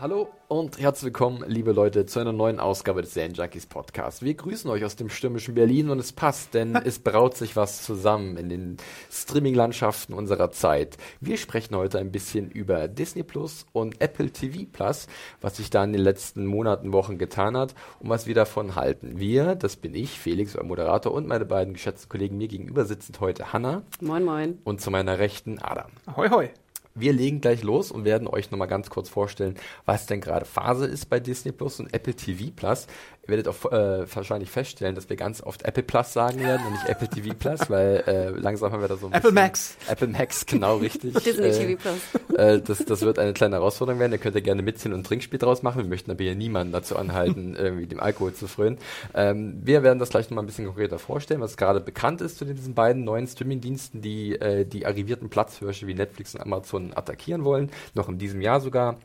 [0.00, 4.22] Hallo und herzlich willkommen, liebe Leute, zu einer neuen Ausgabe des Zen Junkies Podcast.
[4.22, 7.82] Wir grüßen euch aus dem stürmischen Berlin und es passt, denn es braut sich was
[7.82, 8.76] zusammen in den
[9.10, 10.98] Streaming-Landschaften unserer Zeit.
[11.20, 15.08] Wir sprechen heute ein bisschen über Disney Plus und Apple TV Plus,
[15.40, 19.18] was sich da in den letzten Monaten, Wochen getan hat und was wir davon halten.
[19.18, 23.18] Wir, das bin ich, Felix, euer Moderator und meine beiden geschätzten Kollegen mir gegenüber sitzend
[23.18, 23.82] heute Hanna.
[24.00, 24.58] Moin, moin.
[24.62, 25.90] Und zu meiner Rechten Adam.
[26.14, 26.50] Hoi, hoi.
[26.98, 30.86] Wir legen gleich los und werden euch nochmal ganz kurz vorstellen, was denn gerade Phase
[30.86, 32.86] ist bei Disney Plus und Apple TV Plus.
[33.28, 36.72] Ihr werdet auch äh, wahrscheinlich feststellen, dass wir ganz oft Apple Plus sagen werden und
[36.72, 39.76] nicht Apple TV Plus, weil äh, langsam haben wir da so ein Apple Max.
[39.86, 41.12] Apple Max, genau richtig.
[41.24, 42.38] Disney äh, TV Plus.
[42.38, 44.12] Äh, das, das wird eine kleine Herausforderung werden.
[44.12, 45.82] Ihr könnt ja gerne mitziehen und ein Trinkspiel draus machen.
[45.82, 48.78] Wir möchten aber hier niemanden dazu anhalten, irgendwie dem Alkohol zu frönen.
[49.12, 52.46] Ähm, wir werden das gleich nochmal ein bisschen konkreter vorstellen, was gerade bekannt ist zu
[52.46, 57.70] diesen beiden neuen Streaming-Diensten, die äh, die arrivierten Platzhirsche wie Netflix und Amazon attackieren wollen.
[57.92, 58.96] Noch in diesem Jahr sogar.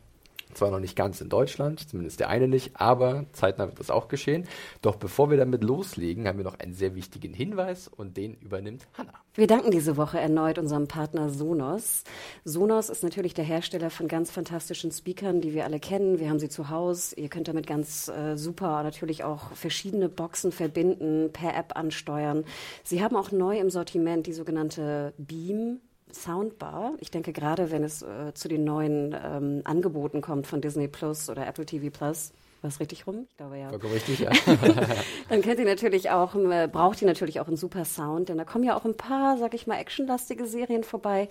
[0.53, 4.07] Zwar noch nicht ganz in Deutschland, zumindest der eine nicht, aber zeitnah wird das auch
[4.07, 4.47] geschehen.
[4.81, 8.87] Doch bevor wir damit loslegen, haben wir noch einen sehr wichtigen Hinweis und den übernimmt
[8.93, 9.13] Hanna.
[9.35, 12.03] Wir danken diese Woche erneut unserem Partner Sonos.
[12.43, 16.19] Sonos ist natürlich der Hersteller von ganz fantastischen Speakern, die wir alle kennen.
[16.19, 17.15] Wir haben sie zu Hause.
[17.15, 22.45] Ihr könnt damit ganz äh, super natürlich auch verschiedene Boxen verbinden, per App ansteuern.
[22.83, 25.79] Sie haben auch neu im Sortiment die sogenannte Beam
[26.13, 26.93] Soundbar.
[26.99, 31.29] Ich denke gerade, wenn es äh, zu den neuen ähm, Angeboten kommt von Disney Plus
[31.29, 32.31] oder Apple TV Plus,
[32.63, 33.27] war es richtig rum?
[33.29, 33.69] Ich glaube ja.
[33.69, 34.31] Vollkommen richtig, ja.
[35.29, 38.45] Dann kennt ihr natürlich auch, äh, braucht ihr natürlich auch einen super Sound, denn da
[38.45, 41.27] kommen ja auch ein paar, sag ich mal, actionlastige Serien vorbei.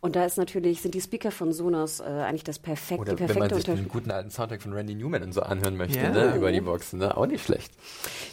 [0.00, 3.16] Und da ist natürlich, sind die Speaker von Sonos äh, eigentlich das perfekte, Oder die
[3.16, 5.98] perfekte wenn man sich den guten alten Soundtrack von Randy Newman und so anhören möchte,
[5.98, 6.10] Ja.
[6.10, 7.16] ne, über die Boxen, ne?
[7.16, 7.72] auch nicht schlecht.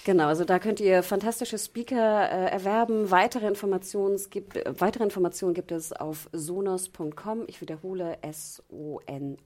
[0.05, 3.09] Genau, also da könnt ihr fantastische Speaker äh, erwerben.
[3.09, 7.45] Weitere Informationen, gibt, äh, weitere Informationen gibt es auf sonos.com.
[7.47, 8.17] Ich wiederhole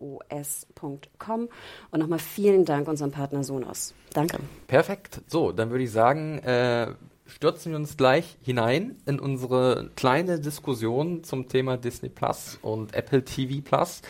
[0.07, 1.49] S-O-N-O-S.com.
[1.91, 3.93] Und nochmal vielen Dank unserem Partner Sonos.
[4.13, 4.39] Danke.
[4.65, 5.21] Perfekt.
[5.27, 6.93] So, dann würde ich sagen, äh,
[7.27, 13.23] stürzen wir uns gleich hinein in unsere kleine Diskussion zum Thema Disney Plus und Apple
[13.23, 14.01] TV Plus.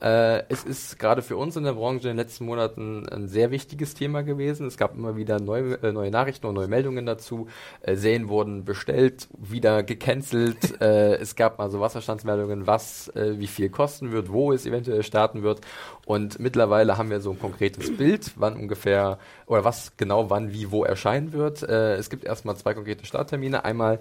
[0.00, 3.50] Äh, es ist gerade für uns in der Branche in den letzten Monaten ein sehr
[3.50, 4.66] wichtiges Thema gewesen.
[4.66, 7.48] Es gab immer wieder neue, äh, neue Nachrichten und neue Meldungen dazu.
[7.82, 10.56] Äh, Serien wurden bestellt, wieder gecancelt.
[10.80, 15.02] äh, es gab mal so Wasserstandsmeldungen, was äh, wie viel kosten wird, wo es eventuell
[15.02, 15.60] starten wird.
[16.06, 20.70] Und mittlerweile haben wir so ein konkretes Bild, wann ungefähr oder was genau wann wie
[20.70, 21.62] wo erscheinen wird.
[21.62, 23.64] Äh, es gibt erstmal zwei konkrete Starttermine.
[23.64, 24.00] Einmal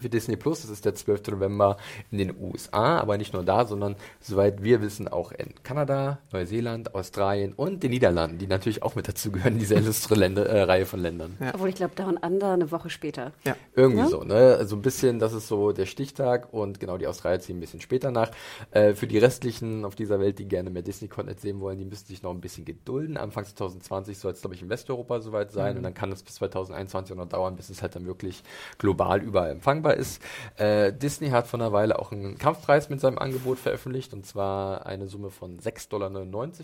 [0.00, 1.28] für Disney Plus, das ist der 12.
[1.28, 1.76] November
[2.10, 6.94] in den USA, aber nicht nur da, sondern soweit wir wissen auch in Kanada, Neuseeland,
[6.94, 11.00] Australien und den Niederlanden, die natürlich auch mit dazugehören, diese illustre Länder, äh, Reihe von
[11.00, 11.36] Ländern.
[11.40, 11.52] Ja.
[11.54, 13.32] Obwohl ich glaube, Down Under eine Woche später.
[13.44, 13.56] Ja.
[13.74, 14.08] Irgendwie Ja?
[14.08, 14.56] so, ne?
[14.58, 17.80] Also ein bisschen, das ist so der Stichtag und genau die Australier ziehen ein bisschen
[17.80, 18.30] später nach.
[18.70, 22.06] Äh, für die restlichen auf dieser Welt, die gerne mehr Disney-Content sehen wollen, die müssen
[22.06, 23.16] sich noch ein bisschen gedulden.
[23.16, 26.36] Anfang 2020 soll es, glaube ich, in Westeuropa soweit sein und dann kann es bis
[26.36, 28.42] 2021 noch dauern, bis es halt dann wirklich
[28.78, 30.22] global überall empfangbar ist.
[30.56, 34.86] Äh, Disney hat vor einer Weile auch einen Kampfpreis mit seinem Angebot veröffentlicht und zwar
[34.86, 36.10] eine Summe von 6,99 Dollar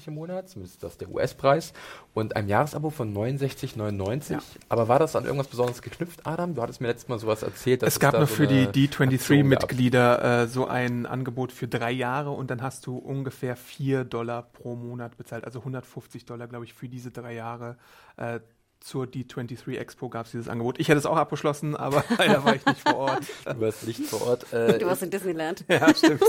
[0.07, 1.73] im Monat, zumindest ist das der US-Preis
[2.15, 4.33] und einem Jahresabo von 69,99.
[4.33, 4.39] Ja.
[4.69, 6.55] Aber war das an irgendwas Besonderes geknüpft, Adam?
[6.55, 7.83] Du hattest mir letztes Mal sowas erzählt.
[7.83, 9.19] dass Es gab nur so für die eine Aktion gab.
[9.19, 14.43] D23-Mitglieder äh, so ein Angebot für drei Jahre und dann hast du ungefähr 4 Dollar
[14.43, 17.77] pro Monat bezahlt, also 150 Dollar, glaube ich, für diese drei Jahre.
[18.17, 18.41] Äh,
[18.81, 20.79] zur D23 Expo gab es dieses Angebot.
[20.79, 23.23] Ich hätte es auch abgeschlossen, aber leider war ich nicht vor Ort.
[23.45, 24.53] Du warst nicht vor Ort.
[24.53, 25.65] Äh, Du warst in Disneyland.
[25.69, 26.23] ja, stimmt.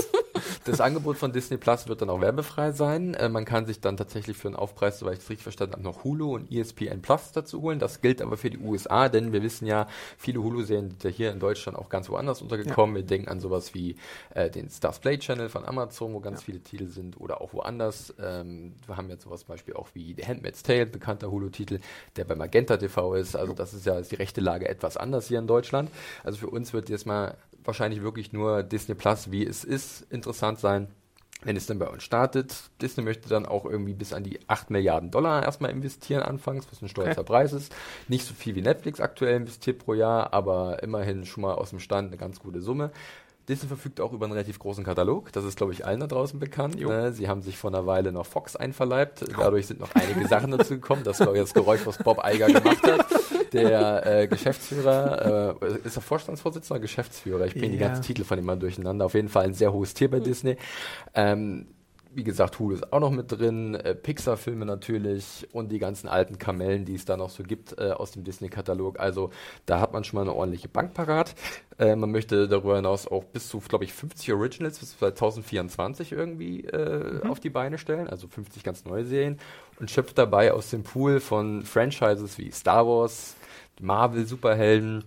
[0.64, 3.14] Das Angebot von Disney Plus wird dann auch werbefrei sein.
[3.14, 5.82] Äh, man kann sich dann tatsächlich für einen Aufpreis, soweit ich es richtig verstanden habe,
[5.82, 7.78] noch Hulu und ESPN Plus dazu holen.
[7.78, 9.86] Das gilt aber für die USA, denn wir wissen ja,
[10.18, 12.96] viele Hulu-Serien sind ja hier in Deutschland auch ganz woanders untergekommen.
[12.96, 13.96] Wir denken an sowas wie
[14.34, 18.14] äh, den Stars Play Channel von Amazon, wo ganz viele Titel sind oder auch woanders.
[18.20, 21.80] Ähm, wir haben jetzt sowas zum Beispiel auch wie The Handmaid's Tale, bekannter Hulu-Titel,
[22.16, 23.36] der bei Magenta TV ist.
[23.36, 25.90] Also das ist ja ist die rechte Lage etwas anders hier in Deutschland.
[26.24, 30.58] Also für uns wird jetzt mal wahrscheinlich wirklich nur Disney Plus, wie es ist, interessant
[30.58, 30.88] sein
[31.42, 32.54] wenn es dann bei uns startet.
[32.82, 36.82] Disney möchte dann auch irgendwie bis an die 8 Milliarden Dollar erstmal investieren anfangs, was
[36.82, 37.24] ein stolzer Okay.
[37.24, 37.74] Preis ist.
[38.08, 41.80] Nicht so viel wie Netflix aktuell investiert pro Jahr, aber immerhin schon mal aus dem
[41.80, 42.90] Stand eine ganz gute Summe.
[43.48, 45.32] Disney verfügt auch über einen relativ großen Katalog.
[45.32, 46.80] Das ist, glaube ich, allen da draußen bekannt.
[46.80, 47.12] Ne?
[47.12, 49.24] Sie haben sich vor einer Weile noch Fox einverleibt.
[49.36, 51.02] Dadurch sind noch einige Sachen dazu gekommen.
[51.04, 53.06] Das war das Geräusch, was Bob Eiger gemacht hat.
[53.52, 57.46] Der äh, Geschäftsführer, äh, ist er Vorstandsvorsitzender Geschäftsführer?
[57.46, 57.72] Ich bringe ja.
[57.72, 59.06] die ganzen Titel von ihm mal durcheinander.
[59.06, 60.20] Auf jeden Fall ein sehr hohes Tier bei.
[60.20, 60.56] Disney.
[61.14, 61.66] Ähm,
[62.12, 66.38] wie gesagt, Hulu ist auch noch mit drin, äh, Pixar-Filme natürlich und die ganzen alten
[66.38, 68.98] Kamellen, die es da noch so gibt äh, aus dem Disney-Katalog.
[68.98, 69.30] Also
[69.66, 71.34] da hat man schon mal eine ordentliche Bank parat.
[71.78, 76.64] Äh, man möchte darüber hinaus auch bis zu, glaube ich, 50 Originals bis 2024 irgendwie
[76.64, 77.30] äh, mhm.
[77.30, 79.38] auf die Beine stellen, also 50 ganz neue Serien
[79.78, 83.36] und schöpft dabei aus dem Pool von Franchises wie Star Wars,
[83.80, 85.04] Marvel, Superhelden,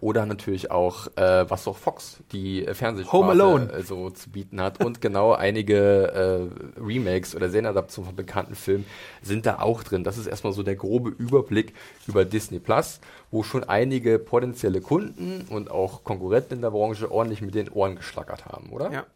[0.00, 4.84] oder natürlich auch, äh, was auch Fox, die äh, Fernsehsparte, äh, so zu bieten hat.
[4.84, 8.86] Und genau einige äh, Remakes oder Serienadaptionen von bekannten Filmen
[9.22, 10.04] sind da auch drin.
[10.04, 11.74] Das ist erstmal so der grobe Überblick
[12.06, 17.42] über Disney Plus, wo schon einige potenzielle Kunden und auch Konkurrenten in der Branche ordentlich
[17.42, 18.90] mit den Ohren geschlackert haben, oder?
[18.92, 19.06] Ja.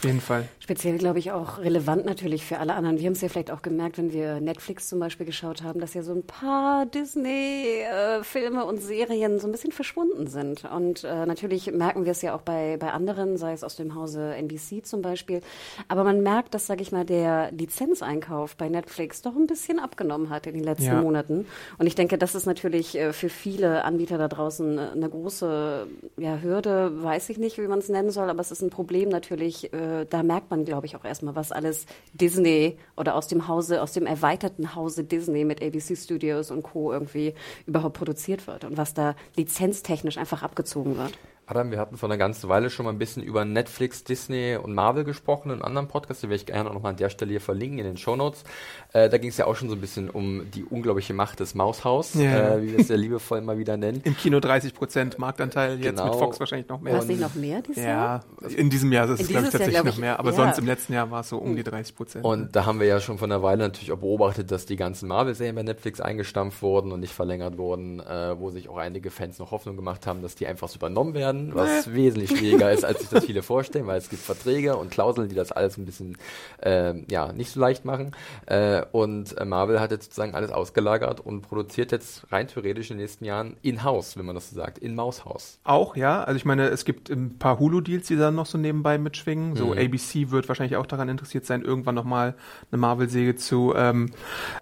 [0.00, 0.48] Auf jeden Fall.
[0.60, 2.98] Speziell, glaube ich, auch relevant natürlich für alle anderen.
[2.98, 5.92] Wir haben es ja vielleicht auch gemerkt, wenn wir Netflix zum Beispiel geschaut haben, dass
[5.92, 10.64] ja so ein paar Disney-Filme und Serien so ein bisschen verschwunden sind.
[10.64, 13.94] Und äh, natürlich merken wir es ja auch bei, bei anderen, sei es aus dem
[13.94, 15.42] Hause NBC zum Beispiel.
[15.88, 20.30] Aber man merkt, dass, sage ich mal, der Lizenzeinkauf bei Netflix doch ein bisschen abgenommen
[20.30, 21.02] hat in den letzten ja.
[21.02, 21.46] Monaten.
[21.76, 25.88] Und ich denke, das ist natürlich äh, für viele Anbieter da draußen äh, eine große
[26.16, 29.10] ja, Hürde, weiß ich nicht, wie man es nennen soll, aber es ist ein Problem
[29.10, 33.48] natürlich äh, da merkt man, glaube ich, auch erstmal, was alles Disney oder aus dem
[33.48, 36.92] Hause, aus dem erweiterten Hause Disney mit ABC Studios und Co.
[36.92, 37.34] irgendwie
[37.66, 41.18] überhaupt produziert wird und was da lizenztechnisch einfach abgezogen wird.
[41.50, 44.72] Adam, wir hatten vor einer ganzen Weile schon mal ein bisschen über Netflix, Disney und
[44.72, 47.32] Marvel gesprochen in einem anderen Podcast, den werde ich gerne noch mal an der Stelle
[47.32, 48.44] hier verlinken in den Show Notes.
[48.92, 51.56] Äh, da ging es ja auch schon so ein bisschen um die unglaubliche Macht des
[51.56, 52.54] Maushaus, ja.
[52.54, 54.00] äh, wie wir es ja liebevoll mal wieder nennen.
[54.04, 56.12] Im Kino 30 Prozent Marktanteil, jetzt genau.
[56.12, 56.92] mit Fox wahrscheinlich noch mehr.
[56.92, 58.24] War es nicht noch mehr dieses Jahr?
[58.42, 60.30] Ja, in diesem Jahr ist es, glaube ich, tatsächlich Jahr, glaub ich, noch mehr, aber
[60.30, 60.36] ja.
[60.36, 62.24] sonst im letzten Jahr war es so um die 30 Prozent.
[62.24, 65.08] Und da haben wir ja schon vor einer Weile natürlich auch beobachtet, dass die ganzen
[65.08, 69.40] Marvel-Serien bei Netflix eingestampft wurden und nicht verlängert wurden, äh, wo sich auch einige Fans
[69.40, 72.84] noch Hoffnung gemacht haben, dass die einfach so übernommen werden, was wesentlich wesentlich schwieriger ist,
[72.84, 75.86] als sich das viele vorstellen, weil es gibt Verträge und Klauseln, die das alles ein
[75.86, 76.16] bisschen
[76.62, 78.12] äh, ja, nicht so leicht machen.
[78.46, 82.96] Äh, und äh, Marvel hat jetzt sozusagen alles ausgelagert und produziert jetzt rein theoretisch in
[82.96, 85.58] den nächsten Jahren in-house, wenn man das so sagt, in Maushaus.
[85.64, 86.22] Auch, ja.
[86.22, 89.56] Also ich meine, es gibt ein paar Hulu-Deals, die dann noch so nebenbei mitschwingen.
[89.56, 89.78] So mhm.
[89.78, 92.34] ABC wird wahrscheinlich auch daran interessiert sein, irgendwann nochmal
[92.70, 94.10] eine Marvel-Säge zu ähm,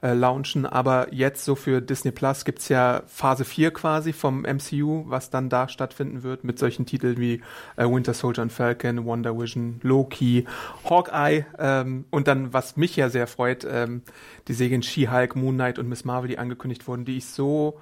[0.02, 0.66] äh, launchen.
[0.66, 5.30] Aber jetzt so für Disney Plus gibt es ja Phase 4 quasi vom MCU, was
[5.30, 7.40] dann da stattfinden wird mit solchen Titeln wie
[7.76, 10.46] äh, Winter Soldier und Falcon, Wonder Vision, Loki,
[10.88, 14.02] Hawkeye ähm, und dann, was mich ja sehr freut, ähm,
[14.48, 17.80] die Serien She-Hulk, Moon Knight und Miss Marvel, die angekündigt wurden, die ich so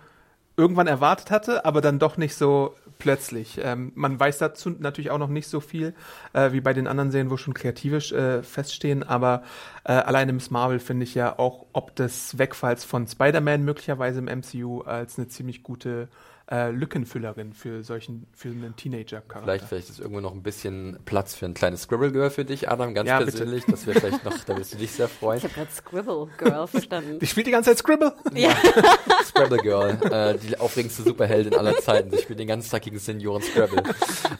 [0.57, 3.61] irgendwann erwartet hatte, aber dann doch nicht so plötzlich.
[3.63, 5.95] Ähm, man weiß dazu natürlich auch noch nicht so viel
[6.33, 9.43] äh, wie bei den anderen Serien, wo schon kreativisch äh, feststehen, aber
[9.85, 14.27] äh, alleine Miss Marvel finde ich ja auch ob des Wegfalls von Spider-Man möglicherweise im
[14.27, 16.09] MCU als eine ziemlich gute
[16.51, 19.43] äh, Lückenfüllerin für solchen für einen Teenager-Charakter.
[19.43, 22.71] Vielleicht, vielleicht ist irgendwo noch ein bisschen Platz für ein kleines Scribble Girl für dich,
[22.71, 23.67] Adam, ganz ja, persönlich.
[23.67, 23.73] Bitte.
[23.73, 25.39] Das wäre vielleicht noch, da wirst du dich sehr freuen.
[25.39, 27.19] Ich habe gerade Scribble Girl verstanden.
[27.19, 28.13] Die spielt die ganze Zeit Scribble?
[28.33, 28.51] Ja.
[29.25, 32.13] Scribble Girl, äh, die aufregendste Superheldin aller Zeiten.
[32.13, 33.83] Sie spielt den ganzen Tag gegen Senioren Scrabble.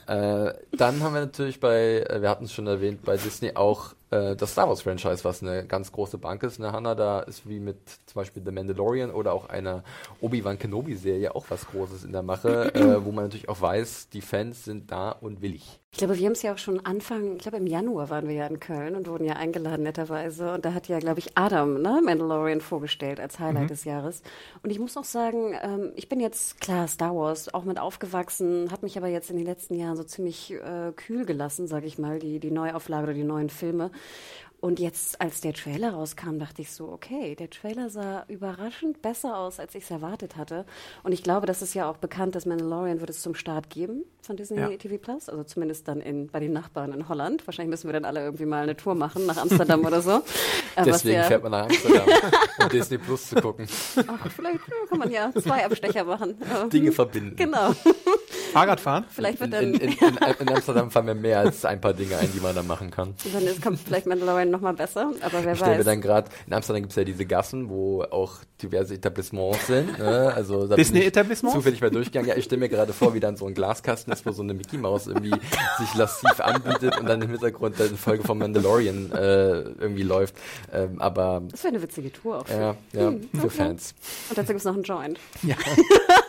[0.07, 3.96] äh, dann haben wir natürlich bei, äh, wir hatten es schon erwähnt, bei Disney auch
[4.09, 6.59] äh, das Star Wars Franchise, was eine ganz große Bank ist.
[6.59, 9.83] Ne, Hannah, da ist wie mit zum Beispiel The Mandalorian oder auch einer
[10.21, 14.21] Obi-Wan Kenobi-Serie auch was Großes in der Mache, äh, wo man natürlich auch weiß, die
[14.21, 15.79] Fans sind da und willig.
[15.97, 18.35] Ich glaube, wir haben es ja auch schon Anfang, ich glaube im Januar waren wir
[18.35, 20.53] ja in Köln und wurden ja eingeladen netterweise.
[20.53, 23.67] Und da hat ja, glaube ich, Adam, ne, Mandalorian vorgestellt als Highlight mhm.
[23.69, 24.21] des Jahres.
[24.61, 28.71] Und ich muss auch sagen, ähm, ich bin jetzt klar Star Wars auch mit aufgewachsen,
[28.71, 31.97] hat mich aber jetzt in den letzten Jahren so ziemlich äh, kühl gelassen, sage ich
[31.97, 33.89] mal, die, die Neuauflage oder die neuen Filme.
[34.59, 39.37] Und jetzt, als der Trailer rauskam, dachte ich so, okay, der Trailer sah überraschend besser
[39.37, 40.65] aus, als ich es erwartet hatte.
[41.03, 44.03] Und ich glaube, das ist ja auch bekannt, dass Mandalorian wird es zum Start geben
[44.21, 44.69] von Disney ja.
[44.69, 47.45] TV Plus, also zumindest dann in, bei den Nachbarn in Holland.
[47.45, 50.21] Wahrscheinlich müssen wir dann alle irgendwie mal eine Tour machen nach Amsterdam oder so.
[50.75, 52.07] Äh, Deswegen fährt man nach Amsterdam,
[52.61, 53.67] um Disney Plus zu gucken.
[54.05, 56.35] Ach, vielleicht kann man ja zwei Abstecher machen.
[56.71, 57.35] Dinge verbinden.
[57.35, 57.73] Genau.
[58.53, 59.05] Fahrradfahren?
[59.09, 62.17] Vielleicht wird dann in, in, in, in, Amsterdam fallen mir mehr als ein paar Dinge
[62.17, 63.15] ein, die man da machen kann.
[63.33, 65.85] Dann ist, kommt vielleicht Mandalorian nochmal besser, aber wer ich weiß.
[65.85, 69.99] dann gerade, in Amsterdam gibt es ja diese Gassen, wo auch diverse Etablissements sind.
[69.99, 70.33] Ne?
[70.35, 71.55] Also Disney-Etablissements?
[71.55, 72.29] Zufällig mal durchgegangen.
[72.29, 74.53] Ja, ich stelle mir gerade vor, wie dann so ein Glaskasten ist, wo so eine
[74.53, 75.33] Mickey Maus irgendwie
[75.77, 80.35] sich lassiv anbietet und dann im Hintergrund eine Folge von Mandalorian äh, irgendwie läuft.
[80.73, 82.47] Ähm, aber das wäre eine witzige Tour auch.
[82.47, 83.49] Für, ja, ja, hm, für okay.
[83.49, 83.93] Fans.
[84.29, 85.19] Und dazu gibt es noch einen Joint.
[85.43, 85.55] Ja.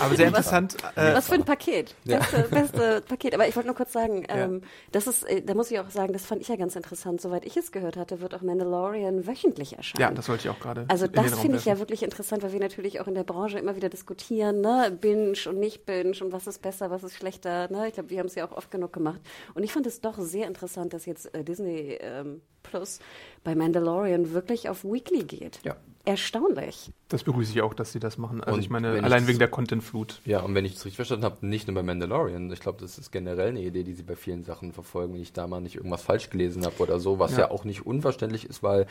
[0.00, 0.76] Aber sehr interessant.
[0.96, 1.94] Äh, Was für ein Paket.
[2.04, 3.34] Beste, beste Paket.
[3.34, 6.12] Aber ich wollte nur kurz sagen, ähm, das ist, äh, da muss ich auch sagen,
[6.12, 7.20] das fand ich ja ganz interessant.
[7.20, 10.00] Soweit ich es gehört hatte, wird auch Mandalorian wöchentlich erscheinen.
[10.00, 10.84] Ja, das wollte ich auch gerade.
[10.88, 13.76] Also das finde ich ja wirklich interessant, weil wir natürlich auch in der Branche immer
[13.76, 14.96] wieder diskutieren, ne?
[15.00, 17.70] Binge und nicht Binge und was ist besser, was ist schlechter.
[17.70, 17.88] Ne?
[17.88, 19.20] Ich glaube, wir haben es ja auch oft genug gemacht.
[19.54, 23.00] Und ich fand es doch sehr interessant, dass jetzt äh, Disney ähm, Plus
[23.42, 25.60] bei Mandalorian wirklich auf Weekly geht.
[25.64, 25.76] Ja.
[26.04, 26.90] Erstaunlich.
[27.08, 28.40] Das begrüße ich auch, dass sie das machen.
[28.40, 30.20] Also und ich meine, allein wegen der Content-Flut.
[30.24, 32.50] Ja, und wenn ich es richtig verstanden habe, nicht nur bei Mandalorian.
[32.52, 35.32] Ich glaube, das ist generell eine Idee, die sie bei vielen Sachen verfolgen, wenn ich
[35.34, 37.40] da mal nicht irgendwas falsch gelesen habe oder so, was ja.
[37.40, 37.50] ja.
[37.50, 38.86] auch nicht unverständlich ist, weil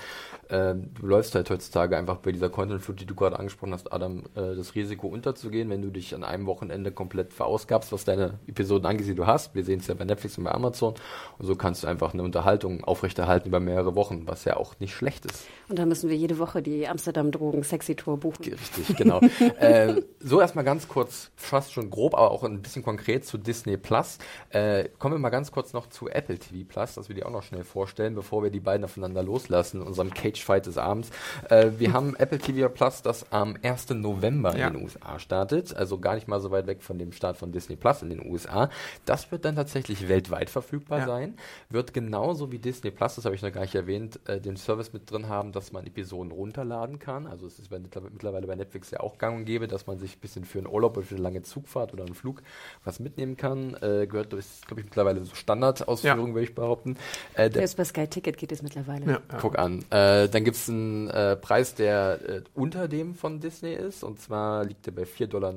[0.50, 4.26] äh, du läufst halt heutzutage einfach bei dieser Content-Flut, die du gerade angesprochen hast, Adam,
[4.36, 8.86] äh, das Risiko unterzugehen, wenn du dich an einem Wochenende komplett verausgabst, was deine Episoden
[8.86, 9.56] angeht, die du hast.
[9.56, 10.94] Wir sehen es ja bei Netflix und bei Amazon.
[11.40, 14.94] Und so kannst du einfach eine Unterhaltung aufrechterhalten über mehrere Wochen, was ja auch nicht
[14.94, 15.46] schlecht ist.
[15.70, 18.44] Und da müssen wir jede Woche die Amsterdam Drogen Sexy Tour buchen.
[18.44, 19.22] Richtig, genau.
[19.60, 23.78] äh, so erstmal ganz kurz, fast schon grob, aber auch ein bisschen konkret zu Disney
[23.78, 24.18] Plus.
[24.50, 27.32] Äh, kommen wir mal ganz kurz noch zu Apple TV Plus, dass wir die auch
[27.32, 31.10] noch schnell vorstellen, bevor wir die beiden aufeinander loslassen in unserem Cage Fight des Abends.
[31.50, 33.92] Äh, wir haben Apple TV Plus, das am 1.
[33.92, 34.68] November ja.
[34.68, 37.54] in den USA startet, also gar nicht mal so weit weg von dem Start von
[37.54, 38.70] Disney Plus in den USA.
[39.06, 41.06] Das wird dann tatsächlich weltweit verfügbar ja.
[41.06, 41.38] sein,
[41.70, 44.92] wird genauso wie Disney Plus, das habe ich noch gar nicht erwähnt, äh, den Service
[44.92, 47.28] mit drin haben, dass man Episoden runterladen kann.
[47.28, 50.20] Also es ist mittlerweile bei Netflix ja auch gang und gäbe, dass man sich ein
[50.20, 52.42] bisschen für einen Urlaub oder für eine lange Zugfahrt oder einen Flug
[52.84, 53.76] was mitnehmen kann.
[53.82, 56.34] Äh, gehört, ist, glaube ich, mittlerweile so Standardausführung, ja.
[56.34, 56.98] würde ich behaupten.
[57.36, 59.06] Äh, der, Selbst bei Sky Ticket geht es mittlerweile.
[59.06, 59.38] Ja, ja.
[59.40, 59.86] Guck an.
[59.92, 64.04] Äh, dann gibt es einen äh, Preis, der äh, unter dem von Disney ist.
[64.04, 65.54] Und zwar liegt der bei 4,99 Dollar.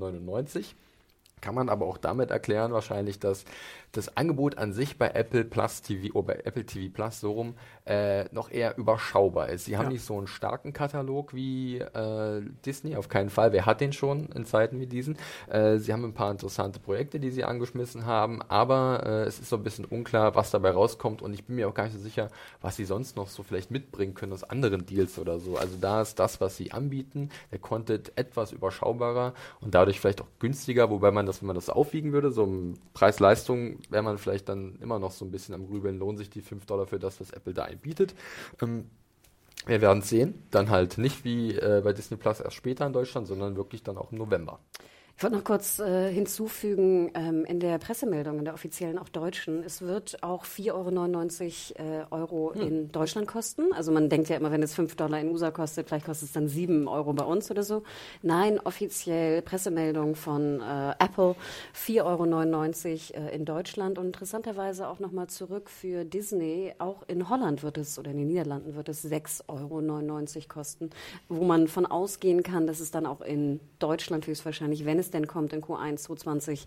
[1.41, 3.45] Kann man aber auch damit erklären, wahrscheinlich, dass
[3.93, 7.33] das Angebot an sich bei Apple Plus TV, oder oh, bei Apple TV Plus so
[7.33, 9.67] rum, äh, noch eher überschaubar ist.
[9.67, 9.93] Sie haben ja.
[9.93, 13.53] nicht so einen starken Katalog wie äh, Disney, auf keinen Fall.
[13.53, 15.19] Wer hat den schon in Zeiten wie diesen?
[15.51, 19.51] Äh, sie haben ein paar interessante Projekte, die sie angeschmissen haben, aber äh, es ist
[19.51, 22.01] so ein bisschen unklar, was dabei rauskommt und ich bin mir auch gar nicht so
[22.01, 22.29] sicher,
[22.63, 25.57] was sie sonst noch so vielleicht mitbringen können aus anderen Deals oder so.
[25.59, 30.29] Also da ist das, was sie anbieten, der Content etwas überschaubarer und dadurch vielleicht auch
[30.39, 32.49] günstiger, wobei man das, wenn man das aufwiegen würde, so
[32.95, 36.43] Preis-Leistung, wäre man vielleicht dann immer noch so ein bisschen am Grübeln, lohnt sich die
[36.43, 38.15] 5 Dollar für das, was Apple da bietet.
[38.61, 38.91] Ähm,
[39.67, 40.43] wir werden sehen.
[40.51, 43.97] Dann halt nicht wie äh, bei Disney Plus erst später in Deutschland, sondern wirklich dann
[43.97, 44.59] auch im November.
[45.23, 49.63] Ich wollte noch kurz äh, hinzufügen, ähm, in der Pressemeldung, in der offiziellen, auch deutschen,
[49.63, 52.61] es wird auch 4,99 Euro, äh, Euro hm.
[52.61, 53.73] in Deutschland kosten.
[53.73, 56.33] Also man denkt ja immer, wenn es 5 Dollar in USA kostet, vielleicht kostet es
[56.33, 57.85] dann 7 Euro bei uns oder so.
[58.23, 61.37] Nein, offiziell Pressemeldung von äh, Apple,
[61.73, 63.99] 4,99 Euro äh, in Deutschland.
[63.99, 68.27] Und interessanterweise auch nochmal zurück für Disney, auch in Holland wird es oder in den
[68.27, 70.91] Niederlanden wird es 6,99 Euro kosten,
[71.29, 75.27] wo man von ausgehen kann, dass es dann auch in Deutschland höchstwahrscheinlich, wenn es denn
[75.27, 76.67] kommt in Q1 2020,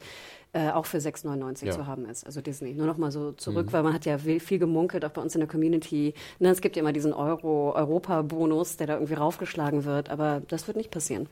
[0.53, 1.71] äh, auch für 6,99 ja.
[1.73, 2.25] zu haben ist.
[2.25, 2.73] Also Disney.
[2.73, 3.73] Nur noch mal so zurück, mhm.
[3.73, 6.13] weil man hat ja viel gemunkelt, auch bei uns in der Community.
[6.39, 10.77] Ne, es gibt ja immer diesen Euro-Europa-Bonus, der da irgendwie raufgeschlagen wird, aber das wird
[10.77, 11.27] nicht passieren.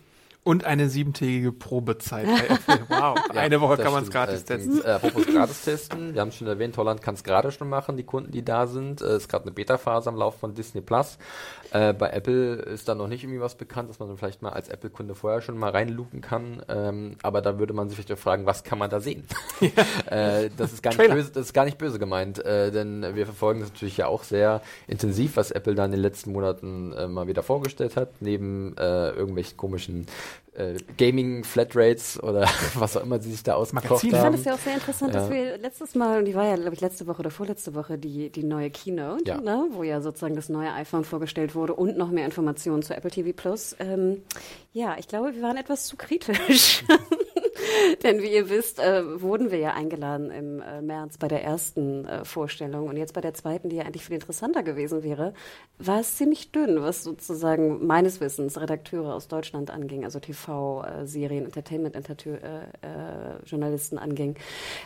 [0.46, 2.86] Und eine siebentägige Probezeit bei Apple.
[2.90, 4.84] Wow, ja, eine Woche kann man es gratis äh, testen.
[4.84, 7.96] Äh, apropos gratis testen, wir haben es schon erwähnt, Holland kann es gerade schon machen,
[7.96, 9.00] die Kunden, die da sind.
[9.02, 11.18] Es äh, ist gerade eine Beta-Phase am Lauf von Disney Plus.
[11.72, 14.52] Äh, bei Apple ist da noch nicht irgendwie was bekannt, dass man dann vielleicht mal
[14.52, 16.62] als Apple-Kunde vorher schon mal reinluken kann.
[16.68, 19.24] Ähm, aber da würde man sich vielleicht fragen, was kann man da sehen?
[19.60, 19.70] Ja.
[20.08, 23.26] Äh, das, ist gar nicht böse, das ist gar nicht böse gemeint, äh, denn wir
[23.26, 27.28] verfolgen das natürlich ja auch sehr intensiv, was Apple da in den letzten Monaten mal
[27.28, 30.08] wieder vorgestellt hat, neben irgendwelchen komischen
[30.56, 34.10] äh, Gaming-Flatrates oder was auch immer sie sich da ausgekocht haben.
[34.10, 35.22] Ich fand es ja auch sehr interessant, ja.
[35.22, 37.98] dass wir letztes Mal, und die war ja, glaube ich, letzte Woche oder vorletzte Woche,
[37.98, 39.42] die, die neue Keynote, ja.
[39.42, 43.12] ne, wo ja sozusagen das neue iPhone vorgestellt wurde und noch mehr Informationen zu Apple
[43.12, 43.76] TV Plus.
[43.80, 44.22] Ähm,
[44.72, 46.84] ja, ich glaube, wir waren etwas zu kritisch.
[48.04, 52.06] Denn wie ihr wisst, äh, wurden wir ja eingeladen im äh, März bei der ersten
[52.06, 55.34] äh, Vorstellung und jetzt bei der zweiten, die ja eigentlich viel interessanter gewesen wäre,
[55.78, 63.98] war es ziemlich dünn, was sozusagen meines Wissens Redakteure aus Deutschland anging, also TV-Serien, Entertainment-Journalisten
[63.98, 64.36] äh, äh, anging.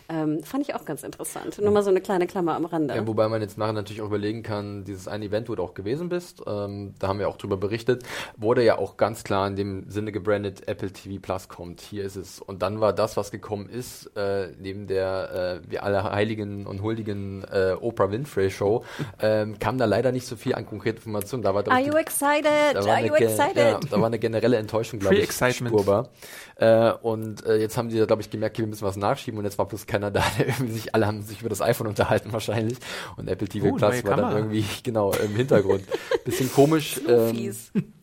[0.10, 1.60] Ähm, fand ich auch ganz interessant.
[1.62, 2.96] Nur mal so eine kleine Klammer am Rande.
[2.96, 5.74] Ja, wobei man jetzt nachher natürlich auch überlegen kann, dieses eine Event, wo du auch
[5.74, 8.04] gewesen bist, ähm, da haben wir auch drüber berichtet,
[8.36, 12.16] wurde ja auch ganz klar in dem Sinne gebrandet, Apple TV Plus kommt, hier ist
[12.16, 12.42] es.
[12.42, 16.82] Und dann war das, was gekommen ist, äh, neben der äh, wir alle heiligen und
[16.82, 18.84] huldigen äh, Oprah Winfrey Show,
[19.22, 21.44] ähm, kam da leider nicht so viel an konkrete Informationen.
[21.44, 22.76] Da war, Are you excited?
[22.76, 23.58] Are you excited?
[23.58, 26.10] Ja, da war eine generelle Enttäuschung, glaube ich, spurbar.
[26.56, 29.58] Äh, und äh, jetzt haben sie, glaube ich, gemerkt, wir müssen was nachschieben und jetzt
[29.58, 30.24] war bloß keiner da,
[30.68, 32.78] sich, alle haben sich über das iPhone unterhalten wahrscheinlich
[33.16, 35.84] und Apple TV uh, Plus war dann irgendwie, genau, im Hintergrund.
[36.26, 37.00] Bisschen komisch.
[37.08, 37.54] Ähm,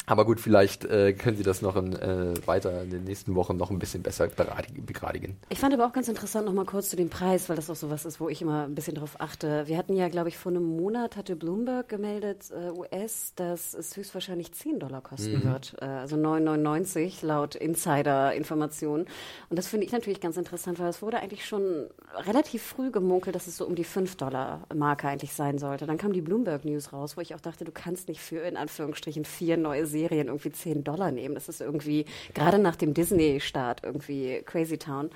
[0.07, 3.57] Aber gut, vielleicht äh, können Sie das noch in, äh, weiter in den nächsten Wochen
[3.57, 5.37] noch ein bisschen besser begradigen.
[5.49, 7.77] Ich fand aber auch ganz interessant noch mal kurz zu dem Preis, weil das auch
[7.77, 9.67] so was ist, wo ich immer ein bisschen drauf achte.
[9.67, 13.97] Wir hatten ja, glaube ich, vor einem Monat hatte Bloomberg gemeldet, äh, US, dass es
[13.97, 15.45] höchstwahrscheinlich 10 Dollar kosten mhm.
[15.45, 15.77] wird.
[15.81, 19.07] Äh, also 9,99 laut Insider-Informationen.
[19.49, 23.35] Und das finde ich natürlich ganz interessant, weil es wurde eigentlich schon relativ früh gemunkelt,
[23.35, 25.87] dass es so um die 5 Dollar Marke eigentlich sein sollte.
[25.87, 28.59] Dann kam die Bloomberg News raus, wo ich auch dachte, du kannst nicht für in
[28.59, 31.35] Anführungsstrichen vier neue Serien irgendwie 10 Dollar nehmen.
[31.35, 35.11] Das ist irgendwie, gerade nach dem Disney-Start, irgendwie Crazy Town.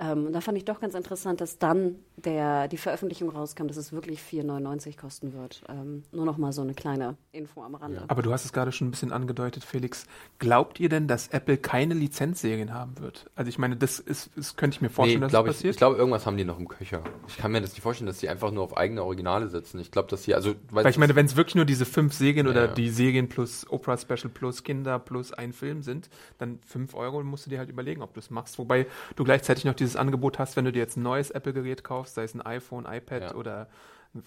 [0.00, 3.76] Ähm, und da fand ich doch ganz interessant, dass dann der, die Veröffentlichung rauskam, dass
[3.76, 5.62] es wirklich 4,99 kosten wird.
[5.68, 7.98] Ähm, nur noch mal so eine kleine Info am Rande.
[7.98, 8.04] Ja.
[8.08, 10.06] Aber du hast es gerade schon ein bisschen angedeutet, Felix.
[10.38, 13.30] Glaubt ihr denn, dass Apple keine Lizenzserien haben wird?
[13.34, 15.64] Also ich meine, das ist, das könnte ich mir vorstellen, nee, dass das passiert.
[15.64, 17.02] Ich, ich glaube, irgendwas haben die noch im Köcher.
[17.28, 19.78] Ich kann mir das nicht vorstellen, dass sie einfach nur auf eigene Originale setzen.
[19.80, 20.54] Ich glaube, dass sie, also...
[20.70, 23.66] Weil ich meine, wenn es wirklich nur diese fünf Serien ja, oder die Serien plus
[23.70, 27.58] Oprah Special Special plus Kinder plus ein Film sind, dann 5 Euro musst du dir
[27.58, 28.58] halt überlegen, ob du es machst.
[28.58, 32.14] Wobei du gleichzeitig noch dieses Angebot hast, wenn du dir jetzt ein neues Apple-Gerät kaufst,
[32.14, 33.34] sei es ein iPhone, iPad ja.
[33.34, 33.68] oder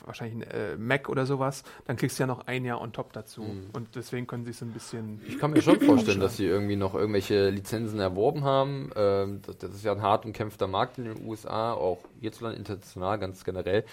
[0.05, 3.13] wahrscheinlich ein äh, Mac oder sowas, dann kriegst du ja noch ein Jahr on top
[3.13, 3.43] dazu.
[3.43, 3.69] Mhm.
[3.71, 5.21] Und deswegen können sie es so ein bisschen.
[5.25, 8.91] Ich kann mir schon vorstellen, dass sie irgendwie noch irgendwelche Lizenzen erworben haben.
[8.97, 13.17] Ähm, das, das, ist ja ein hart umkämpfter Markt in den USA, auch hierzulande international
[13.17, 13.85] ganz generell.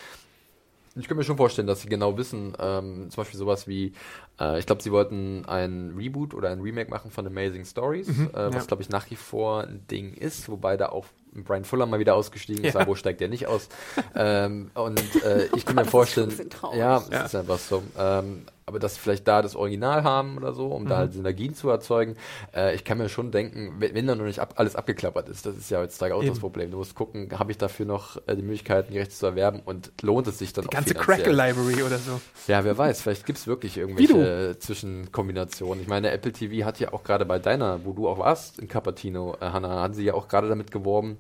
[0.97, 3.93] Ich kann mir schon vorstellen, dass sie genau wissen, ähm, zum Beispiel sowas wie,
[4.41, 8.31] äh, ich glaube, sie wollten ein Reboot oder ein Remake machen von Amazing Stories, mhm,
[8.33, 8.65] äh, was ja.
[8.65, 12.15] glaube ich nach wie vor ein Ding ist, wobei da auch Brian Fuller mal wieder
[12.15, 12.87] ausgestiegen ist, ja.
[12.87, 13.69] wo steigt der nicht aus?
[14.15, 16.33] ähm, und äh, ich kann mir vorstellen,
[16.75, 17.83] ja, ja, es ist einfach so.
[17.99, 20.89] Ähm, aber dass sie vielleicht da das Original haben oder so, um mhm.
[20.89, 22.17] da halt Synergien zu erzeugen.
[22.55, 25.47] Äh, ich kann mir schon denken, wenn, wenn da noch nicht ab, alles abgeklappert ist,
[25.47, 26.31] das ist ja heutzutage auch Eben.
[26.31, 26.71] das Problem.
[26.71, 29.93] Du musst gucken, habe ich dafür noch äh, die Möglichkeiten, die Rechte zu erwerben und
[30.03, 32.21] lohnt es sich dann die auch ganze Crackle-Library oder so.
[32.47, 35.83] Ja, wer weiß, vielleicht gibt es wirklich irgendwelche Zwischenkombinationen.
[35.83, 38.69] Ich meine, Apple TV hat ja auch gerade bei deiner, wo du auch warst, in
[38.69, 41.19] Cupertino, äh, Hannah, haben sie ja auch gerade damit geworben,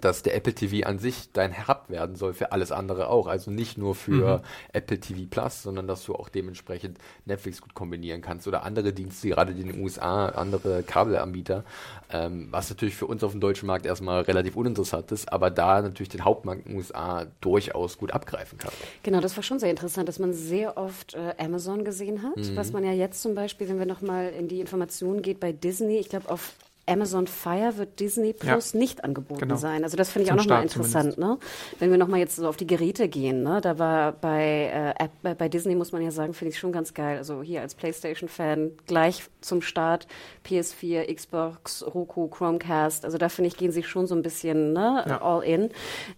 [0.00, 3.26] dass der Apple TV an sich dein Hub werden soll für alles andere auch.
[3.26, 4.42] Also nicht nur für mhm.
[4.72, 9.28] Apple TV Plus, sondern dass du auch dementsprechend Netflix gut kombinieren kannst oder andere Dienste,
[9.28, 11.64] gerade in den USA, andere Kabelanbieter,
[12.10, 15.82] ähm, was natürlich für uns auf dem deutschen Markt erstmal relativ uninteressant ist, aber da
[15.82, 18.72] natürlich den Hauptmarkt in den USA durchaus gut abgreifen kann.
[19.02, 22.56] Genau, das war schon sehr interessant, dass man sehr oft äh, Amazon gesehen hat, mhm.
[22.56, 25.98] was man ja jetzt zum Beispiel, wenn wir nochmal in die Informationen geht bei Disney,
[25.98, 26.54] ich glaube auf
[26.88, 29.56] Amazon Fire wird Disney Plus ja, nicht angeboten genau.
[29.56, 29.84] sein.
[29.84, 31.18] Also das finde ich Zum auch nochmal interessant.
[31.18, 31.38] Ne?
[31.78, 33.60] Wenn wir nochmal jetzt so auf die Geräte gehen, ne?
[33.60, 36.94] da war bei, äh, bei, bei Disney, muss man ja sagen, finde ich schon ganz
[36.94, 37.18] geil.
[37.18, 40.06] Also hier als PlayStation-Fan gleich zum Start
[40.48, 43.04] PS4, Xbox, Roku, Chromecast.
[43.04, 45.04] Also da finde ich, gehen sie schon so ein bisschen ne?
[45.06, 45.22] Ja.
[45.22, 45.70] all in.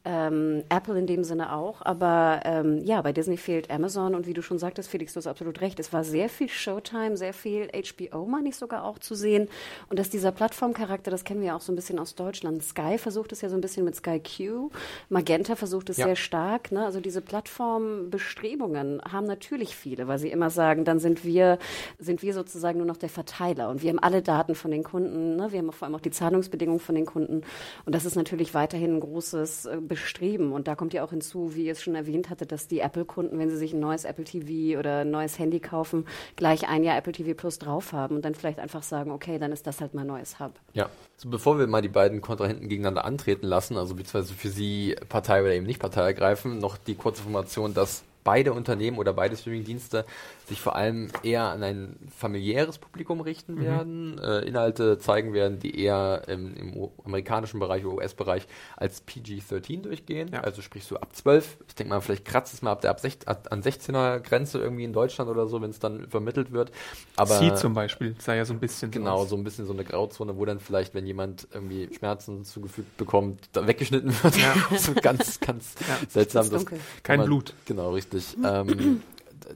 [0.05, 1.83] Ähm, Apple in dem Sinne auch.
[1.83, 5.27] Aber ähm, ja, bei Disney fehlt Amazon und wie du schon sagtest, Felix, du hast
[5.27, 5.81] absolut recht.
[5.81, 9.49] Es war sehr viel Showtime, sehr viel HBO, meine ich sogar auch zu sehen.
[9.89, 12.63] Und dass dieser Plattform Plattformcharakter, das kennen wir auch so ein bisschen aus Deutschland.
[12.63, 14.71] Sky versucht es ja so ein bisschen mit Sky Q.
[15.09, 16.07] Magenta versucht es ja.
[16.07, 16.71] sehr stark.
[16.71, 16.85] Ne?
[16.85, 21.59] Also diese Plattformbestrebungen haben natürlich viele, weil sie immer sagen, dann sind wir,
[21.99, 25.37] sind wir sozusagen nur noch der Verteiler und wir haben alle Daten von den Kunden.
[25.37, 25.53] Ne?
[25.53, 27.43] Wir haben vor allem auch die Zahlungsbedingungen von den Kunden.
[27.85, 30.53] Und das ist natürlich weiterhin ein großes äh, Bestreben.
[30.53, 33.39] Und da kommt ja auch hinzu, wie ihr es schon erwähnt hatte, dass die Apple-Kunden,
[33.39, 36.07] wenn sie sich ein neues Apple TV oder ein neues Handy kaufen,
[36.37, 39.53] gleich ein Jahr Apple TV Plus drauf haben und dann vielleicht einfach sagen, okay, dann
[39.53, 40.53] ist das halt mein neues Hub.
[40.73, 40.89] Ja.
[41.17, 45.43] So, bevor wir mal die beiden Kontrahenten gegeneinander antreten lassen, also beziehungsweise für sie Partei
[45.43, 50.05] oder eben nicht Partei ergreifen, noch die kurze Information, dass beide Unternehmen oder beide Streamingdienste
[50.47, 53.63] sich vor allem eher an ein familiäres Publikum richten mhm.
[53.63, 59.83] werden, äh, Inhalte zeigen werden, die eher im, im amerikanischen Bereich oder US-Bereich als PG-13
[59.83, 60.41] durchgehen, ja.
[60.41, 61.59] also sprich so ab 12.
[61.69, 64.85] Ich denke mal, vielleicht kratzt es mal ab der ab 16, an 16er Grenze irgendwie
[64.85, 66.73] in Deutschland oder so, wenn es dann vermittelt wird.
[67.17, 69.85] Aber Sie zum Beispiel sei ja so ein bisschen genau so ein bisschen so eine
[69.85, 74.37] Grauzone, wo dann vielleicht, wenn jemand irgendwie Schmerzen zugefügt bekommt, da weggeschnitten wird.
[74.37, 74.55] Ja.
[74.77, 75.97] so ganz, ganz ja.
[76.09, 76.51] seltsam.
[76.51, 76.65] Das
[77.03, 77.55] Kein man, Blut.
[77.67, 78.10] Genau, richtig.
[78.45, 79.03] Ähm,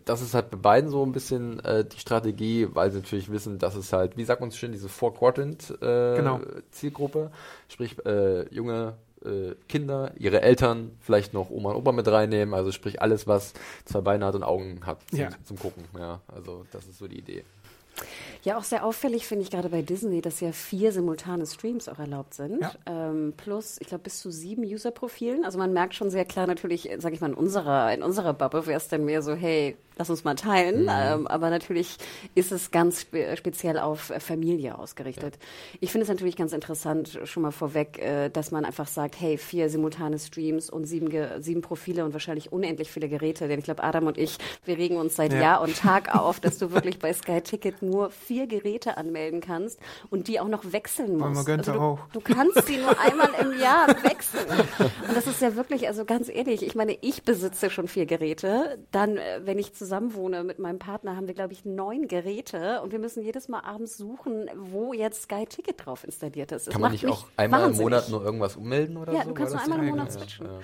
[0.05, 3.59] das ist halt bei beiden so ein bisschen äh, die Strategie, weil sie natürlich wissen,
[3.59, 7.31] dass es halt, wie sagt man so schön, diese Four-Quadrant-Zielgruppe, äh, genau.
[7.69, 12.73] sprich äh, junge äh, Kinder, ihre Eltern, vielleicht noch Oma und Opa mit reinnehmen, also
[12.73, 15.29] sprich alles, was zwei Beine hat und Augen hat zum, ja.
[15.45, 15.85] zum Gucken.
[15.99, 17.45] Ja, also das ist so die Idee.
[18.43, 21.99] Ja, auch sehr auffällig finde ich gerade bei Disney, dass ja vier simultane Streams auch
[21.99, 22.61] erlaubt sind.
[22.61, 22.73] Ja.
[22.87, 25.45] Ähm, plus, ich glaube, bis zu sieben User-Profilen.
[25.45, 28.67] Also man merkt schon sehr klar natürlich, sage ich mal, in unserer, in unserer Bubble
[28.67, 30.83] wäre es dann mehr so, hey, lass uns mal teilen.
[30.83, 30.91] Mhm.
[30.91, 31.97] Ähm, aber natürlich
[32.35, 35.37] ist es ganz spe speziell auf Familie ausgerichtet.
[35.37, 35.79] Ja.
[35.81, 39.39] Ich finde es natürlich ganz interessant, schon mal vorweg, äh, dass man einfach sagt, hey,
[39.39, 43.49] vier simultane Streams und sieben, sieben Profile und wahrscheinlich unendlich viele Geräte.
[43.49, 45.41] Denn ich glaube, Adam und ich, wir regen uns seit ja.
[45.41, 49.79] Jahr und Tag auf, dass du wirklich bei Sky Ticket nur vier Geräte anmelden kannst
[50.11, 51.35] und die auch noch wechseln musst.
[51.35, 51.99] Magenta also du, auch.
[52.13, 54.47] du kannst sie nur einmal im Jahr wechseln.
[55.09, 58.79] Und das ist ja wirklich, also ganz ehrlich, ich meine, ich besitze schon vier Geräte.
[58.91, 62.93] Dann, äh, wenn ich zusammenwohne mit meinem Partner, haben wir, glaube ich, neun Geräte und
[62.93, 66.67] wir müssen jedes Mal abends suchen, wo jetzt Sky Ticket drauf installiert ist.
[66.67, 67.79] Das Kann man macht nicht auch einmal wahnsinnig.
[67.81, 69.29] im Monat nur irgendwas ummelden oder Ja, so?
[69.29, 70.47] du kannst nur das einmal im Monat switchen.
[70.47, 70.59] Ja.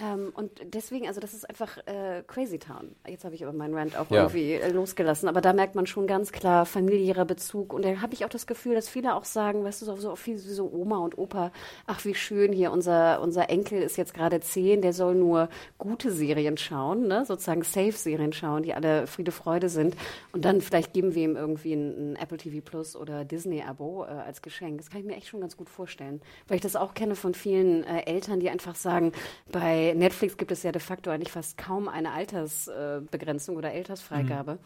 [0.00, 2.94] Ähm, und deswegen, also das ist einfach äh, Crazy Town.
[3.06, 4.22] Jetzt habe ich aber meinen Rant auch Ja.
[4.22, 5.28] irgendwie äh, losgelassen.
[5.28, 7.72] Aber da merkt man schon ganz klar familiärer Bezug.
[7.72, 10.14] Und da habe ich auch das Gefühl, dass viele auch sagen, weißt du, so, so
[10.14, 11.50] viel wie so Oma und Opa,
[11.86, 16.12] ach wie schön hier, unser, unser Enkel ist jetzt gerade zehn, der soll nur gute
[16.12, 17.24] Serien schauen, ne?
[17.26, 19.96] sozusagen Safe-Serien schauen, die alle Friede, Freude sind.
[20.32, 24.08] Und dann vielleicht geben wir ihm irgendwie ein, ein Apple TV Plus oder Disney-Abo äh,
[24.08, 24.78] als Geschenk.
[24.78, 26.20] Das kann ich mir echt schon ganz gut vorstellen.
[26.46, 29.10] Weil ich das auch kenne von vielen äh, Eltern, die einfach sagen,
[29.50, 34.58] bei Netflix gibt es ja de facto eigentlich fast kaum eine Altersbegrenzung äh, oder Altersfreigabe.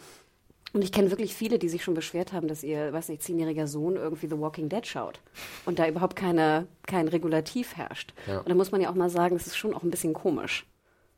[0.72, 3.66] Und ich kenne wirklich viele, die sich schon beschwert haben, dass ihr, weiß nicht, zehnjähriger
[3.66, 5.20] Sohn irgendwie The Walking Dead schaut
[5.66, 8.14] und da überhaupt keine, kein Regulativ herrscht.
[8.26, 8.38] Ja.
[8.38, 10.66] Und da muss man ja auch mal sagen, das ist schon auch ein bisschen komisch.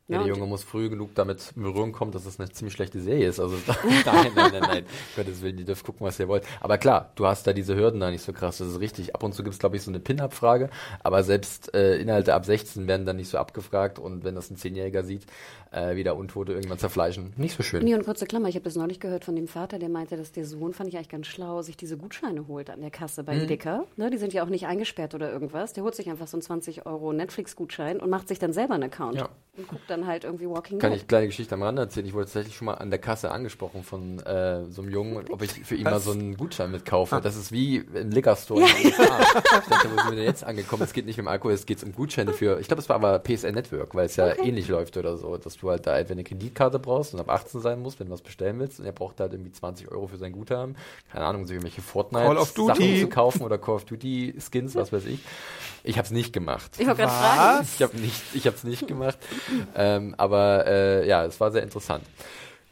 [0.07, 0.25] Ja, Ne?
[0.25, 3.27] der Junge muss früh genug damit in Berührung kommen, dass es eine ziemlich schlechte Serie
[3.27, 3.39] ist.
[3.39, 3.55] Also
[4.05, 4.85] nein, nein, nein, nein.
[5.15, 6.43] Gottes Willen, ihr dürft gucken, was ihr wollt.
[6.61, 8.59] Aber klar, du hast da diese Hürden da nicht so krass.
[8.59, 9.15] Das ist richtig.
[9.15, 10.69] Ab und zu gibt es, glaube ich, so eine Pin-Up-Frage.
[11.03, 13.97] Aber selbst äh, Inhalte ab 16 werden dann nicht so abgefragt.
[13.97, 15.25] Und wenn das ein Zehnjähriger sieht,
[15.71, 17.83] äh, wie da Untote irgendwann zerfleischen, nicht so schön.
[17.83, 20.31] Nee, und kurze Klammer, ich habe das neulich gehört von dem Vater, der meinte, dass
[20.31, 23.33] der Sohn, fand ich eigentlich ganz schlau, sich diese Gutscheine holt an der Kasse bei
[23.35, 23.41] Mhm.
[23.41, 23.83] Edeka.
[23.97, 25.73] Ne, die sind ja auch nicht eingesperrt oder irgendwas.
[25.73, 28.83] Der holt sich einfach so einen 20 Euro Netflix-Gutschein und macht sich dann selber einen
[28.83, 29.15] Account.
[29.17, 29.29] Ja.
[29.57, 31.01] Und guckt dann halt irgendwie Walking Kann Dead.
[31.01, 32.05] ich kleine Geschichte am Rande erzählen?
[32.05, 35.41] Ich wurde tatsächlich schon mal an der Kasse angesprochen von äh, so einem Jungen, ob
[35.41, 37.19] ich für ihn mal so einen Gutschein mitkaufe.
[37.21, 38.61] Das ist wie im Liquor Store.
[38.61, 39.19] in den USA.
[39.19, 40.83] Ich dachte, wo sind wir denn jetzt angekommen?
[40.83, 43.19] Es geht nicht um Alkohol, es geht um Gutscheine für, ich glaube, es war aber
[43.19, 46.23] PSN Network, weil es ja ähnlich läuft oder so, dass du halt da entweder eine
[46.23, 49.19] Kreditkarte brauchst und ab 18 sein musst, wenn du was bestellen willst und er braucht
[49.19, 50.75] halt irgendwie 20 Euro für sein Guthaben.
[51.11, 52.67] Keine Ahnung, sich irgendwelche Call of Duty.
[52.71, 55.19] Fortnite-Sachen zu kaufen oder Call of Duty Skins, was weiß ich.
[55.85, 56.71] Ich habe es nicht gemacht.
[56.77, 57.67] Ich wollte gerade fragen.
[57.75, 59.17] Ich habe nicht, ich habe es nicht gemacht,
[59.75, 62.03] ähm, aber äh, ja, es war sehr interessant.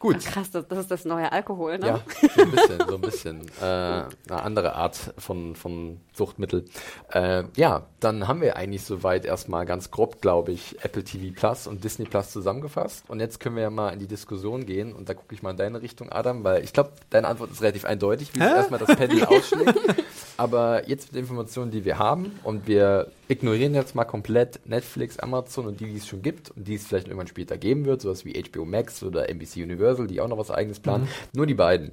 [0.04, 0.16] Gut.
[0.20, 1.86] Ach, krass, das, das ist das neue Alkohol, ne?
[1.86, 2.00] Ja,
[2.36, 3.40] so ein bisschen, so ein bisschen.
[3.60, 6.64] Äh, eine andere Art von, von Suchtmittel.
[7.12, 11.66] Äh, ja, dann haben wir eigentlich soweit erstmal ganz grob, glaube ich, Apple TV Plus
[11.66, 13.04] und Disney Plus zusammengefasst.
[13.08, 14.92] Und jetzt können wir ja mal in die Diskussion gehen.
[14.92, 17.62] Und da gucke ich mal in deine Richtung, Adam, weil ich glaube, deine Antwort ist
[17.62, 18.48] relativ eindeutig, wie Hä?
[18.48, 19.78] erstmal das Pendel ausschlägt.
[20.36, 25.18] Aber jetzt mit den Informationen, die wir haben, und wir ignorieren jetzt mal komplett Netflix,
[25.18, 28.02] Amazon und die, die es schon gibt und die es vielleicht irgendwann später geben wird,
[28.02, 31.08] sowas wie HBO Max oder NBC Universal, die auch noch was eigenes planen.
[31.34, 31.92] Nur die beiden.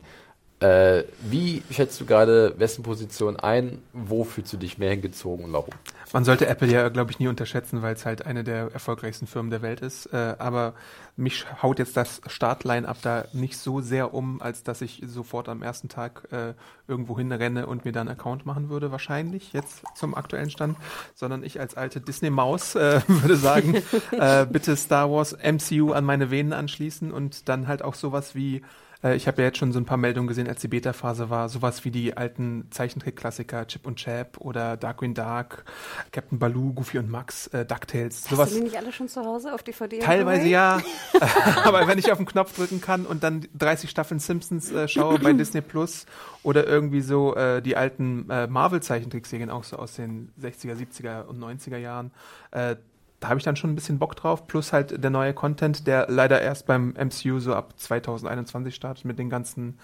[0.61, 3.79] Äh, wie schätzt du gerade wessen Position ein?
[3.93, 5.73] Wo fühlst du dich mehr hingezogen und warum?
[6.13, 9.49] Man sollte Apple ja, glaube ich, nie unterschätzen, weil es halt eine der erfolgreichsten Firmen
[9.49, 10.07] der Welt ist.
[10.13, 10.73] Äh, aber
[11.15, 15.63] mich haut jetzt das Startline-up da nicht so sehr um, als dass ich sofort am
[15.63, 16.53] ersten Tag äh,
[16.87, 20.77] irgendwo hinrenne und mir dann einen Account machen würde, wahrscheinlich jetzt zum aktuellen Stand,
[21.15, 26.29] sondern ich als alte Disney-Maus äh, würde sagen, äh, bitte Star Wars MCU an meine
[26.29, 28.61] Venen anschließen und dann halt auch sowas wie
[29.03, 31.49] äh, ich habe ja jetzt schon so ein paar Meldungen gesehen, als die Beta-Phase war.
[31.49, 35.65] Sowas wie die alten Zeichentrick-Klassiker Chip und Chap oder Darkwing Dark,
[36.11, 38.23] Captain Baloo, Goofy und Max, äh, DuckTales.
[38.23, 38.49] Hast Sowas.
[38.49, 39.99] du die nicht alle schon zu Hause auf DVD?
[39.99, 40.81] Teilweise ja.
[41.63, 45.19] Aber wenn ich auf den Knopf drücken kann und dann 30 Staffeln Simpsons äh, schaue
[45.19, 46.05] bei Disney Plus
[46.43, 51.39] oder irgendwie so äh, die alten äh, Marvel-Zeichentrickserien auch so aus den 60er, 70er und
[51.39, 52.11] 90er Jahren,
[52.51, 52.75] äh,
[53.21, 54.47] da habe ich dann schon ein bisschen Bock drauf.
[54.47, 59.17] Plus halt der neue Content, der leider erst beim MCU so ab 2021 startet mit
[59.19, 59.77] den ganzen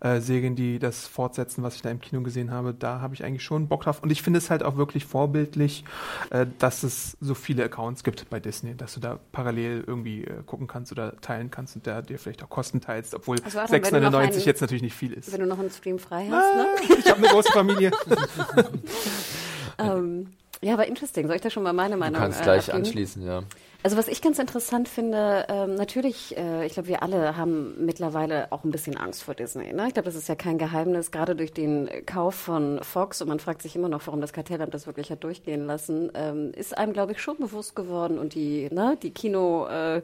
[0.00, 2.72] äh, Serien, die das fortsetzen, was ich da im Kino gesehen habe.
[2.72, 4.00] Da habe ich eigentlich schon Bock drauf.
[4.02, 5.84] Und ich finde es halt auch wirklich vorbildlich,
[6.30, 10.42] äh, dass es so viele Accounts gibt bei Disney, dass du da parallel irgendwie äh,
[10.46, 13.72] gucken kannst oder teilen kannst und der dir vielleicht auch Kosten teilst, obwohl Also Adam,
[13.72, 15.32] wenn du noch 6,99 einen- jetzt natürlich nicht viel ist.
[15.32, 16.96] Wenn du noch einen Stream frei hast, ne?
[17.00, 17.90] Ich habe eine große Familie.
[19.78, 20.28] Ähm,
[20.64, 21.26] ja, aber interesting.
[21.26, 22.78] Soll ich da schon mal meine Du Meinung kannst äh, gleich abgeben?
[22.78, 23.42] anschließen, ja.
[23.82, 28.50] Also was ich ganz interessant finde, ähm, natürlich, äh, ich glaube, wir alle haben mittlerweile
[28.50, 29.74] auch ein bisschen Angst vor Disney.
[29.74, 29.88] Ne?
[29.88, 33.40] Ich glaube, das ist ja kein Geheimnis, gerade durch den Kauf von Fox, und man
[33.40, 36.94] fragt sich immer noch, warum das Kartellamt das wirklich hat durchgehen lassen, ähm, ist einem,
[36.94, 40.00] glaube ich, schon bewusst geworden und die, ne, die Kino, äh,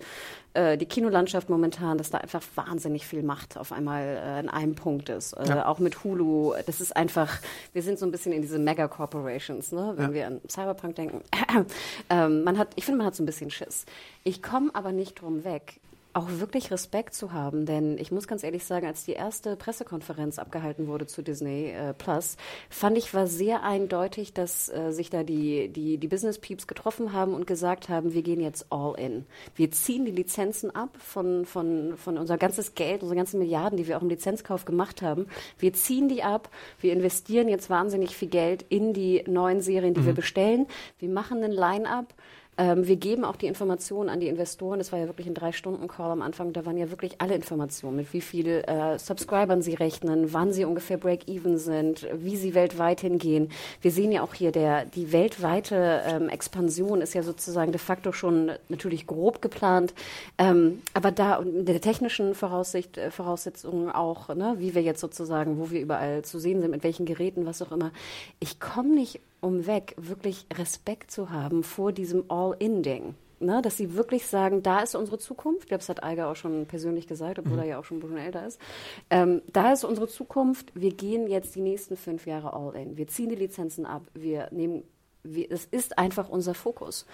[0.55, 4.75] äh, die Kinolandschaft momentan, dass da einfach wahnsinnig viel Macht auf einmal äh, in einem
[4.75, 5.33] Punkt ist.
[5.35, 5.67] Äh, Ja.
[5.67, 7.39] Auch mit Hulu, das ist einfach,
[7.73, 9.93] wir sind so ein bisschen in diese Mega-Corporations, ne?
[9.97, 10.13] wenn Ja.
[10.15, 11.23] wir an Cyberpunk denken.
[12.11, 13.85] ähm, man hat, ich finde, man hat so ein bisschen Schiss.
[14.25, 15.81] Ich komme aber nicht drum weg.
[16.13, 20.39] Auch wirklich Respekt zu haben, denn ich muss ganz ehrlich sagen, als die erste Pressekonferenz
[20.39, 22.37] abgehalten wurde zu Disney äh, Plus,
[22.69, 27.13] fand ich war sehr eindeutig, dass äh, sich da die, die, die Business Peeps getroffen
[27.13, 29.27] haben und gesagt haben, wir gehen jetzt all in.
[29.55, 33.87] Wir ziehen die Lizenzen ab von, von, von unser ganzes Geld, unsere ganzen Milliarden, die
[33.87, 35.27] wir auch im Lizenzkauf gemacht haben.
[35.59, 40.01] Wir ziehen die ab, wir investieren jetzt wahnsinnig viel Geld in die neuen Serien, die
[40.01, 40.07] mhm.
[40.07, 40.67] wir bestellen.
[40.99, 42.15] Wir machen einen Line-up
[42.59, 44.79] ähm, wir geben auch die Informationen an die Investoren.
[44.79, 46.53] Das war ja wirklich ein Drei-Stunden-Call am Anfang.
[46.53, 50.65] Da waren ja wirklich alle Informationen, mit wie viel äh, Subscribern sie rechnen, wann sie
[50.65, 53.51] ungefähr Break-Even sind, wie sie weltweit hingehen.
[53.81, 58.13] Wir sehen ja auch hier, der, die weltweite ähm, Expansion ist ja sozusagen de facto
[58.13, 59.95] schon natürlich grob geplant.
[60.37, 65.59] Ähm, aber da in der technischen Voraussicht, äh, Voraussetzungen auch, ne, wie wir jetzt sozusagen,
[65.59, 67.91] wo wir überall zu sehen sind, mit welchen Geräten, was auch immer.
[68.39, 73.15] Ich komme nicht um weg, wirklich Respekt zu haben vor diesem All-In-Ding.
[73.43, 75.63] Ne, dass sie wirklich sagen, da ist unsere Zukunft.
[75.63, 77.61] Ich glaube, das hat Eiger auch schon persönlich gesagt, obwohl mhm.
[77.61, 78.61] er ja auch schon ein bisschen älter ist.
[79.09, 80.71] Ähm, da ist unsere Zukunft.
[80.75, 82.99] Wir gehen jetzt die nächsten fünf Jahre all in.
[82.99, 84.03] Wir ziehen die Lizenzen ab.
[84.13, 84.83] Wir nehmen
[85.23, 87.07] es ist einfach unser Fokus.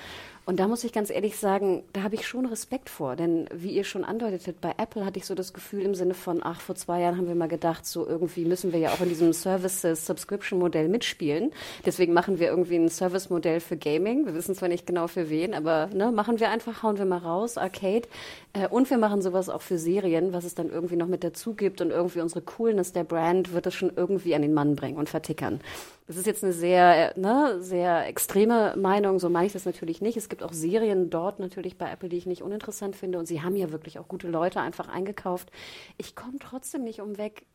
[0.48, 3.16] Und da muss ich ganz ehrlich sagen, da habe ich schon Respekt vor.
[3.16, 6.40] Denn wie ihr schon andeutetet, bei Apple hatte ich so das Gefühl im Sinne von,
[6.40, 9.09] ach, vor zwei Jahren haben wir mal gedacht, so irgendwie müssen wir ja auch in
[9.09, 11.50] diesem Services-Subscription-Modell mitspielen.
[11.85, 14.24] Deswegen machen wir irgendwie ein Service-Modell für Gaming.
[14.24, 17.18] Wir wissen zwar nicht genau für wen, aber ne, machen wir einfach, hauen wir mal
[17.18, 18.06] raus, Arcade.
[18.52, 21.54] Äh, und wir machen sowas auch für Serien, was es dann irgendwie noch mit dazu
[21.54, 21.80] gibt.
[21.80, 25.09] Und irgendwie unsere Coolness der Brand wird es schon irgendwie an den Mann bringen und
[25.09, 25.61] vertickern.
[26.06, 30.16] Das ist jetzt eine sehr, ne, sehr extreme Meinung, so meine ich das natürlich nicht.
[30.16, 33.42] Es gibt auch Serien dort natürlich bei Apple, die ich nicht uninteressant finde und sie
[33.42, 35.51] haben ja wirklich auch gute Leute einfach eingekauft.
[35.99, 37.46] Ich komme trotzdem nicht umweg,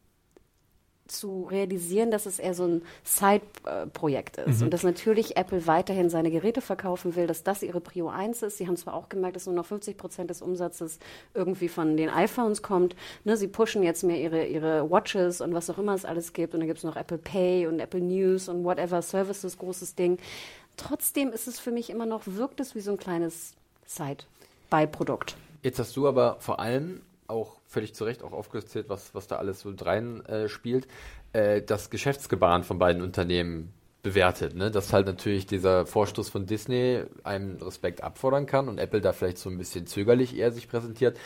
[1.11, 4.65] zu realisieren, dass es eher so ein Side-Projekt ist mhm.
[4.65, 8.57] und dass natürlich Apple weiterhin seine Geräte verkaufen will, dass das ihre Prio 1 ist.
[8.57, 10.99] Sie haben zwar auch gemerkt, dass nur noch 50 Prozent des Umsatzes
[11.33, 12.95] irgendwie von den iPhones kommt.
[13.23, 16.53] Ne, sie pushen jetzt mehr ihre, ihre Watches und was auch immer es alles gibt.
[16.53, 20.17] Und dann gibt es noch Apple Pay und Apple News und whatever Services, großes Ding.
[20.81, 23.53] Trotzdem ist es für mich immer noch, wirkt es wie so ein kleines
[23.85, 25.35] Side-Beiprodukt.
[25.61, 29.37] Jetzt hast du aber vor allem auch völlig zu Recht auch aufgezählt, was, was da
[29.37, 30.87] alles so rein äh, spielt,
[31.33, 34.55] äh, das Geschäftsgebaren von beiden Unternehmen bewertet.
[34.55, 34.71] Ne?
[34.71, 39.37] Dass halt natürlich dieser Vorstoß von Disney einem Respekt abfordern kann und Apple da vielleicht
[39.37, 41.17] so ein bisschen zögerlich eher sich präsentiert.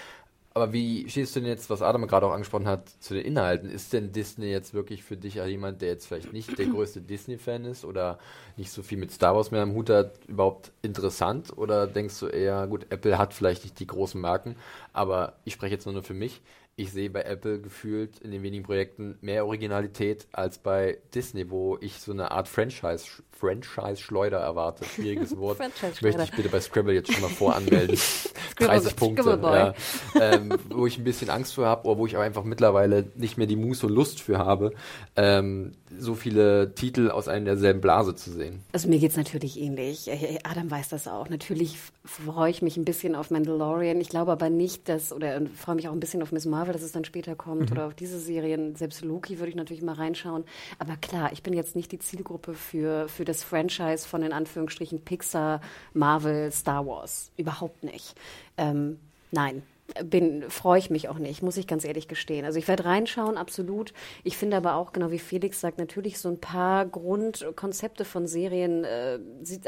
[0.56, 3.70] Aber wie stehst du denn jetzt, was Adam gerade auch angesprochen hat, zu den Inhalten?
[3.70, 7.02] Ist denn Disney jetzt wirklich für dich als jemand, der jetzt vielleicht nicht der größte
[7.02, 8.20] Disney-Fan ist oder
[8.56, 11.58] nicht so viel mit Star Wars mehr am Hut hat, überhaupt interessant?
[11.58, 14.56] Oder denkst du eher, gut, Apple hat vielleicht nicht die großen Marken,
[14.94, 16.42] aber ich spreche jetzt nur für mich
[16.78, 21.78] ich sehe bei Apple gefühlt in den wenigen Projekten mehr Originalität als bei Disney, wo
[21.80, 24.84] ich so eine Art Franchise, Franchise-Schleuder erwarte.
[24.84, 25.60] Schwieriges Wort.
[26.02, 27.98] Möchte ich bitte bei Scrabble jetzt schon mal voranmelden.
[28.56, 29.40] 30 Punkte.
[29.42, 29.74] Ja.
[30.20, 33.38] Ähm, wo ich ein bisschen Angst vor habe, oder wo ich aber einfach mittlerweile nicht
[33.38, 34.74] mehr die Muße und Lust für habe,
[35.16, 38.62] ähm, so viele Titel aus einer derselben Blase zu sehen.
[38.72, 40.08] Also mir geht es natürlich ähnlich.
[40.08, 41.30] Äh, Adam weiß das auch.
[41.30, 44.00] Natürlich freue ich mich ein bisschen auf Mandalorian.
[44.02, 46.82] Ich glaube aber nicht, dass, oder freue mich auch ein bisschen auf Miss Marvel, dass
[46.82, 47.72] es dann später kommt, mhm.
[47.72, 48.76] oder auf diese Serien.
[48.76, 50.44] Selbst Loki würde ich natürlich mal reinschauen.
[50.80, 55.02] Aber klar, ich bin jetzt nicht die Zielgruppe für, für das Franchise von in Anführungsstrichen
[55.02, 55.62] Pixar,
[55.94, 57.32] Marvel, Star Wars.
[57.38, 58.16] Überhaupt nicht.
[58.58, 59.00] Ähm,
[59.32, 59.64] nein,
[60.04, 62.44] bin, freue ich mich auch nicht, muss ich ganz ehrlich gestehen.
[62.44, 63.94] Also ich werde reinschauen, absolut.
[64.24, 68.84] Ich finde aber auch, genau wie Felix sagt, natürlich so ein paar Grundkonzepte von Serien
[68.84, 69.20] äh,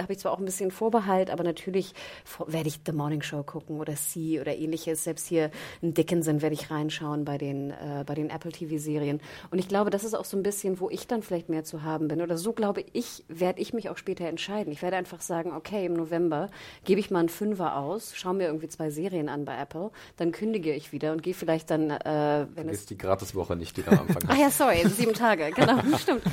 [0.02, 1.94] habe ich zwar auch ein bisschen Vorbehalt, aber natürlich
[2.48, 5.04] werde ich The Morning Show gucken oder Sie oder ähnliches.
[5.04, 5.52] Selbst hier
[5.82, 9.22] in Dickinson werde ich reinschauen bei den, äh, bei den Apple TV-Serien.
[9.52, 11.84] Und ich glaube, das ist auch so ein bisschen, wo ich dann vielleicht mehr zu
[11.84, 12.22] haben bin.
[12.22, 14.74] Oder so glaube ich, werde ich mich auch später entscheiden.
[14.74, 16.50] Ich werde einfach sagen, okay, im November
[16.86, 20.32] gebe ich mal einen Fünfer aus, schaue mir irgendwie zwei Serien an bei Apple dann
[20.32, 22.86] kündige ich wieder und gehe vielleicht dann, äh, wenn es...
[22.86, 26.24] die Gratiswoche nicht, die da am Anfang Ah ja, sorry, sieben Tage, genau, stimmt.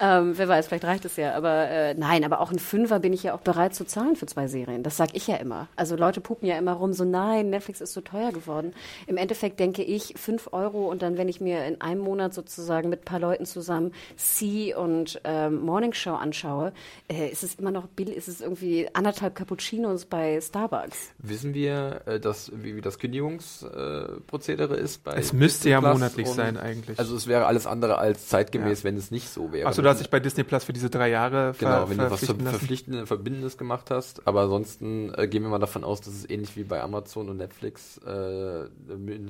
[0.00, 3.12] Ähm, wer weiß, vielleicht reicht es ja, aber äh, nein, aber auch ein Fünfer bin
[3.12, 4.82] ich ja auch bereit zu zahlen für zwei Serien.
[4.82, 5.68] Das sage ich ja immer.
[5.76, 8.74] Also Leute pupen ja immer rum, so nein, Netflix ist so teuer geworden.
[9.06, 12.88] Im Endeffekt denke ich, fünf Euro und dann, wenn ich mir in einem Monat sozusagen
[12.88, 16.72] mit ein paar Leuten zusammen See und ähm, Morning Show anschaue,
[17.08, 21.12] äh, ist es immer noch billig, ist es irgendwie anderthalb Cappuccinos bei Starbucks.
[21.18, 25.80] Wissen wir, äh, dass, wie, wie das Kündigung Kündigungsprozedere äh, ist bei Es müsste ja
[25.80, 26.98] monatlich sein eigentlich.
[26.98, 28.84] Also es wäre alles andere als zeitgemäß, ja.
[28.84, 29.68] wenn es nicht so wäre.
[29.68, 32.24] Achso, du hast dich bei Disney Plus für diese drei Jahre Genau, wenn du was
[32.24, 34.26] verpflichtendes, Verbindendes gemacht hast.
[34.26, 37.36] Aber ansonsten äh, gehen wir mal davon aus, dass es ähnlich wie bei Amazon und
[37.36, 38.64] Netflix äh,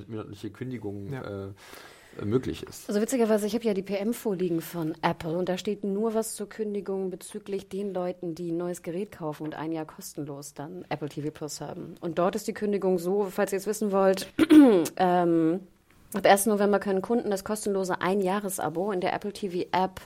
[0.07, 1.21] monatliche Kündigungen ja.
[1.21, 1.49] äh, äh,
[2.23, 2.87] möglich ist.
[2.87, 6.35] Also witzigerweise, ich habe ja die PM vorliegen von Apple und da steht nur was
[6.35, 10.85] zur Kündigung bezüglich den Leuten, die ein neues Gerät kaufen und ein Jahr kostenlos dann
[10.89, 11.95] Apple TV Plus haben.
[12.01, 14.27] Und dort ist die Kündigung so, falls ihr es wissen wollt,
[14.97, 15.61] ähm,
[16.13, 16.45] ab 1.
[16.47, 20.01] November können Kunden das kostenlose Ein-Jahres-Abo in der Apple TV App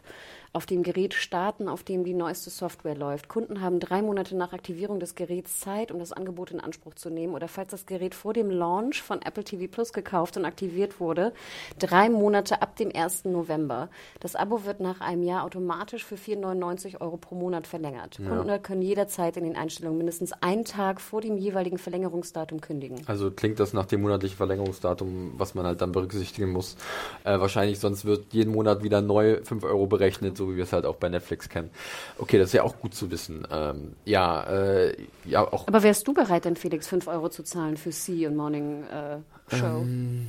[0.57, 3.27] auf dem Gerät starten, auf dem die neueste Software läuft.
[3.29, 7.11] Kunden haben drei Monate nach Aktivierung des Geräts Zeit, um das Angebot in Anspruch zu
[7.11, 7.35] nehmen.
[7.35, 11.31] Oder falls das Gerät vor dem Launch von Apple TV Plus gekauft und aktiviert wurde,
[11.77, 13.25] drei Monate ab dem 1.
[13.25, 13.89] November.
[14.19, 18.17] Das Abo wird nach einem Jahr automatisch für 4,99 Euro pro Monat verlängert.
[18.17, 18.27] Ja.
[18.27, 23.03] Kunden können jederzeit in den Einstellungen mindestens einen Tag vor dem jeweiligen Verlängerungsdatum kündigen.
[23.05, 26.77] Also klingt das nach dem monatlichen Verlängerungsdatum, was man halt dann berücksichtigen muss.
[27.25, 30.73] Äh, wahrscheinlich sonst wird jeden Monat wieder neu 5 Euro berechnet, so wie wir es
[30.73, 31.69] halt auch bei Netflix kennen.
[32.17, 33.47] Okay, das ist ja auch gut zu wissen.
[33.51, 35.67] Ähm, ja, äh, ja, auch.
[35.67, 39.55] Aber wärst du bereit, denn Felix 5 Euro zu zahlen für Sea und Morning äh,
[39.55, 39.81] Show?
[39.81, 40.27] Ähm,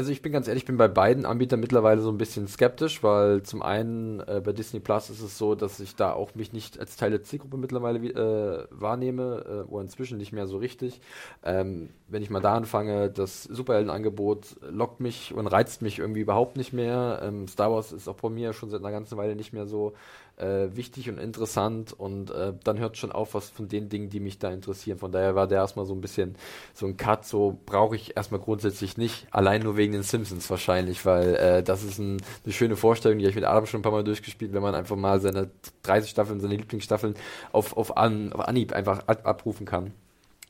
[0.00, 3.02] also ich bin ganz ehrlich, ich bin bei beiden Anbietern mittlerweile so ein bisschen skeptisch,
[3.02, 6.54] weil zum einen äh, bei Disney Plus ist es so, dass ich da auch mich
[6.54, 11.02] nicht als Teil der Zielgruppe mittlerweile äh, wahrnehme, äh, oder inzwischen nicht mehr so richtig.
[11.44, 16.56] Ähm, wenn ich mal da anfange, das Superheldenangebot lockt mich und reizt mich irgendwie überhaupt
[16.56, 17.20] nicht mehr.
[17.22, 19.92] Ähm, Star Wars ist auch bei mir schon seit einer ganzen Weile nicht mehr so
[20.40, 24.20] äh, wichtig und interessant und äh, dann hört schon auf, was von den Dingen, die
[24.20, 24.98] mich da interessieren.
[24.98, 26.36] Von daher war der erstmal so ein bisschen
[26.74, 31.04] so ein Cut, so brauche ich erstmal grundsätzlich nicht, allein nur wegen den Simpsons wahrscheinlich,
[31.04, 33.82] weil äh, das ist ein, eine schöne Vorstellung, die habe ich mit Adam schon ein
[33.82, 35.50] paar Mal durchgespielt, wenn man einfach mal seine
[35.82, 37.14] 30 Staffeln, seine Lieblingsstaffeln
[37.52, 39.92] auf, auf, An, auf Anhieb einfach ab, abrufen kann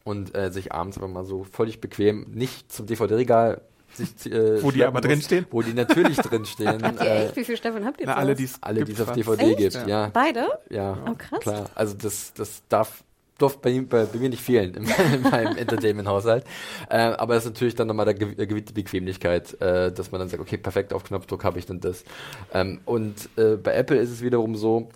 [0.05, 3.61] und äh, sich abends aber mal so völlig bequem nicht zum DVD-Regal
[3.94, 5.46] sich, äh, wo die aber drinstehen?
[5.50, 6.83] Wo die natürlich drinstehen.
[6.83, 7.37] Habt ihr äh, echt?
[7.37, 9.59] Wie viele Staffeln habt ihr Na, alle, die's alle, die es auf DVD echt?
[9.59, 9.74] gibt.
[9.74, 9.87] Ja.
[9.87, 10.11] ja.
[10.12, 10.48] Beide?
[10.70, 10.98] Ja.
[11.09, 11.40] Oh, krass.
[11.40, 11.70] Klar.
[11.74, 13.03] Also das, das darf
[13.40, 16.44] durfte bei, bei, bei, mir nicht fehlen in, in meinem Entertainment-Haushalt.
[16.88, 20.40] Äh, aber es ist natürlich dann nochmal der gewisse Bequemlichkeit, äh, dass man dann sagt,
[20.42, 22.05] okay, perfekt, auf Knopfdruck habe ich dann das.
[22.53, 24.88] Ähm, und äh, bei Apple ist es wiederum so,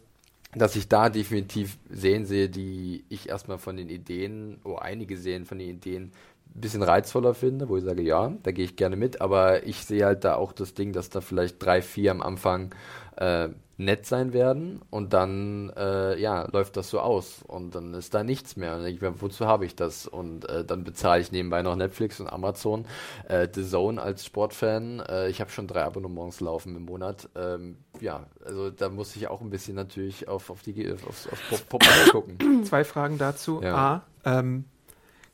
[0.55, 5.47] dass ich da definitiv sehen sehe, die ich erstmal von den Ideen, oder einige sehen
[5.47, 6.13] von den Ideen
[6.55, 10.05] bisschen reizvoller finde, wo ich sage, ja, da gehe ich gerne mit, aber ich sehe
[10.05, 12.75] halt da auch das Ding, dass da vielleicht drei, vier am Anfang
[13.17, 14.81] äh, nett sein werden.
[14.91, 17.43] Und dann äh, ja läuft das so aus.
[17.47, 18.77] Und dann ist da nichts mehr.
[18.77, 20.07] Und ich mir, wozu habe ich das?
[20.07, 22.87] Und äh, dann bezahle ich nebenbei noch Netflix und Amazon
[23.29, 25.01] äh, The Zone als Sportfan.
[25.01, 27.29] Äh, ich habe schon drei Abonnements laufen im Monat.
[27.35, 31.33] Ähm, ja also da muss ich auch ein bisschen natürlich auf, auf die auf, auf,
[31.33, 32.65] auf Pop, Pop gucken.
[32.65, 33.61] Zwei Fragen dazu.
[33.63, 34.05] Ja.
[34.25, 34.65] a ähm,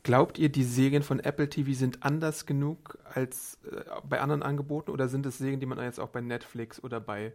[0.02, 4.90] Glaubt ihr, die Serien von Apple TV sind anders genug als äh, bei anderen Angeboten
[4.90, 7.32] oder sind es Serien, die man jetzt auch bei Netflix oder bei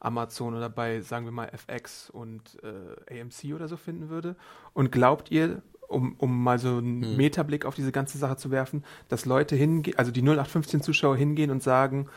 [0.00, 4.36] Amazon oder bei, sagen wir mal, FX und äh, AMC oder so finden würde?
[4.74, 7.16] Und glaubt ihr, um, um mal so einen hm.
[7.16, 11.50] Metablick auf diese ganze Sache zu werfen, dass Leute hingehen, also die 0815 Zuschauer hingehen
[11.50, 12.08] und sagen,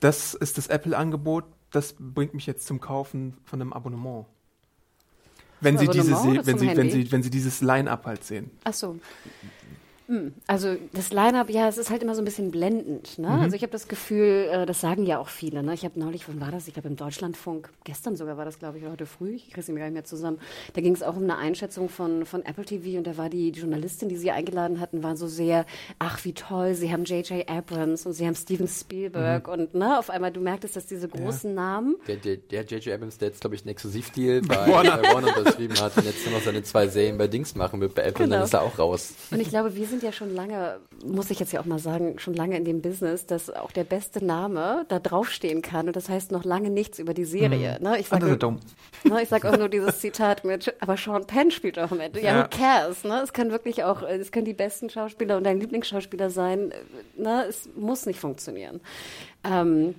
[0.00, 4.26] das ist das Apple-Angebot, das bringt mich jetzt zum Kaufen von einem Abonnement?
[5.60, 8.50] Wenn sie, diese, wenn, sie, wenn, sie, wenn sie dieses Line-Up halt sehen.
[8.64, 8.98] Ach so.
[10.10, 13.16] Hm, also das Line-up, ja, es ist halt immer so ein bisschen blendend.
[13.20, 13.28] Ne?
[13.28, 13.42] Mhm.
[13.42, 15.62] Also ich habe das Gefühl, äh, das sagen ja auch viele.
[15.62, 15.72] Ne?
[15.72, 16.66] Ich habe neulich, wann war das?
[16.66, 19.62] Ich glaube im Deutschlandfunk, gestern sogar war das, glaube ich, oder heute früh, ich kriege
[19.62, 20.40] sie mir gar nicht mehr zusammen.
[20.74, 23.50] Da ging es auch um eine Einschätzung von, von Apple TV und da war die
[23.50, 25.64] Journalistin, die sie eingeladen hatten, war so sehr,
[26.00, 27.48] ach wie toll, sie haben J.J.
[27.48, 29.52] Abrams und sie haben Steven Spielberg mhm.
[29.52, 31.54] und ne, auf einmal, du merktest, dass diese großen ja.
[31.54, 31.96] Namen.
[32.08, 32.92] Der J.J.
[32.92, 34.96] Abrams, der jetzt, glaube ich, einen Exklusivdeal bei Warner.
[34.96, 37.94] bei Warner unterschrieben hat und jetzt nur noch seine zwei Serien bei Dings machen wird
[37.94, 38.24] bei Apple genau.
[38.24, 39.14] und dann ist er auch raus.
[39.30, 42.18] Und ich glaube, wir sind ja schon lange muss ich jetzt ja auch mal sagen,
[42.18, 45.86] schon lange in dem Business, dass auch der beste Name da draufstehen kann.
[45.86, 47.76] Und das heißt noch lange nichts über die Serie.
[47.78, 47.84] Mhm.
[47.84, 48.00] Ne?
[48.00, 48.26] Ich sage
[49.04, 52.16] ne, sag auch nur dieses Zitat mit, aber Sean Penn spielt auch mit.
[52.16, 52.42] Ja, ja.
[52.42, 53.04] who cares?
[53.04, 53.20] Ne?
[53.22, 56.72] Es kann wirklich auch, es können die besten Schauspieler und dein Lieblingsschauspieler sein.
[57.16, 57.46] Ne?
[57.48, 58.80] Es muss nicht funktionieren.
[59.44, 59.94] Ähm,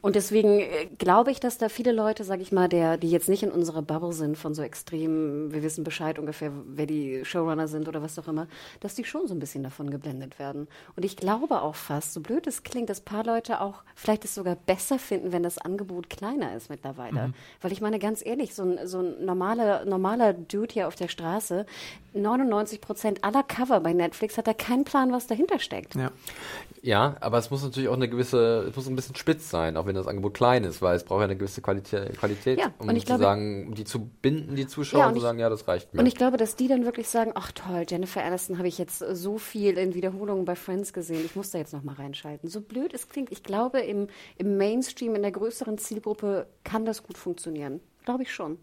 [0.00, 3.28] und deswegen äh, glaube ich, dass da viele Leute, sage ich mal, der, die jetzt
[3.28, 7.68] nicht in unserer Bubble sind von so extrem, wir wissen Bescheid ungefähr, wer die Showrunner
[7.68, 8.46] sind oder was auch immer,
[8.80, 10.68] dass die schon so ein bisschen davon geblendet werden.
[10.96, 14.24] Und ich glaube auch fast, so blöd es klingt, dass ein paar Leute auch vielleicht
[14.24, 17.28] es sogar besser finden, wenn das Angebot kleiner ist mittlerweile.
[17.28, 17.34] Mhm.
[17.60, 21.08] Weil ich meine, ganz ehrlich, so ein, so ein normaler, normaler Dude hier auf der
[21.08, 21.66] Straße,
[22.14, 25.94] 99 Prozent aller Cover bei Netflix hat da keinen Plan, was dahinter steckt.
[25.94, 26.10] Ja.
[26.84, 29.86] Ja, aber es muss natürlich auch eine gewisse, es muss ein bisschen spitz sein, auch
[29.86, 32.88] wenn das Angebot klein ist, weil es braucht ja eine gewisse Qualität, Qualität ja, um
[32.88, 35.92] zu glaube, sagen, die zu binden, die Zuschauer, ja, und zu sagen, ja, das reicht
[35.92, 36.00] mir.
[36.00, 38.98] Und ich glaube, dass die dann wirklich sagen, ach toll, Jennifer Aniston habe ich jetzt
[38.98, 42.48] so viel in Wiederholungen bei Friends gesehen, ich muss da jetzt nochmal reinschalten.
[42.48, 47.02] So blöd es klingt, ich glaube, im, im Mainstream, in der größeren Zielgruppe kann das
[47.02, 47.80] gut funktionieren.
[48.04, 48.58] Glaube ich schon.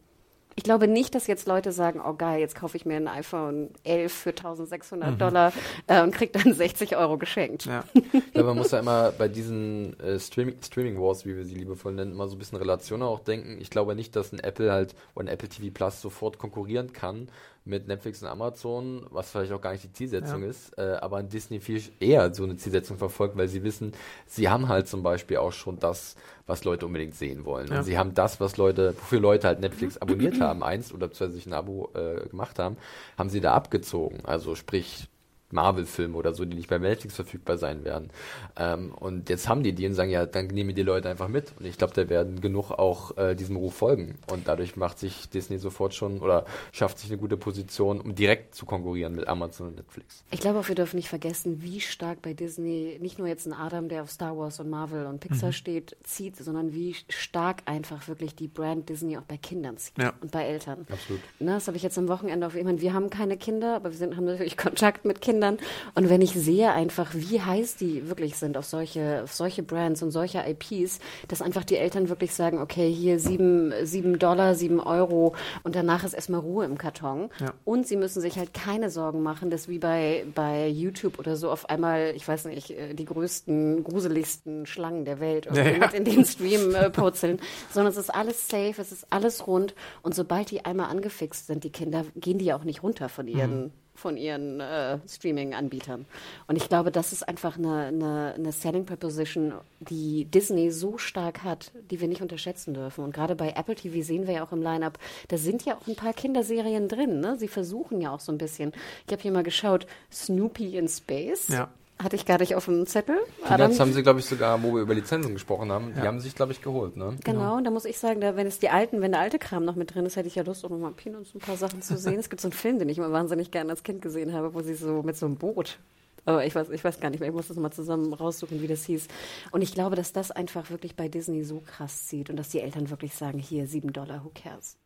[0.56, 3.70] Ich glaube nicht, dass jetzt Leute sagen, oh geil, jetzt kaufe ich mir ein iPhone
[3.84, 5.18] 11 für 1600 mhm.
[5.18, 5.54] Dollar
[5.88, 7.66] äh, und kriege dann 60 Euro geschenkt.
[7.66, 7.84] Ja.
[8.34, 11.94] ja, man muss ja immer bei diesen äh, Streaming, Streaming Wars, wie wir sie liebevoll
[11.94, 13.60] nennen, immer so ein bisschen Relationen auch denken.
[13.62, 17.30] Ich glaube nicht, dass ein Apple halt oder ein Apple TV Plus sofort konkurrieren kann
[17.64, 20.50] mit Netflix und Amazon, was vielleicht auch gar nicht die Zielsetzung ja.
[20.50, 23.94] ist, äh, aber ein Disney viel eher so eine Zielsetzung verfolgt, weil sie wissen,
[24.26, 26.16] sie haben halt zum Beispiel auch schon das,
[26.48, 27.68] was Leute unbedingt sehen wollen.
[27.68, 27.80] Ja.
[27.80, 31.28] Und sie haben das, was Leute, wofür Leute halt Netflix abonniert haben, eins oder zwei
[31.28, 32.78] sich ein Abo äh, gemacht haben,
[33.18, 34.26] haben sie da abgezogen.
[34.26, 35.08] Also sprich
[35.54, 38.10] Marvel-Filme oder so, die nicht bei Netflix verfügbar sein werden.
[38.58, 41.54] Ähm, und jetzt haben die die und sagen, ja, dann nehmen die Leute einfach mit.
[41.60, 44.18] Und ich glaube, da werden genug auch äh, diesem Ruf folgen.
[44.32, 48.56] Und dadurch macht sich Disney sofort schon oder schafft sich eine gute Position, um direkt
[48.56, 50.24] zu konkurrieren mit Amazon und Netflix.
[50.32, 53.54] Ich glaube auch, wir dürfen nicht vergessen, wie stark bei Disney nicht nur jetzt ein
[53.54, 55.54] Adam, der auf Star Wars und Marvel und Pixar mhm.
[55.54, 60.14] steht, zieht, sondern wie stark einfach wirklich die Brand Disney auch bei Kindern zieht ja.
[60.22, 60.86] und bei Eltern.
[60.90, 61.22] Absolut.
[61.40, 63.92] Na, das habe ich jetzt am Wochenende auf, ich meine, wir haben keine Kinder, aber
[63.92, 65.58] wir sind, haben natürlich Kontakt mit Kindern Kindern.
[65.96, 70.04] Und wenn ich sehe einfach, wie heiß die wirklich sind auf solche, auf solche Brands
[70.04, 74.80] und solche IPs, dass einfach die Eltern wirklich sagen, okay, hier sieben, sieben Dollar, sieben
[74.80, 75.34] Euro
[75.64, 77.30] und danach ist erstmal Ruhe im Karton.
[77.40, 77.54] Ja.
[77.66, 81.50] Und sie müssen sich halt keine Sorgen machen, dass wie bei, bei YouTube oder so
[81.50, 85.88] auf einmal, ich weiß nicht, äh, die größten, gruseligsten Schlangen der Welt ja, ja.
[85.88, 87.40] in den Stream äh, purzeln,
[87.74, 89.74] sondern es ist alles safe, es ist alles rund
[90.04, 93.28] und sobald die einmal angefixt sind, die Kinder, gehen die ja auch nicht runter von
[93.28, 93.72] ihren mhm
[94.02, 96.06] von ihren äh, Streaming-Anbietern.
[96.48, 101.44] Und ich glaube, das ist einfach eine, eine, eine Selling Proposition, die Disney so stark
[101.44, 103.04] hat, die wir nicht unterschätzen dürfen.
[103.04, 104.98] Und gerade bei Apple TV sehen wir ja auch im Line-Up,
[105.28, 107.20] da sind ja auch ein paar Kinderserien drin.
[107.20, 107.38] Ne?
[107.38, 108.74] Sie versuchen ja auch so ein bisschen.
[109.06, 111.48] Ich habe hier mal geschaut, Snoopy in Space.
[111.50, 111.70] Ja.
[112.02, 113.18] Hatte ich gar nicht auf dem Zettel.
[113.46, 116.02] Peanuts haben sie, glaube ich, sogar, wo wir über Lizenzen gesprochen haben, ja.
[116.02, 116.98] die haben sich, glaube ich, geholt.
[116.98, 117.18] Ne?
[117.24, 117.58] Genau, genau.
[117.58, 119.76] und da muss ich sagen, da, wenn es die alten, wenn der alte Kram noch
[119.76, 122.20] mit drin ist, hätte ich ja Lust, auch nochmal Peanuts ein paar Sachen zu sehen.
[122.20, 124.62] es gibt so einen Film, den ich immer wahnsinnig gerne als Kind gesehen habe, wo
[124.62, 125.78] sie so mit so einem Boot
[126.26, 128.68] aber ich weiß, ich weiß gar nicht mehr, ich muss das mal zusammen raussuchen, wie
[128.68, 129.08] das hieß.
[129.52, 132.60] Und ich glaube, dass das einfach wirklich bei Disney so krass zieht und dass die
[132.60, 134.78] Eltern wirklich sagen, hier, sieben Dollar, who cares?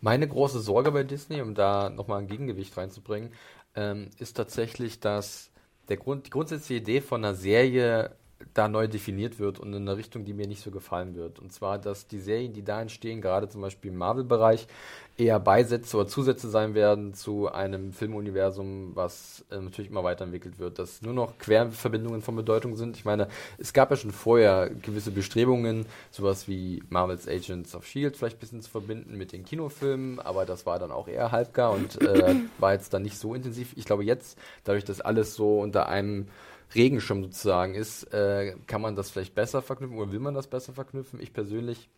[0.00, 3.32] Meine große Sorge bei Disney, um da nochmal ein Gegengewicht reinzubringen,
[3.74, 5.51] ähm, ist tatsächlich, dass
[5.88, 8.16] der Grund, die grundsätzliche Idee von einer Serie
[8.54, 11.38] da neu definiert wird und in eine Richtung, die mir nicht so gefallen wird.
[11.38, 14.66] Und zwar, dass die Serien, die da entstehen, gerade zum Beispiel im Marvel-Bereich,
[15.18, 20.78] eher Beisätze oder Zusätze sein werden zu einem Filmuniversum, was äh, natürlich immer weiterentwickelt wird,
[20.78, 22.96] dass nur noch Querverbindungen von Bedeutung sind.
[22.96, 23.28] Ich meine,
[23.58, 28.40] es gab ja schon vorher gewisse Bestrebungen, sowas wie Marvel's Agents of Shield vielleicht ein
[28.40, 32.36] bisschen zu verbinden mit den Kinofilmen, aber das war dann auch eher halbgar und äh,
[32.58, 33.74] war jetzt dann nicht so intensiv.
[33.76, 36.26] Ich glaube jetzt, dadurch, dass alles so unter einem
[36.74, 40.72] Regenschirm sozusagen ist, äh, kann man das vielleicht besser verknüpfen oder will man das besser
[40.72, 41.20] verknüpfen?
[41.20, 41.88] Ich persönlich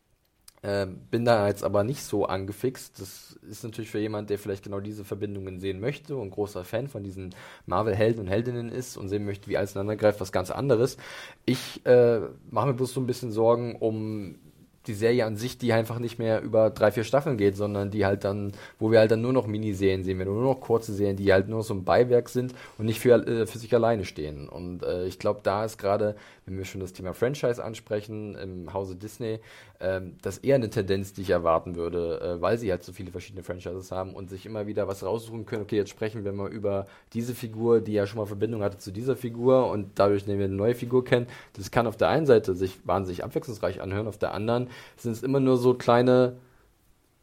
[0.63, 2.99] äh, bin da jetzt aber nicht so angefixt.
[2.99, 6.89] Das ist natürlich für jemand, der vielleicht genau diese Verbindungen sehen möchte und großer Fan
[6.89, 7.35] von diesen
[7.67, 10.97] Marvel-Helden und Heldinnen ist und sehen möchte, wie alles ineinander greift, was ganz anderes.
[11.45, 12.21] Ich äh,
[12.51, 14.39] mache mir bloß so ein bisschen Sorgen um
[14.87, 18.05] die Serie an sich, die einfach nicht mehr über drei, vier Staffeln geht, sondern die
[18.05, 21.17] halt dann, wo wir halt dann nur noch Miniserien sehen, wir nur noch kurze Serien,
[21.17, 24.49] die halt nur so ein Beiwerk sind und nicht für, äh, für sich alleine stehen.
[24.49, 26.17] Und äh, ich glaube, da ist gerade,
[26.47, 29.41] wenn wir schon das Thema Franchise ansprechen, im Hause Disney,
[29.81, 33.11] ähm, das eher eine Tendenz, die ich erwarten würde, äh, weil sie halt so viele
[33.11, 35.63] verschiedene Franchises haben und sich immer wieder was raussuchen können.
[35.63, 38.93] Okay, jetzt sprechen wir mal über diese Figur, die ja schon mal Verbindung hatte zu
[38.93, 41.27] dieser Figur und dadurch nehmen wir eine neue Figur kennen.
[41.55, 45.23] Das kann auf der einen Seite sich wahnsinnig abwechslungsreich anhören, auf der anderen sind es
[45.23, 46.37] immer nur so kleine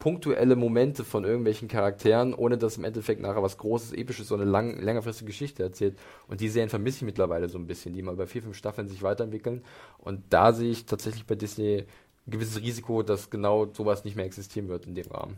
[0.01, 4.45] punktuelle Momente von irgendwelchen Charakteren, ohne dass im Endeffekt nachher was Großes, Episches, so eine
[4.45, 5.97] lang, längerfristige Geschichte erzählt.
[6.27, 8.87] Und die Serien vermisse ich mittlerweile so ein bisschen, die mal über vier, fünf Staffeln
[8.87, 9.61] sich weiterentwickeln.
[9.99, 11.85] Und da sehe ich tatsächlich bei Disney
[12.25, 15.37] ein gewisses Risiko, dass genau sowas nicht mehr existieren wird in dem Rahmen.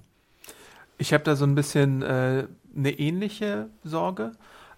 [0.97, 4.31] Ich habe da so ein bisschen äh, eine ähnliche Sorge.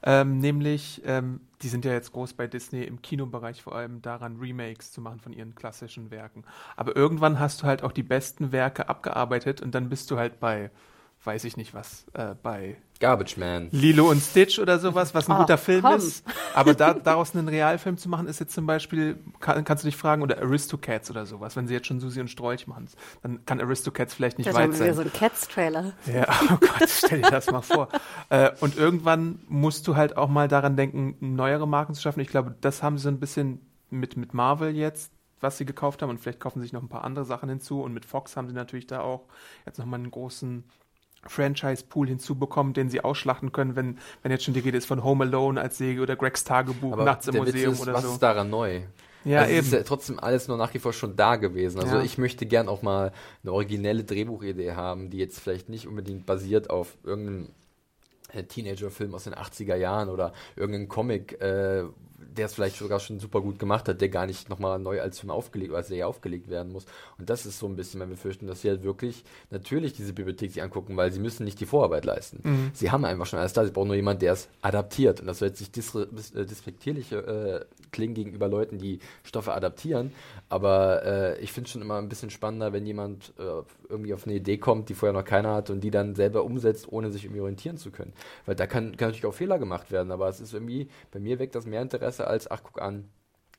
[0.06, 4.38] Ähm, nämlich, ähm, die sind ja jetzt groß bei Disney im Kinobereich vor allem daran,
[4.39, 6.43] Remakes zu machen von ihren klassischen Werken.
[6.76, 10.39] Aber irgendwann hast du halt auch die besten Werke abgearbeitet und dann bist du halt
[10.39, 10.70] bei
[11.26, 13.69] weiß ich nicht was, äh, bei Garbage Man.
[13.71, 15.95] Lilo und Stitch oder sowas, was ein oh, guter Film komm.
[15.95, 16.23] ist.
[16.53, 19.97] Aber da, daraus einen Realfilm zu machen, ist jetzt zum Beispiel, kann, kannst du dich
[19.97, 22.88] fragen, oder Aristocats oder sowas, wenn sie jetzt schon Susi und Strolch machen,
[23.21, 24.88] dann kann Aristocats vielleicht nicht das weit sein.
[24.88, 25.93] Das so ein Cats-Trailer.
[26.05, 27.89] Ja, oh Gott, stell dir das mal vor.
[28.30, 32.21] Äh, und irgendwann musst du halt auch mal daran denken, neuere Marken zu schaffen.
[32.21, 33.59] Ich glaube, das haben sie so ein bisschen
[33.89, 35.11] mit, mit Marvel jetzt
[35.41, 37.82] was sie gekauft haben und vielleicht kaufen sie sich noch ein paar andere Sachen hinzu
[37.82, 39.28] und mit Fox haben sie natürlich da auch
[39.65, 40.63] jetzt nochmal einen großen
[41.28, 45.26] Franchise-Pool hinzubekommen, den sie ausschlachten können, wenn, wenn jetzt schon die Rede ist von Home
[45.26, 48.07] Alone als Serie oder Gregs Tagebuch Aber nachts im Museum ist, oder was so.
[48.09, 48.82] Was ist daran neu?
[49.26, 49.59] Ja, also eben.
[49.59, 51.80] Es ist ja trotzdem alles nur nach wie vor schon da gewesen.
[51.80, 52.03] Also ja.
[52.03, 53.11] ich möchte gern auch mal
[53.43, 57.49] eine originelle Drehbuchidee haben, die jetzt vielleicht nicht unbedingt basiert auf irgendeinem
[58.32, 61.84] äh, Teenager-Film aus den 80er Jahren oder irgendein Comic, äh,
[62.38, 65.20] der es vielleicht sogar schon super gut gemacht hat, der gar nicht nochmal neu als
[65.20, 66.86] Film aufgelegt als Serie aufgelegt werden muss.
[67.18, 70.52] Und das ist so ein bisschen mein Befürchten, dass sie halt wirklich natürlich diese Bibliothek
[70.52, 72.40] sich angucken, weil sie müssen nicht die Vorarbeit leisten.
[72.44, 72.72] Mhm.
[72.74, 75.22] Sie haben einfach schon alles da, sie brauchen nur jemanden, der es adaptiert.
[75.22, 77.62] Und das soll jetzt nicht disrespektierlich äh,
[77.92, 80.12] klingen gegenüber Leuten, die Stoffe adaptieren,
[80.50, 84.26] aber äh, ich finde es schon immer ein bisschen spannender, wenn jemand äh, irgendwie auf
[84.26, 87.26] eine Idee kommt, die vorher noch keiner hat und die dann selber umsetzt, ohne sich
[87.26, 88.14] irgendwie orientieren zu können.
[88.46, 91.40] Weil da kann, kann natürlich auch Fehler gemacht werden, aber es ist irgendwie, bei mir
[91.40, 93.10] weckt das mehr Interesse als, ach guck an,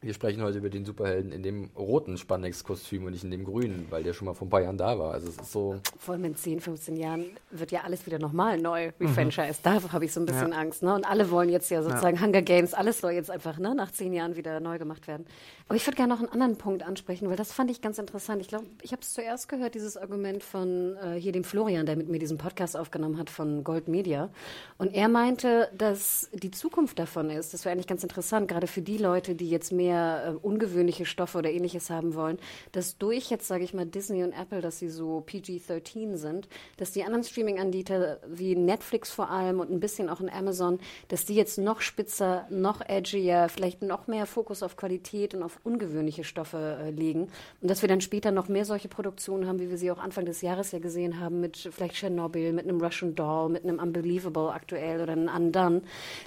[0.03, 3.87] wir sprechen heute über den Superhelden in dem roten Spandex-Kostüm und nicht in dem grünen,
[3.91, 5.15] weil der schon mal vor ein paar Jahren da war.
[5.15, 5.81] Also es ist so.
[5.99, 9.53] Vor allem in 10, 15 Jahren wird ja alles wieder nochmal neu refranchise.
[9.53, 9.63] Mhm.
[9.63, 10.59] Da habe ich so ein bisschen ja.
[10.59, 10.83] Angst.
[10.83, 10.95] Ne?
[10.95, 12.23] Und alle wollen jetzt ja sozusagen ja.
[12.23, 15.25] Hunger Games, alles soll jetzt einfach ne, nach zehn Jahren wieder neu gemacht werden.
[15.67, 18.43] Aber ich würde gerne noch einen anderen Punkt ansprechen, weil das fand ich ganz interessant.
[18.43, 21.97] Ich glaube, ich habe es zuerst gehört, dieses Argument von äh, hier dem Florian, der
[21.97, 24.29] mit mir diesen Podcast aufgenommen hat von Gold Media.
[24.77, 28.83] Und er meinte, dass die Zukunft davon ist, das wäre eigentlich ganz interessant, gerade für
[28.83, 32.39] die Leute, die jetzt mehr mehr äh, ungewöhnliche Stoffe oder ähnliches haben wollen,
[32.73, 36.93] dass durch jetzt, sage ich mal, Disney und Apple, dass sie so PG-13 sind, dass
[36.93, 40.79] die anderen Streaming-Anbieter wie Netflix vor allem und ein bisschen auch in Amazon,
[41.09, 45.61] dass die jetzt noch spitzer, noch edgier, vielleicht noch mehr Fokus auf Qualität und auf
[45.65, 47.29] ungewöhnliche Stoffe äh, legen.
[47.61, 50.25] Und dass wir dann später noch mehr solche Produktionen haben, wie wir sie auch Anfang
[50.25, 54.53] des Jahres ja gesehen haben, mit vielleicht Chernobyl, mit einem Russian Doll, mit einem Unbelievable
[54.53, 55.83] aktuell oder einem Undone,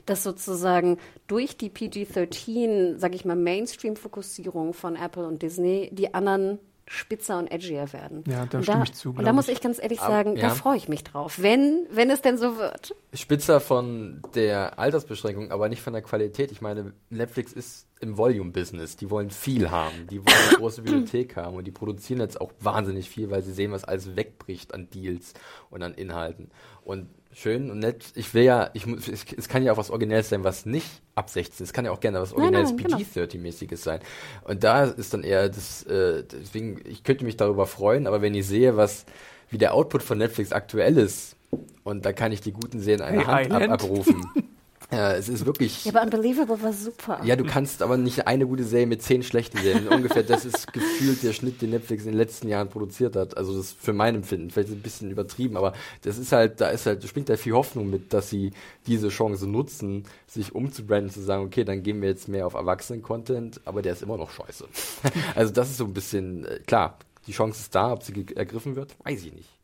[0.06, 0.98] dass sozusagen
[1.28, 7.48] durch die PG-13, sage ich mal, Mainstream-Fokussierung von Apple und Disney die anderen spitzer und
[7.52, 8.24] edgier werden.
[8.28, 9.10] Ja, da stimme ich zu.
[9.10, 10.50] Und da muss ich ganz ehrlich sagen, ja.
[10.50, 12.96] da freue ich mich drauf, wenn, wenn es denn so wird.
[13.14, 16.52] Spitzer von der Altersbeschränkung, aber nicht von der Qualität.
[16.52, 18.98] Ich meine, Netflix ist im Volume-Business.
[18.98, 22.52] Die wollen viel haben, die wollen eine große Bibliothek haben und die produzieren jetzt auch
[22.60, 25.34] wahnsinnig viel, weil sie sehen, was alles wegbricht an Deals
[25.70, 26.50] und an Inhalten.
[26.84, 28.06] Und schön und nett.
[28.16, 31.30] Ich will ja, ich, ich, es kann ja auch was Originelles sein, was nicht ab
[31.30, 31.70] 16 ist.
[31.70, 33.82] Es kann ja auch gerne was Originelles PG-30-mäßiges genau.
[33.82, 34.00] sein.
[34.44, 38.34] Und da ist dann eher das, äh, deswegen, ich könnte mich darüber freuen, aber wenn
[38.34, 39.06] ich sehe, was,
[39.50, 41.36] wie der Output von Netflix aktuell ist,
[41.84, 44.24] und da kann ich die guten Serien einer hey, Hand ab, abrufen.
[44.92, 45.86] Ja, es ist wirklich.
[45.86, 47.22] Ja, aber Unbelievable war super.
[47.24, 49.88] Ja, du kannst aber nicht eine gute Serie mit zehn schlechten Serien.
[49.88, 53.38] Ungefähr das ist gefühlt der Schnitt, den Netflix in den letzten Jahren produziert hat.
[53.38, 54.50] Also das für mein Empfinden.
[54.50, 57.54] Vielleicht ein bisschen übertrieben, aber das ist halt, da ist halt, da springt da viel
[57.54, 58.52] Hoffnung mit, dass sie
[58.88, 63.62] diese Chance nutzen, sich umzubranden, zu sagen, okay, dann gehen wir jetzt mehr auf Erwachsenen-Content,
[63.66, 64.66] aber der ist immer noch scheiße.
[65.36, 68.76] also das ist so ein bisschen, äh, klar, die Chance ist da, ob sie ergriffen
[68.76, 69.59] wird, weiß ich nicht.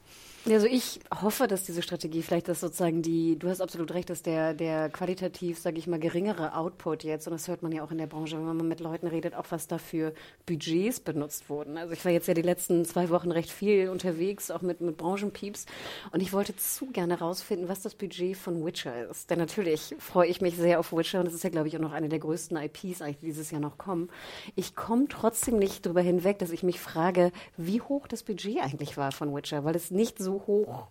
[0.48, 4.22] Also ich hoffe, dass diese Strategie vielleicht das sozusagen die, du hast absolut recht, dass
[4.22, 7.89] der, der qualitativ, sage ich mal, geringere Output jetzt, und das hört man ja auch
[7.89, 10.14] in der Branche, wenn man mit Leuten redet, auch was dafür
[10.46, 11.80] Budgets benutzt wurden.
[11.80, 14.98] Also ich war jetzt ja die letzten zwei Wochen recht viel unterwegs, auch mit, mit
[14.98, 15.66] Branchenpieps,
[16.12, 19.32] und ich wollte zu gerne rausfinden, was das Budget von Witcher ist.
[19.32, 21.82] Denn natürlich freue ich mich sehr auf Witcher, und das ist ja, glaube ich, auch
[21.82, 24.10] noch eine der größten IPs eigentlich, die dieses Jahr noch kommen.
[24.56, 28.96] Ich komme trotzdem nicht darüber hinweg, dass ich mich frage, wie hoch das Budget eigentlich
[28.96, 30.88] war von Witcher, weil es nicht so hoch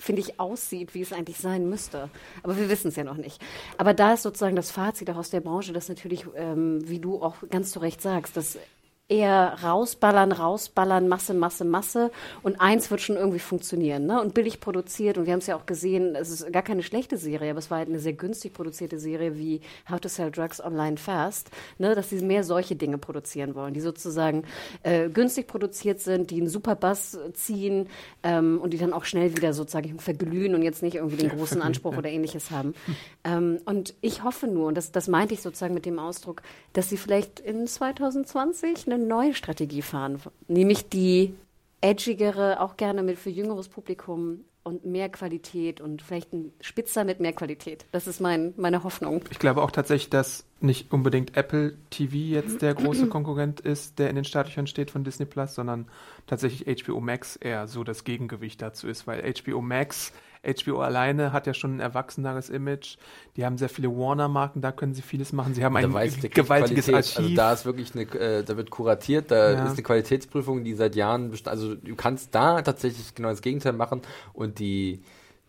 [0.00, 2.08] finde ich, aussieht, wie es eigentlich sein müsste.
[2.42, 3.40] Aber wir wissen es ja noch nicht.
[3.76, 7.22] Aber da ist sozusagen das Fazit auch aus der Branche, dass natürlich, ähm, wie du
[7.22, 8.58] auch ganz zu Recht sagst, dass
[9.10, 12.10] eher rausballern, rausballern, Masse, Masse, Masse
[12.42, 14.06] und eins wird schon irgendwie funktionieren.
[14.06, 14.20] Ne?
[14.20, 17.16] Und billig produziert und wir haben es ja auch gesehen, es ist gar keine schlechte
[17.16, 20.62] Serie, aber es war halt eine sehr günstig produzierte Serie wie How to Sell Drugs
[20.62, 21.94] Online Fast, ne?
[21.94, 24.44] dass sie mehr solche Dinge produzieren wollen, die sozusagen
[24.84, 27.88] äh, günstig produziert sind, die einen super Bass ziehen
[28.22, 31.60] ähm, und die dann auch schnell wieder sozusagen verglühen und jetzt nicht irgendwie den großen
[31.60, 32.74] Anspruch oder ähnliches haben.
[33.22, 36.40] Ähm, und ich hoffe nur, und das, das meinte ich sozusagen mit dem Ausdruck,
[36.72, 41.34] dass sie vielleicht in 2020 eine neue Strategie fahren, nämlich die
[41.80, 47.18] edgigere, auch gerne mit für jüngeres Publikum und mehr Qualität und vielleicht ein Spitzer mit
[47.18, 47.86] mehr Qualität.
[47.92, 49.22] Das ist mein, meine Hoffnung.
[49.30, 54.10] Ich glaube auch tatsächlich, dass nicht unbedingt Apple TV jetzt der große Konkurrent ist, der
[54.10, 55.88] in den Startlöchern steht von Disney Plus, sondern
[56.26, 60.12] tatsächlich HBO Max eher so das Gegengewicht dazu ist, weil HBO Max
[60.42, 62.96] HBO alleine hat ja schon ein erwachseneres Image.
[63.36, 65.54] Die haben sehr viele Warner-Marken, da können sie vieles machen.
[65.54, 66.94] Sie haben ein gewaltiges Qualität.
[66.94, 67.16] Archiv.
[67.18, 69.64] Also da ist wirklich eine, äh, da wird kuratiert, da ja.
[69.66, 74.00] ist eine Qualitätsprüfung, die seit Jahren, also du kannst da tatsächlich genau das Gegenteil machen
[74.32, 75.02] und die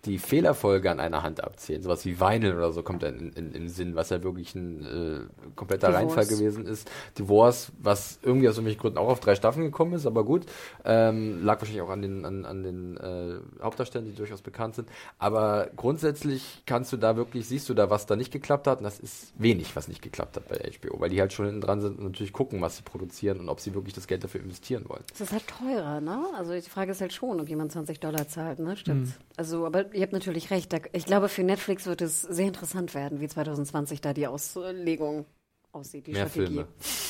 [0.05, 1.83] die Fehlerfolge an einer Hand abzählen.
[1.83, 4.85] Sowas wie Vinyl oder so kommt dann in, in, im Sinn, was ja wirklich ein
[4.85, 6.17] äh, kompletter Divorce.
[6.17, 6.89] Reinfall gewesen ist.
[7.17, 10.45] Divorce, was irgendwie aus irgendwelchen Gründen auch auf drei Staffeln gekommen ist, aber gut.
[10.83, 14.89] Ähm, lag wahrscheinlich auch an den, an, an den äh, Hauptdarstellern, die durchaus bekannt sind.
[15.19, 18.79] Aber grundsätzlich kannst du da wirklich, siehst du da, was da nicht geklappt hat.
[18.79, 21.61] Und das ist wenig, was nicht geklappt hat bei HBO, weil die halt schon hinten
[21.61, 24.41] dran sind und natürlich gucken, was sie produzieren und ob sie wirklich das Geld dafür
[24.41, 25.03] investieren wollen.
[25.11, 26.25] Das ist halt teurer, ne?
[26.35, 28.75] Also die Frage ist halt schon, ob jemand 20 Dollar zahlt, ne?
[28.75, 29.11] Stimmt's?
[29.11, 29.15] Mhm.
[29.37, 30.73] Also, aber ihr habt natürlich recht.
[30.93, 35.25] Ich glaube, für Netflix wird es sehr interessant werden, wie 2020 da die Auslegung
[35.71, 36.65] aussieht, die Mehr Strategie.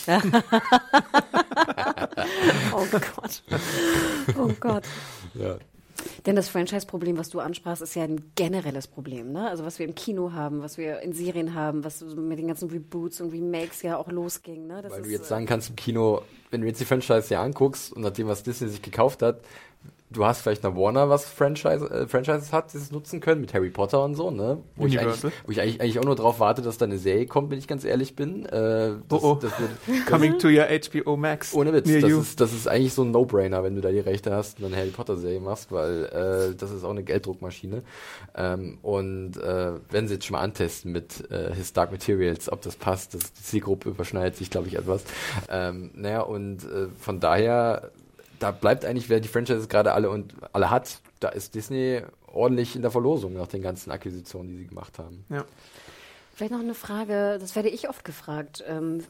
[0.05, 0.43] Filme.
[2.73, 3.43] oh Gott.
[4.37, 4.83] Oh Gott.
[5.33, 5.57] Ja.
[6.25, 9.31] Denn das Franchise-Problem, was du ansprachst, ist ja ein generelles Problem.
[9.31, 9.47] Ne?
[9.47, 12.69] Also was wir im Kino haben, was wir in Serien haben, was mit den ganzen
[12.69, 14.67] Reboots und Remakes ja auch losging.
[14.67, 14.83] Ne?
[14.87, 18.01] Weil du jetzt sagen kannst im Kino, wenn du jetzt die Franchise hier anguckst und
[18.01, 19.41] nachdem, was Disney sich gekauft hat,
[20.11, 23.53] du hast vielleicht eine Warner, was Franchise, äh, Franchises hat, die es nutzen können, mit
[23.53, 24.59] Harry Potter und so, ne?
[24.75, 27.25] Wo ich, eigentlich, wo ich eigentlich, eigentlich auch nur darauf warte, dass da eine Serie
[27.25, 28.45] kommt, wenn ich ganz ehrlich bin.
[28.45, 29.39] Äh, das, oh oh.
[29.41, 29.71] Das wird,
[30.07, 31.53] Coming to your HBO Max.
[31.53, 31.89] Ohne Witz.
[32.01, 34.65] Das ist, das ist eigentlich so ein No-Brainer, wenn du da die Rechte hast und
[34.65, 37.83] eine Harry Potter-Serie machst, weil äh, das ist auch eine Gelddruckmaschine.
[38.35, 42.61] Ähm, und äh, wenn sie jetzt schon mal antesten mit äh, His Dark Materials, ob
[42.61, 45.03] das passt, das, die Zielgruppe überschneidet sich, glaube ich, etwas.
[45.49, 47.91] Ähm, naja, und äh, von daher
[48.41, 52.75] da bleibt eigentlich, wer die Franchises gerade alle und alle hat, da ist Disney ordentlich
[52.75, 55.25] in der Verlosung nach den ganzen Akquisitionen, die sie gemacht haben.
[55.29, 55.45] Ja.
[56.33, 58.63] Vielleicht noch eine Frage, das werde ich oft gefragt.
[58.67, 59.03] Ähm,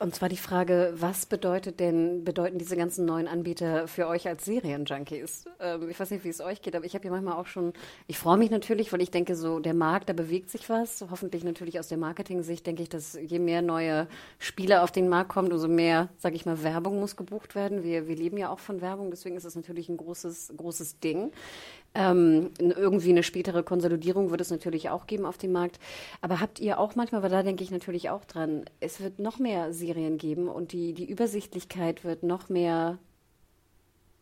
[0.00, 4.44] und zwar die Frage, was bedeutet denn, bedeuten diese ganzen neuen Anbieter für euch als
[4.44, 5.44] Serienjunkies?
[5.60, 7.72] Ähm, ich weiß nicht, wie es euch geht, aber ich habe ja manchmal auch schon,
[8.06, 11.04] ich freue mich natürlich, weil ich denke, so der Markt, da bewegt sich was.
[11.10, 14.06] Hoffentlich natürlich aus der Marketing-Sicht denke ich, dass je mehr neue
[14.38, 17.82] Spieler auf den Markt kommen, umso mehr, sage ich mal, Werbung muss gebucht werden.
[17.82, 21.32] Wir, wir leben ja auch von Werbung, deswegen ist es natürlich ein großes, großes Ding.
[21.94, 25.80] Ähm, irgendwie eine spätere Konsolidierung wird es natürlich auch geben auf dem Markt.
[26.20, 29.38] Aber habt ihr auch manchmal, weil da denke ich natürlich auch dran, es wird noch
[29.38, 32.98] mehr Serien geben und die, die Übersichtlichkeit wird noch mehr,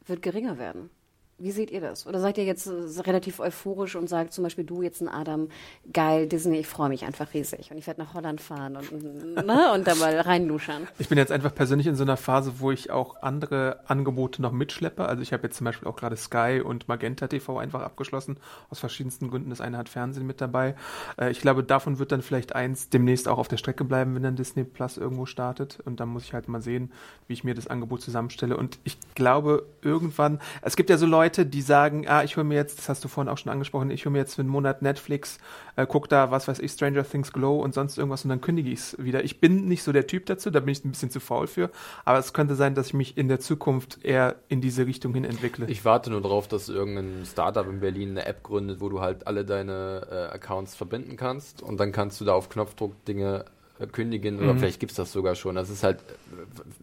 [0.06, 0.90] wird geringer werden.
[1.38, 2.06] Wie seht ihr das?
[2.06, 2.66] Oder seid ihr jetzt
[3.06, 5.48] relativ euphorisch und sagt zum Beispiel du jetzt ein Adam,
[5.92, 8.90] geil, Disney, ich freue mich einfach riesig und ich werde nach Holland fahren und,
[9.46, 10.88] ne, und da mal reinluschern?
[10.98, 14.52] Ich bin jetzt einfach persönlich in so einer Phase, wo ich auch andere Angebote noch
[14.52, 15.04] mitschleppe.
[15.04, 18.38] Also ich habe jetzt zum Beispiel auch gerade Sky und Magenta TV einfach abgeschlossen,
[18.70, 19.50] aus verschiedensten Gründen.
[19.50, 20.74] Das eine hat Fernsehen mit dabei.
[21.20, 24.22] Äh, ich glaube, davon wird dann vielleicht eins demnächst auch auf der Strecke bleiben, wenn
[24.22, 25.80] dann Disney Plus irgendwo startet.
[25.84, 26.92] Und dann muss ich halt mal sehen,
[27.26, 28.56] wie ich mir das Angebot zusammenstelle.
[28.56, 32.44] Und ich glaube, irgendwann, es gibt ja so Leute, Leute, die sagen, ah, ich hole
[32.44, 34.48] mir jetzt, das hast du vorhin auch schon angesprochen, ich hole mir jetzt für einen
[34.48, 35.38] Monat Netflix,
[35.74, 38.70] äh, guck da, was weiß ich, Stranger Things Glow und sonst irgendwas und dann kündige
[38.70, 39.24] ich es wieder.
[39.24, 41.70] Ich bin nicht so der Typ dazu, da bin ich ein bisschen zu faul für,
[42.04, 45.24] aber es könnte sein, dass ich mich in der Zukunft eher in diese Richtung hin
[45.24, 45.66] entwickle.
[45.68, 49.26] Ich warte nur darauf, dass irgendein Startup in Berlin eine App gründet, wo du halt
[49.26, 53.46] alle deine äh, Accounts verbinden kannst und dann kannst du da auf Knopfdruck Dinge
[53.92, 54.58] kündigen oder mhm.
[54.58, 55.54] vielleicht gibt es das sogar schon.
[55.54, 55.98] Das ist halt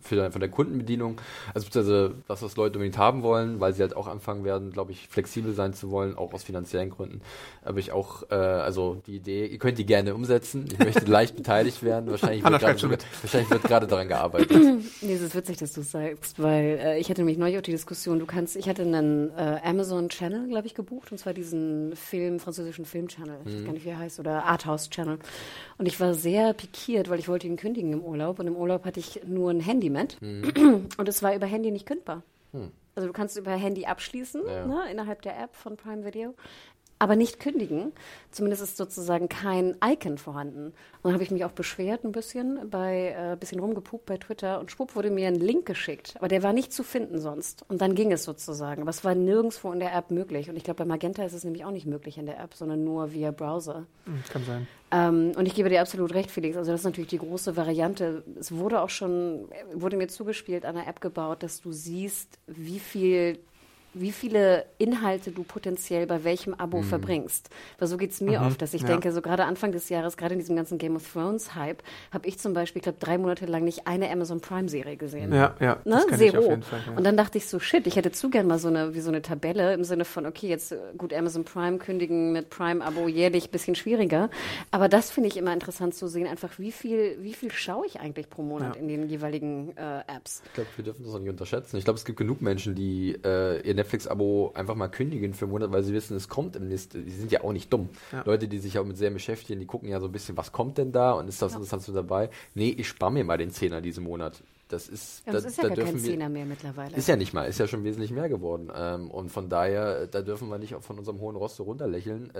[0.01, 1.19] für, von der Kundenbedienung,
[1.53, 4.91] also beziehungsweise das, was Leute unbedingt haben wollen, weil sie halt auch anfangen werden, glaube
[4.91, 7.21] ich, flexibel sein zu wollen, auch aus finanziellen Gründen.
[7.63, 10.65] Aber ich auch, äh, also die Idee, ihr könnt die gerne umsetzen.
[10.71, 12.09] Ich möchte leicht beteiligt werden.
[12.11, 14.51] Wahrscheinlich wird, gerade, wahrscheinlich wird gerade daran gearbeitet.
[15.01, 17.71] nee, es ist witzig, dass du sagst, weil äh, ich hatte nämlich neulich auch die
[17.71, 22.39] Diskussion, du kannst, ich hatte einen äh, Amazon-Channel, glaube ich, gebucht, und zwar diesen Film,
[22.39, 23.57] französischen Film-Channel, ich mhm.
[23.57, 25.17] weiß gar nicht, wie er heißt, oder Arthouse-Channel.
[25.77, 28.39] Und ich war sehr pikiert, weil ich wollte ihn kündigen im Urlaub.
[28.39, 30.21] Und im Urlaub hatte ich nur ein Handy mit.
[30.21, 30.87] Mhm.
[30.97, 32.23] Und es war über Handy nicht kündbar.
[32.51, 32.71] Mhm.
[32.95, 34.67] Also du kannst über Handy abschließen, ja.
[34.67, 36.35] ne, innerhalb der App von Prime Video
[37.03, 37.91] aber nicht kündigen.
[38.31, 40.67] Zumindest ist sozusagen kein Icon vorhanden.
[40.67, 40.73] Und
[41.03, 44.71] dann habe ich mich auch beschwert ein bisschen, bei äh, bisschen rumgepupt bei Twitter und
[44.71, 47.65] schwupp wurde mir ein Link geschickt, aber der war nicht zu finden sonst.
[47.67, 50.49] Und dann ging es sozusagen, aber es war nirgendwo in der App möglich.
[50.49, 52.85] Und ich glaube, bei Magenta ist es nämlich auch nicht möglich in der App, sondern
[52.85, 53.85] nur via Browser.
[54.05, 54.67] Hm, kann sein.
[54.93, 56.55] Ähm, und ich gebe dir absolut recht, Felix.
[56.55, 58.23] Also das ist natürlich die große Variante.
[58.39, 62.79] Es wurde auch schon, wurde mir zugespielt, an der App gebaut, dass du siehst, wie
[62.79, 63.39] viel
[63.93, 66.83] wie viele Inhalte du potenziell bei welchem Abo mhm.
[66.83, 67.49] verbringst.
[67.79, 68.47] Weil so geht es mir mhm.
[68.47, 68.87] oft, dass ich ja.
[68.87, 72.27] denke, so gerade Anfang des Jahres, gerade in diesem ganzen Game of Thrones Hype, habe
[72.27, 75.33] ich zum Beispiel, ich glaube, drei Monate lang nicht eine Amazon Prime Serie gesehen.
[75.33, 75.77] Ja, ja.
[75.85, 76.03] Ne?
[76.15, 76.41] Zero.
[76.61, 76.95] Fall, ja.
[76.95, 79.09] Und dann dachte ich so, shit, ich hätte zu gern mal so eine, wie so
[79.09, 83.49] eine Tabelle im Sinne von, okay, jetzt äh, gut Amazon Prime kündigen mit Prime-Abo jährlich,
[83.49, 84.29] bisschen schwieriger.
[84.71, 87.99] Aber das finde ich immer interessant zu sehen, einfach wie viel, wie viel schaue ich
[87.99, 88.81] eigentlich pro Monat ja.
[88.81, 90.41] in den jeweiligen äh, Apps.
[90.45, 91.77] Ich glaube, wir dürfen das auch nicht unterschätzen.
[91.77, 95.51] Ich glaube, es gibt genug Menschen, die äh, ihr Netflix-Abo einfach mal kündigen für einen
[95.51, 97.05] Monat, weil sie wissen, es kommt im nächsten.
[97.05, 97.89] Die sind ja auch nicht dumm.
[98.11, 98.23] Ja.
[98.25, 100.77] Leute, die sich auch mit Serien beschäftigen, die gucken ja so ein bisschen, was kommt
[100.77, 101.77] denn da und ist das ja.
[101.77, 102.29] du dabei?
[102.55, 104.41] Nee, ich spare mir mal den Zehner diesen Monat.
[104.69, 106.95] Das ist, ja, das da, ist ja da gar kein Zehner mehr mittlerweile.
[106.95, 108.71] Ist ja nicht mal, ist ja schon wesentlich mehr geworden.
[108.75, 112.31] Ähm, und von daher, da dürfen wir nicht auch von unserem hohen Roste runterlächeln.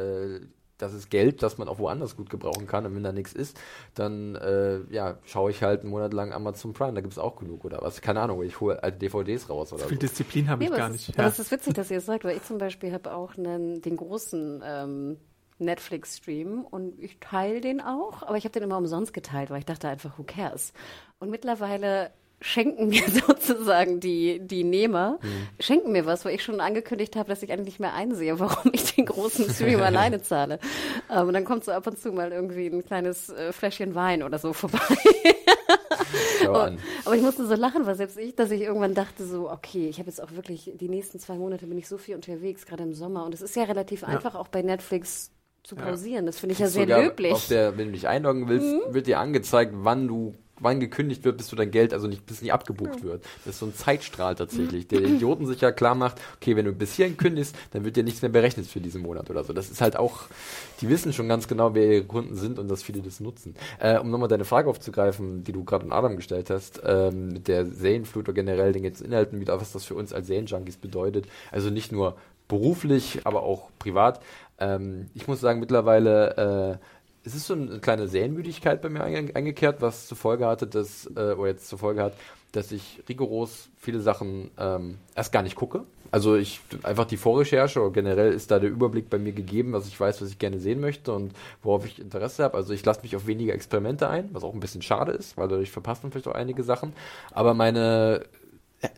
[0.78, 2.86] Das ist Geld, das man auch woanders gut gebrauchen kann.
[2.86, 3.60] Und wenn da nichts ist,
[3.94, 7.36] dann äh, ja, schaue ich halt einen Monat lang Amazon Prime, da gibt es auch
[7.36, 8.02] genug oder was.
[8.02, 9.90] Keine Ahnung, ich hole alte DVDs raus oder so.
[9.90, 11.10] Viel Disziplin habe nee, ich gar nicht.
[11.10, 11.24] Ist, ja.
[11.24, 13.82] Aber es ist witzig, dass ihr es sagt, weil ich zum Beispiel habe auch einen,
[13.82, 15.18] den großen ähm,
[15.60, 19.66] Netflix-Stream und ich teile den auch, aber ich habe den immer umsonst geteilt, weil ich
[19.66, 20.74] dachte einfach, who cares?
[21.20, 22.12] Und mittlerweile
[22.44, 25.48] schenken mir sozusagen die, die Nehmer, mhm.
[25.60, 28.72] schenken mir was, weil ich schon angekündigt habe, dass ich eigentlich nicht mehr einsehe, warum
[28.74, 30.60] ich den großen Stream alleine zahle.
[31.10, 34.24] Ähm, und dann kommt so ab und zu mal irgendwie ein kleines äh, Fläschchen Wein
[34.24, 34.80] oder so vorbei.
[36.42, 39.88] und, aber ich musste so lachen, weil selbst ich, dass ich irgendwann dachte so, okay,
[39.88, 42.84] ich habe jetzt auch wirklich, die nächsten zwei Monate bin ich so viel unterwegs, gerade
[42.84, 43.26] im Sommer.
[43.26, 44.10] Und es ist ja relativ ja.
[44.10, 45.32] einfach, auch bei Netflix
[45.64, 46.26] zu pausieren.
[46.26, 46.28] Ja.
[46.28, 47.32] Das finde ich ja sehr löblich.
[47.32, 48.94] Auf der, wenn du dich einloggen willst, mhm.
[48.94, 52.42] wird dir angezeigt, wann du wann gekündigt wird, bis du dein Geld, also nicht, bis
[52.42, 53.24] nicht abgebucht wird.
[53.44, 56.66] Das ist so ein Zeitstrahl tatsächlich, der den Idioten sich ja klar macht, okay, wenn
[56.66, 59.54] du bis hierhin kündigst, dann wird dir nichts mehr berechnet für diesen Monat oder so.
[59.54, 60.24] Das ist halt auch,
[60.82, 63.56] die wissen schon ganz genau, wer ihre Kunden sind und dass viele das nutzen.
[63.80, 67.48] Äh, um nochmal deine Frage aufzugreifen, die du gerade an Adam gestellt hast, ähm, mit
[67.48, 71.26] der Serienflut oder generell den jetzt Inhalten wieder, was das für uns als Serienjunkies bedeutet.
[71.52, 72.16] Also nicht nur
[72.48, 74.22] beruflich, aber auch privat.
[74.60, 76.86] Ähm, ich muss sagen, mittlerweile äh,
[77.26, 81.34] es ist so eine kleine Serienmüdigkeit bei mir eingekehrt, was zur Folge hatte, dass, äh,
[81.34, 82.14] oder jetzt zur Folge hat,
[82.52, 85.84] dass ich rigoros viele Sachen ähm, erst gar nicht gucke.
[86.12, 89.88] Also ich einfach die Vorrecherche oder generell ist da der Überblick bei mir gegeben, was
[89.88, 92.56] ich weiß, was ich gerne sehen möchte und worauf ich Interesse habe.
[92.56, 95.48] Also ich lasse mich auf weniger Experimente ein, was auch ein bisschen schade ist, weil
[95.48, 96.94] dadurch verpasst man vielleicht auch einige Sachen.
[97.32, 98.26] Aber meine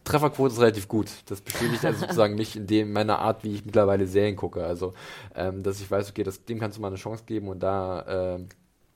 [0.04, 1.08] Trefferquote ist relativ gut.
[1.28, 4.66] Das bestätigt also sozusagen mich in dem meiner Art, wie ich mittlerweile Serien gucke.
[4.66, 4.94] Also,
[5.36, 8.36] ähm, dass ich weiß, okay, das, dem kannst du mal eine Chance geben und da
[8.36, 8.46] äh,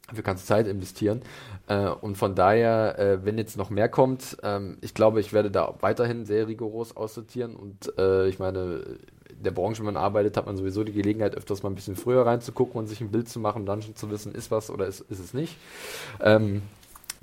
[0.10, 1.22] dafür kannst du Zeit investieren.
[1.68, 5.52] Äh, und von daher, äh, wenn jetzt noch mehr kommt, ähm, ich glaube, ich werde
[5.52, 7.56] da weiterhin sehr rigoros aussortieren.
[7.56, 8.98] Und äh, ich meine,
[9.30, 11.96] in der Branche, wenn man arbeitet, hat man sowieso die Gelegenheit, öfters mal ein bisschen
[11.96, 14.88] früher reinzugucken und sich ein Bild zu machen, dann schon zu wissen, ist was oder
[14.88, 15.58] ist, ist es nicht.
[16.22, 16.64] Ähm,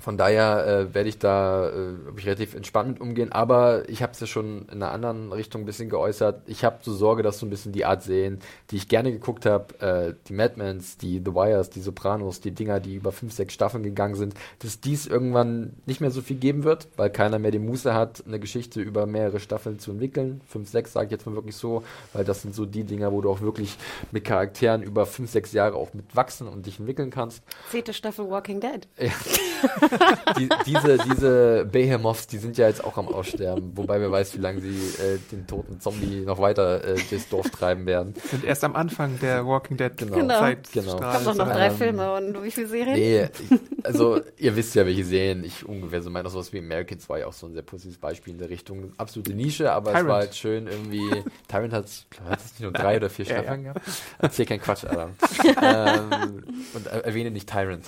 [0.07, 4.13] von daher äh, werde ich da äh, ich relativ entspannt mit umgehen, aber ich habe
[4.13, 6.43] es ja schon in einer anderen Richtung ein bisschen geäußert.
[6.45, 8.39] Ich habe so Sorge, dass so ein bisschen die Art sehen,
[8.71, 12.79] die ich gerne geguckt habe, äh, die Madmans, die The Wires, die Sopranos, die Dinger,
[12.79, 16.63] die über fünf, sechs Staffeln gegangen sind, dass dies irgendwann nicht mehr so viel geben
[16.63, 20.39] wird, weil keiner mehr die Muße hat, eine Geschichte über mehrere Staffeln zu entwickeln.
[20.47, 21.83] Fünf, sechs sage ich jetzt mal wirklich so,
[22.13, 23.75] weil das sind so die Dinger, wo du auch wirklich
[24.13, 27.43] mit Charakteren über fünf, sechs Jahre auch mitwachsen und dich entwickeln kannst.
[27.69, 28.87] Zehnte Staffel Walking Dead.
[28.97, 29.11] Ja.
[30.37, 34.41] die, diese, diese Behemoths, die sind ja jetzt auch am Aussterben, wobei wer weiß, wie
[34.41, 34.69] lange sie
[35.01, 38.13] äh, den toten Zombie noch weiter äh, durchs Dorf treiben werden.
[38.29, 40.15] Sind erst am Anfang der Walking Dead genau.
[40.15, 40.39] genau.
[40.39, 40.71] Zeit.
[40.71, 40.97] Genau.
[40.97, 42.93] Ich habe noch drei ähm, Filme und wie viele Serien?
[42.93, 46.29] Nee, ich, also ihr wisst ja, welche Serien ich ungefähr so meine.
[46.29, 48.91] Sowas wie Americans war ja auch so ein sehr positives Beispiel in der Richtung.
[48.97, 50.05] Absolute Nische, aber Tyrant.
[50.05, 51.23] es war halt schön irgendwie.
[51.47, 53.73] Tyrant hat es nicht nur drei oder vier Staffeln ja, ja.
[53.73, 53.87] gehabt.
[54.19, 55.11] Erzähl kein Quatsch, Adam.
[55.61, 56.43] ähm,
[56.73, 57.85] und erwähne nicht Tyrant.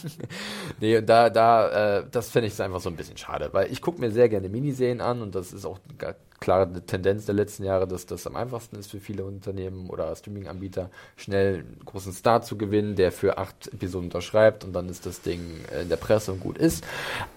[0.80, 3.80] nee, und da, da äh, das fände ich einfach so ein bisschen schade, weil ich
[3.80, 7.64] gucke mir sehr gerne Miniserien an und das ist auch eine klare Tendenz der letzten
[7.64, 12.42] Jahre, dass das am einfachsten ist für viele Unternehmen oder Streaming-Anbieter, schnell einen großen Star
[12.42, 15.40] zu gewinnen, der für acht Episoden unterschreibt und dann ist das Ding
[15.80, 16.84] in der Presse und gut ist.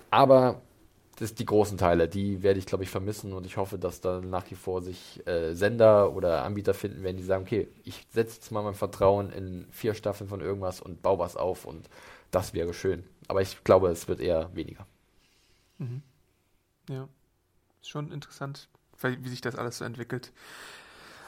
[0.10, 0.62] Aber
[1.18, 4.22] das die großen Teile, die werde ich, glaube ich, vermissen und ich hoffe, dass da
[4.22, 8.36] nach wie vor sich äh, Sender oder Anbieter finden werden, die sagen, okay, ich setze
[8.36, 11.90] jetzt mal mein Vertrauen in vier Staffeln von irgendwas und baue was auf und
[12.32, 13.04] das wäre schön.
[13.28, 14.86] Aber ich glaube, es wird eher weniger.
[15.78, 16.02] Mhm.
[16.90, 17.08] Ja,
[17.82, 18.70] ist schon interessant,
[19.02, 20.32] wie sich das alles so entwickelt.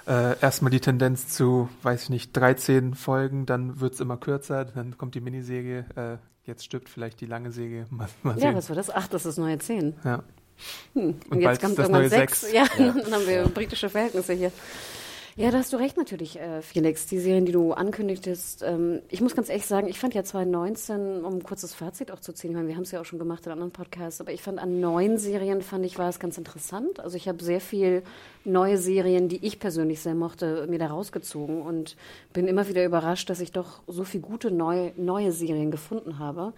[0.07, 4.63] Äh, erstmal die Tendenz zu, weiß ich nicht, 13 Folgen, dann wird es immer kürzer,
[4.63, 6.17] dann kommt die Miniserie, äh,
[6.47, 7.87] jetzt stirbt vielleicht die lange Säge.
[7.91, 8.89] Mal, mal ja, was war das?
[8.89, 9.95] Ach, das ist neue 10.
[10.05, 10.23] Ja.
[10.93, 11.03] Hm.
[11.03, 12.53] Und, Und jetzt kommt irgendwann 6.
[12.53, 14.51] Ja, ja, dann haben wir britische Verhältnisse hier.
[15.39, 17.05] Ja, da hast du recht natürlich, äh, Felix.
[17.05, 18.63] Die Serien, die du ankündigtest.
[18.63, 22.19] Ähm, ich muss ganz ehrlich sagen, ich fand ja 2019, um ein kurzes Fazit auch
[22.19, 24.31] zu ziehen, ich meine, wir haben es ja auch schon gemacht in anderen Podcasts, aber
[24.31, 26.99] ich fand an neuen Serien, fand ich, war es ganz interessant.
[26.99, 28.01] Also ich habe sehr viel
[28.45, 31.97] neue Serien, die ich persönlich sehr mochte, mir da rausgezogen und
[32.33, 36.53] bin immer wieder überrascht, dass ich doch so viele gute neue, neue Serien gefunden habe.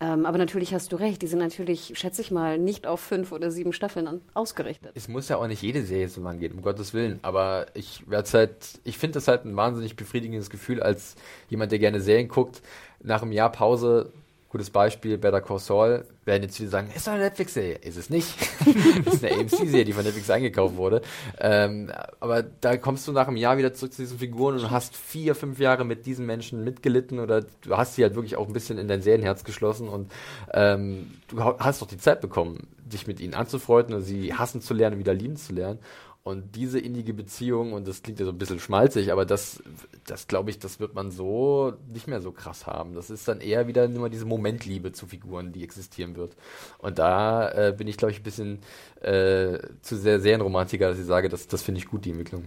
[0.00, 3.30] Ähm, aber natürlich hast du recht, die sind natürlich, schätze ich mal, nicht auf fünf
[3.30, 4.90] oder sieben Staffeln ausgerichtet.
[4.94, 7.20] Es muss ja auch nicht jede Serie so lang gehen, um Gottes Willen.
[7.22, 11.14] Aber ich werde halt, ich finde das halt ein wahnsinnig befriedigendes Gefühl als
[11.48, 12.60] jemand, der gerne Serien guckt,
[13.02, 14.12] nach einem Jahr Pause
[14.54, 17.74] Gutes Beispiel, Better Call Saul, werden jetzt viele sagen, ist doch eine Netflix-Serie.
[17.74, 18.40] Ist es nicht.
[19.04, 21.02] ist eine AMC-Serie, die von Netflix eingekauft wurde.
[21.40, 21.90] Ähm,
[22.20, 25.34] aber da kommst du nach einem Jahr wieder zurück zu diesen Figuren und hast vier,
[25.34, 28.78] fünf Jahre mit diesen Menschen mitgelitten oder du hast sie halt wirklich auch ein bisschen
[28.78, 30.12] in dein Serienherz geschlossen und
[30.52, 34.72] ähm, du hast doch die Zeit bekommen, dich mit ihnen anzufreunden und sie hassen zu
[34.72, 35.80] lernen und wieder lieben zu lernen.
[36.24, 39.62] Und diese innige Beziehung, und das klingt ja so ein bisschen schmalzig, aber das,
[40.06, 42.94] das glaube ich, das wird man so nicht mehr so krass haben.
[42.94, 46.34] Das ist dann eher wieder nur diese Momentliebe zu Figuren, die existieren wird.
[46.78, 48.60] Und da äh, bin ich, glaube ich, ein bisschen
[49.02, 52.44] äh, zu sehr Serienromantiker, dass ich sage, das, das finde ich gut, die Entwicklung.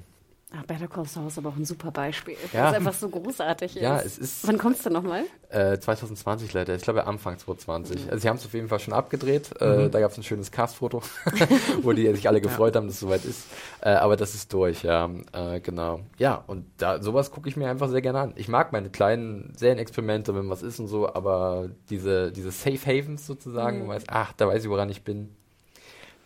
[0.55, 2.63] Ach, Better Call Saul ist aber auch ein super Beispiel, ja.
[2.63, 3.81] weil es einfach so großartig ist.
[3.81, 4.47] Ja, es ist.
[4.47, 5.25] Wann kommst du nochmal?
[5.49, 6.73] Äh, 2020 leider.
[6.73, 8.05] Ich glaube Anfang 2020.
[8.05, 8.09] Mhm.
[8.11, 9.49] Also sie haben es auf jeden Fall schon abgedreht.
[9.59, 9.91] Äh, mhm.
[9.91, 11.01] da gab es ein schönes Cast-Foto,
[11.81, 12.79] wo die sich alle gefreut ja.
[12.79, 13.45] haben, dass es soweit ist.
[13.81, 15.09] Äh, aber das ist durch, ja.
[15.33, 15.99] Äh, genau.
[16.17, 18.33] Ja, und da sowas gucke ich mir einfach sehr gerne an.
[18.37, 23.27] Ich mag meine kleinen Serienexperimente, wenn was ist und so, aber diese, diese Safe Havens
[23.27, 23.89] sozusagen, mhm.
[23.89, 25.35] weiß, ach, da weiß ich, woran ich bin.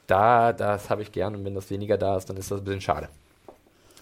[0.06, 2.66] Da, das habe ich gern und wenn das weniger da ist, dann ist das ein
[2.66, 3.10] bisschen schade.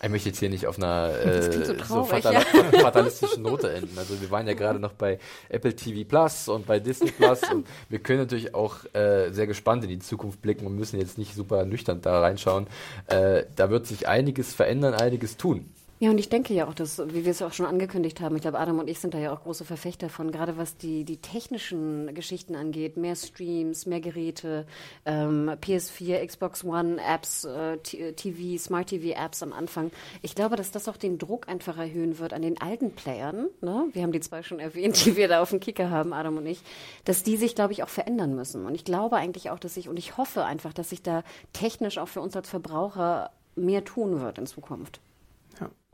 [0.02, 2.42] Ich möchte jetzt hier nicht auf einer äh, so, so fatal ja.
[2.80, 3.98] fatalistischen Note enden.
[3.98, 5.20] Also wir waren ja gerade noch bei
[5.50, 9.84] Apple TV Plus und bei Disney Plus und wir können natürlich auch äh, sehr gespannt
[9.84, 12.68] in die Zukunft blicken und müssen jetzt nicht super nüchtern da reinschauen.
[13.08, 15.70] Äh, da wird sich einiges verändern, einiges tun.
[16.02, 18.42] Ja, und ich denke ja auch, dass, wie wir es auch schon angekündigt haben, ich
[18.42, 21.18] glaube, Adam und ich sind da ja auch große Verfechter von, gerade was die, die
[21.18, 24.66] technischen Geschichten angeht, mehr Streams, mehr Geräte,
[25.06, 29.92] ähm, PS4, Xbox One, Apps, äh, TV, Smart TV Apps am Anfang.
[30.22, 33.50] Ich glaube, dass das auch den Druck einfach erhöhen wird an den alten Playern.
[33.60, 33.90] Ne?
[33.92, 36.46] Wir haben die zwei schon erwähnt, die wir da auf dem Kicker haben, Adam und
[36.46, 36.62] ich,
[37.04, 38.66] dass die sich, glaube ich, auch verändern müssen.
[38.66, 41.98] Und ich glaube eigentlich auch, dass sich, und ich hoffe einfach, dass sich da technisch
[41.98, 45.02] auch für uns als Verbraucher mehr tun wird in Zukunft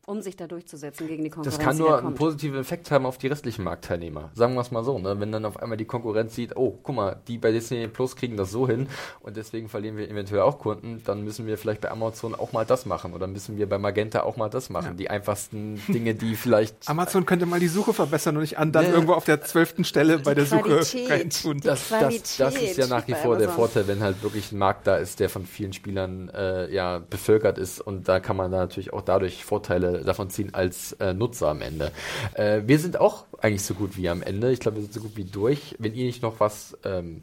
[0.06, 1.58] um sich da durchzusetzen gegen die Konkurrenz.
[1.58, 4.30] Das kann nur einen positiven Effekt haben auf die restlichen Marktteilnehmer.
[4.34, 5.20] Sagen wir es mal so, ne?
[5.20, 8.38] wenn dann auf einmal die Konkurrenz sieht, oh, guck mal, die bei Disney Plus kriegen
[8.38, 8.88] das so hin
[9.22, 12.66] und deswegen verlieren wir eventuell auch Kunden, dann müssen wir vielleicht bei Amazon auch mal
[12.66, 14.90] das machen oder müssen wir bei Magenta auch mal das machen.
[14.90, 14.94] Ja.
[14.94, 16.76] Die einfachsten Dinge, die vielleicht...
[16.88, 18.92] Amazon könnte mal die Suche verbessern und nicht an dann ne.
[18.92, 21.62] irgendwo auf der zwölften Stelle bei der Qualität, Suche reintun.
[21.62, 24.86] Das, das, das, ist ja nach wie vor der Vorteil, wenn halt wirklich ein Markt
[24.86, 28.58] da ist, der von vielen Spielern äh, ja bevölkert ist und da kann man da
[28.58, 31.92] natürlich auch dadurch Vorteile davon ziehen als äh, Nutzer am Ende.
[32.34, 34.52] Äh, wir sind auch eigentlich so gut wie am Ende.
[34.52, 35.76] Ich glaube, wir sind so gut wie durch.
[35.80, 37.22] Wenn ihr nicht noch was ähm,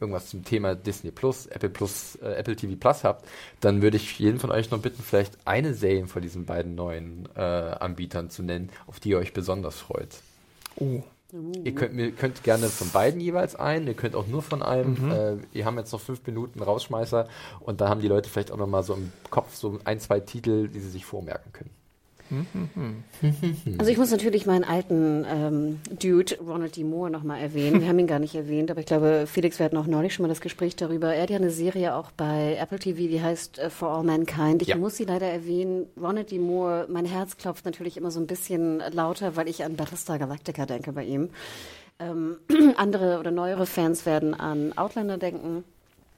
[0.00, 3.26] irgendwas zum Thema Disney Plus, Apple Plus, äh, Apple TV Plus habt,
[3.60, 7.28] dann würde ich jeden von euch noch bitten, vielleicht eine Serie von diesen beiden neuen
[7.36, 10.16] äh, Anbietern zu nennen, auf die ihr euch besonders freut.
[10.76, 11.02] Oh.
[11.62, 14.96] Ihr könnt, könnt gerne von beiden jeweils ein, ihr könnt auch nur von einem.
[15.06, 15.10] Mhm.
[15.12, 17.28] Äh, ihr haben jetzt noch fünf Minuten Rausschmeißer
[17.60, 20.18] und da haben die Leute vielleicht auch noch mal so im Kopf so ein, zwei
[20.18, 21.70] Titel, die sie sich vormerken können.
[23.78, 26.84] Also ich muss natürlich meinen alten ähm, Dude, Ronald D.
[26.84, 27.80] Moore, nochmal erwähnen.
[27.80, 30.24] Wir haben ihn gar nicht erwähnt, aber ich glaube, Felix, wir hatten auch neulich schon
[30.24, 31.14] mal das Gespräch darüber.
[31.14, 34.62] Er hat ja eine Serie auch bei Apple TV, die heißt uh, For All Mankind.
[34.62, 34.76] Ich ja.
[34.76, 35.86] muss sie leider erwähnen.
[36.00, 36.38] Ronald D.
[36.38, 40.66] Moore, mein Herz klopft natürlich immer so ein bisschen lauter, weil ich an Battlestar Galactica
[40.66, 41.30] denke bei ihm.
[41.98, 42.36] Ähm,
[42.76, 45.64] andere oder neuere Fans werden an Outlander denken.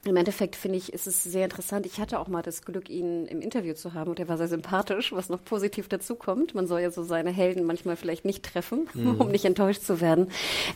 [0.05, 1.86] Im Endeffekt finde ich, ist es sehr interessant.
[1.86, 4.48] Ich hatte auch mal das Glück, ihn im Interview zu haben und er war sehr
[4.48, 6.57] sympathisch, was noch positiv dazu kommt.
[6.57, 9.20] Man soll ja so seine Helden manchmal vielleicht nicht treffen, mhm.
[9.20, 10.28] um nicht enttäuscht zu werden.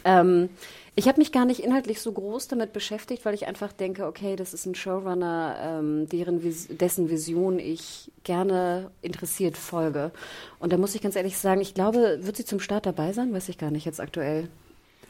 [0.04, 0.48] Ähm,
[0.94, 4.36] ich habe mich gar nicht inhaltlich so groß damit beschäftigt, weil ich einfach denke, okay,
[4.36, 10.12] das ist ein Showrunner, ähm, deren Vis dessen Vision ich gerne interessiert folge.
[10.60, 13.34] Und da muss ich ganz ehrlich sagen, ich glaube, wird sie zum Start dabei sein?
[13.34, 14.48] Weiß ich gar nicht jetzt aktuell.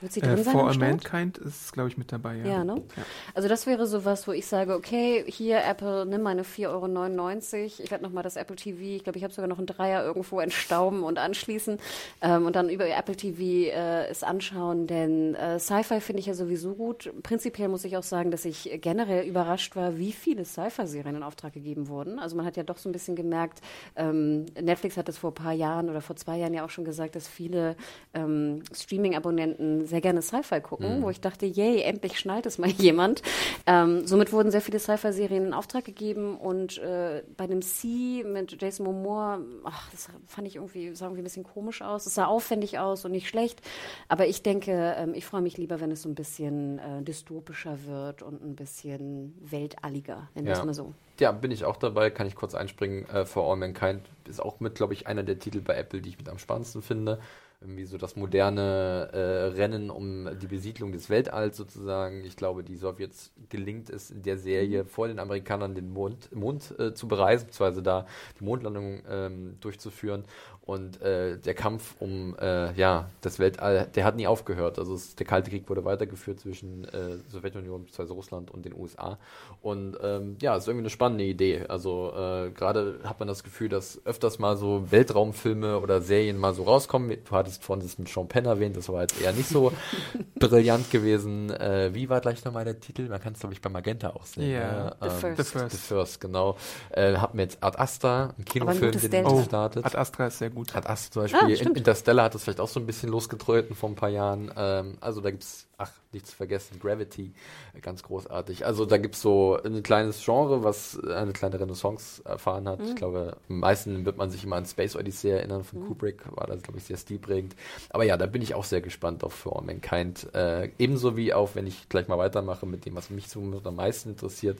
[0.00, 0.52] Wird sie drin äh, sein?
[0.52, 2.46] For a Mankind ist, glaube ich, mit dabei, ja.
[2.46, 2.82] Ja, ne?
[2.96, 3.02] Ja.
[3.34, 7.66] Also das wäre sowas, wo ich sage, okay, hier Apple, nimm meine 4,99 Euro.
[7.82, 10.38] Ich werde nochmal das Apple TV, ich glaube, ich habe sogar noch einen Dreier irgendwo
[10.40, 11.78] entstauben und anschließen
[12.20, 13.40] ähm, und dann über Apple TV
[13.74, 17.10] äh, es anschauen, denn äh, Sci-Fi finde ich ja sowieso gut.
[17.22, 21.54] Prinzipiell muss ich auch sagen, dass ich generell überrascht war, wie viele Sci-Fi-Serien in Auftrag
[21.54, 22.18] gegeben wurden.
[22.18, 23.60] Also man hat ja doch so ein bisschen gemerkt,
[23.96, 26.84] ähm, Netflix hat das vor ein paar Jahren oder vor zwei Jahren ja auch schon
[26.84, 27.76] gesagt, dass viele
[28.12, 31.02] ähm, Streaming-Abonnenten sehr gerne Sci-Fi gucken, mhm.
[31.02, 33.22] wo ich dachte, yay, endlich schnallt es mal jemand.
[33.66, 38.60] Ähm, somit wurden sehr viele Sci-Fi-Serien in Auftrag gegeben und äh, bei dem C mit
[38.60, 42.06] Jason Momoa, ach, das fand ich irgendwie, sah irgendwie ein bisschen komisch aus.
[42.06, 43.60] Es sah aufwendig aus und nicht schlecht,
[44.08, 47.78] aber ich denke, ähm, ich freue mich lieber, wenn es so ein bisschen äh, dystopischer
[47.86, 50.58] wird und ein bisschen weltalliger, nennen wir ja.
[50.58, 50.92] es mal so.
[51.18, 53.08] Ja, bin ich auch dabei, kann ich kurz einspringen.
[53.08, 56.10] Äh, For All Mankind ist auch mit, glaube ich, einer der Titel bei Apple, die
[56.10, 57.20] ich mit am spannendsten finde.
[57.60, 59.18] Irgendwie so das moderne äh,
[59.56, 62.24] Rennen um die Besiedlung des Weltalls sozusagen.
[62.24, 64.88] Ich glaube, die Sowjets gelingt es in der Serie Mhm.
[64.88, 68.06] vor den Amerikanern den Mond, Mond äh, zu bereisen, beziehungsweise da
[68.40, 70.24] die Mondlandung ähm, durchzuführen.
[70.62, 74.80] Und äh, der Kampf um äh, ja, das Weltall, der hat nie aufgehört.
[74.80, 79.16] Also es, der Kalte Krieg wurde weitergeführt zwischen äh, Sowjetunion, beziehungsweise Russland und den USA.
[79.62, 81.64] Und ähm, ja, es ist irgendwie eine spannende Idee.
[81.68, 86.52] Also äh, gerade hat man das Gefühl, dass öfters mal so Weltraumfilme oder Serien mal
[86.52, 87.16] so rauskommen.
[87.24, 89.72] Du hattest vorhin das mit Sean Penn erwähnt, das war jetzt eher nicht so
[90.38, 91.50] brillant gewesen.
[91.50, 93.08] Äh, wie war gleich nochmal der Titel?
[93.08, 94.50] Man kann es, glaube ich, bei Magenta auch sehen.
[94.50, 94.84] Ja.
[94.84, 94.96] ne?
[95.00, 95.36] The First.
[95.38, 95.70] The First.
[95.70, 96.56] The First, genau.
[96.90, 99.84] Äh, hatten wir jetzt Ad Astra, ein Kinofilm, gutes den Oh, startet.
[99.84, 100.74] Ad Astra ist sehr gut.
[100.74, 101.76] Ad Astra zum Ah, Beispiel, In- stimmt.
[101.78, 104.50] Interstellar hat das vielleicht auch so ein bisschen losgetreten vor ein paar Jahren.
[104.56, 107.32] Ähm, also da gibt's, ach, nicht zu vergessen, Gravity,
[107.74, 108.64] äh, ganz großartig.
[108.64, 112.80] Also da gibt's so ein kleines Genre, was eine kleine Renaissance erfahren hat.
[112.80, 116.46] Ich glaube, am meisten wird man sich immer an Space Odyssey erinnern von Kubrick, war
[116.46, 117.54] das, glaube ich, sehr stilprägend.
[117.90, 120.32] Aber ja, da bin ich auch sehr gespannt auf For All Mankind.
[120.34, 123.76] Äh, ebenso wie auch, wenn ich gleich mal weitermache mit dem, was mich so am
[123.76, 124.58] meisten interessiert,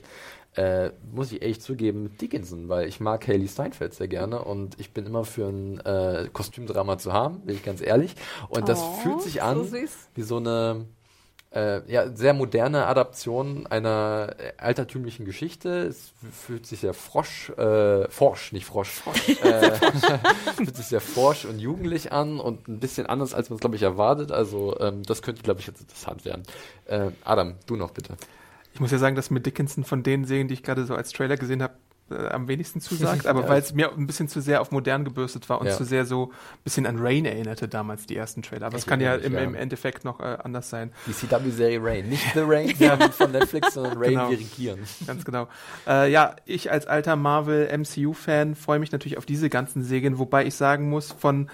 [0.55, 4.79] äh, muss ich echt zugeben, mit Dickinson, weil ich mag Haley Steinfeld sehr gerne und
[4.79, 8.15] ich bin immer für ein äh, Kostümdrama zu haben, bin ich ganz ehrlich.
[8.49, 9.91] Und das Oh, fühlt sich so an süß.
[10.15, 10.85] wie so eine
[11.57, 15.87] äh, ja, sehr moderne Adaption einer äh, altertümlichen Geschichte.
[15.87, 19.01] Es fühlt sich sehr frosch, äh, forsch, nicht frosch,
[19.41, 19.71] äh,
[20.55, 23.75] fühlt sich sehr forsch und jugendlich an und ein bisschen anders, als man es, glaube
[23.75, 24.31] ich, erwartet.
[24.31, 26.43] Also ähm, das könnte, glaube ich, jetzt interessant werden.
[26.85, 28.13] Äh, Adam, du noch bitte.
[28.73, 31.11] Ich muss ja sagen, dass mir Dickinson von den Serien, die ich gerade so als
[31.11, 31.73] Trailer gesehen habe,
[32.11, 35.47] äh, am wenigsten zusagt, aber weil es mir ein bisschen zu sehr auf modern gebürstet
[35.49, 35.73] war und Ja.
[35.75, 38.67] zu sehr so ein bisschen an Rain erinnerte damals, die ersten Trailer.
[38.67, 40.91] Aber es kann ja im, im Endeffekt noch äh, anders sein.
[41.05, 42.09] Die CW-Serie Rain.
[42.09, 44.29] Nicht The Rain von- von Netflix, sondern Rain, Genau.
[44.29, 44.79] wir regieren.
[45.05, 45.47] Ganz genau.
[45.87, 50.45] Äh, ja, ich als alter Marvel MCU-Fan freue mich natürlich auf diese ganzen Serien, wobei
[50.45, 51.49] ich sagen muss, von,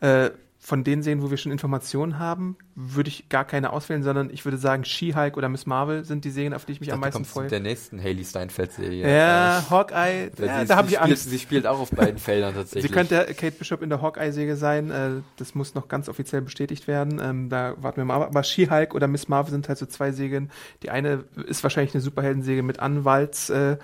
[0.00, 0.30] äh,
[0.62, 4.44] von den Serien, wo wir schon Informationen haben, würde ich gar keine auswählen, sondern ich
[4.44, 7.00] würde sagen, She-Hulk oder Miss Marvel sind die Serien, auf die ich mich Ich am
[7.00, 7.48] dachte, du meisten freue.
[7.48, 9.10] der nächsten Haley Steinfeld-Serie.
[9.10, 11.30] Ja, Hawkeye, Äh, ja, sie, da habe ich spielt, Angst.
[11.30, 12.90] Sie spielt auch auf beiden Feldern tatsächlich.
[12.90, 14.90] Sie könnte Kate Bishop in der Hawkeye-Serie sein.
[14.90, 17.20] Äh, das muss noch ganz offiziell bestätigt werden.
[17.24, 18.16] Ähm, da warten wir mal.
[18.16, 18.28] ab.
[18.28, 20.50] Aber She-Hulk oder Miss Marvel sind halt so zwei Serien.
[20.82, 23.78] Die eine ist wahrscheinlich eine Superhelden-Serie mit Anwalts äh,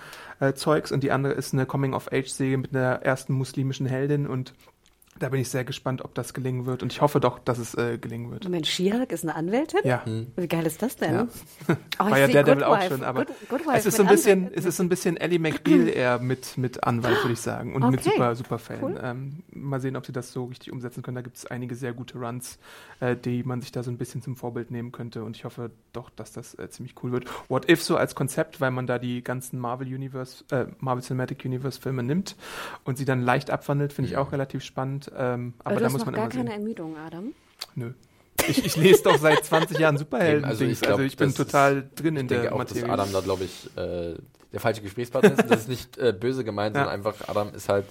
[0.55, 4.53] Zeugs und die andere ist eine Coming-of-Age-Serie mit einer ersten muslimischen Heldin und
[5.19, 6.83] da bin ich sehr gespannt, ob das gelingen wird.
[6.83, 8.45] Und ich hoffe doch, dass es äh, gelingen wird.
[8.45, 9.81] Moment, She-Hulk ist eine Anwältin?
[9.85, 10.03] Ja.
[10.37, 11.13] Wie geil ist das denn?
[11.15, 11.29] Ja.
[11.99, 14.17] Oh, War ja der Devil auch schon, aber Good, Good es ist so ein mit
[14.17, 14.59] bisschen, Anwältin.
[14.59, 17.75] es ist so ein bisschen Ellie McBeal eher mit, mit Anwalt, würde ich sagen.
[17.75, 18.11] Und mit Okay.
[18.13, 18.83] super, super Fällen.
[18.85, 19.01] Cool.
[19.03, 21.15] Ähm, mal sehen, ob sie das so richtig umsetzen können.
[21.15, 22.59] Da gibt es einige sehr gute Runs,
[23.01, 25.25] äh, die man sich da so ein bisschen zum Vorbild nehmen könnte.
[25.25, 27.25] Und ich hoffe doch, dass das äh, ziemlich cool wird.
[27.49, 31.43] What If so als Konzept, weil man da die ganzen Marvel Universe, äh, Marvel Cinematic
[31.47, 32.37] Universe Filme nimmt
[32.85, 35.06] und sie dann leicht abwandelt, finde ich auch relativ spannend.
[35.17, 36.61] Ähm, aber Aber du da hast muss man gar immer keine sehen.
[36.61, 37.33] Ermüdung, Adam.
[37.75, 37.93] Nö.
[38.49, 40.45] Ich, ich lese doch seit 20 Jahren Superhelden.
[40.45, 42.55] Also also, ich glaub, also ich bin das ist- total drin Ich in denke der
[42.55, 42.93] auch, dass Materie.
[42.93, 44.15] Adam da, glaube ich, äh,
[44.53, 45.51] der falsche Gesprächspartner ist.
[45.51, 46.83] Das ist nicht äh, böse gemeint, Ja.
[46.85, 47.87] sondern einfach, Adam ist halt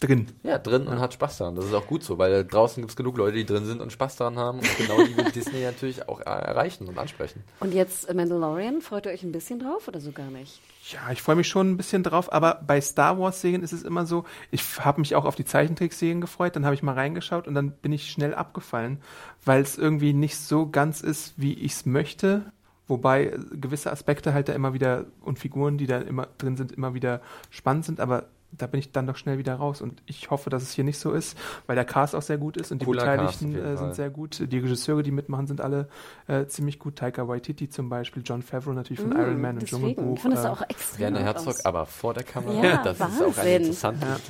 [0.00, 0.26] drin.
[0.42, 1.54] ja, drin und hat Spaß daran.
[1.54, 3.92] Das ist auch gut so, weil draußen gibt es genug Leute, die drin sind und
[3.92, 4.58] Spaß daran haben.
[4.58, 7.44] Und genau die will Disney natürlich auch erreichen und ansprechen.
[7.60, 10.60] Und jetzt äh, Mandalorian, freut ihr euch ein bisschen drauf oder so gar nicht?
[10.90, 13.82] Ja, ich freue mich schon ein bisschen drauf, aber bei Star Wars Serien ist es
[13.82, 17.46] immer so, ich habe mich auch auf die Zeichentrickserien gefreut, dann habe ich mal reingeschaut
[17.46, 18.98] und dann bin ich schnell abgefallen,
[19.44, 22.52] weil es irgendwie nicht so ganz ist, wie ich es möchte.
[22.88, 26.72] Wobei äh, gewisse Aspekte halt da immer wieder und Figuren, die da immer drin sind,
[26.72, 27.20] immer wieder
[27.50, 29.80] spannend sind, aber da bin ich dann doch schnell wieder raus.
[29.80, 32.56] Und ich hoffe, dass es hier nicht so ist, weil der Cast auch sehr gut
[32.56, 33.76] ist und Cooler die Beteiligten äh, Fall.
[33.78, 34.40] sind sehr gut.
[34.52, 35.88] Die Regisseure, die mitmachen, sind alle
[36.26, 36.96] äh, ziemlich gut.
[36.96, 40.16] Taika Waititi zum Beispiel, John Favreau natürlich von Mm, Iron Man und Dschungelbuch.
[40.16, 41.64] ich finde das äh, auch extrem Werner Herzog, aus.
[41.64, 42.62] aber vor der Kamera.
[42.64, 43.42] Ja, das ist auch Wahnsinn.
[43.44, 44.20] ein interessantes.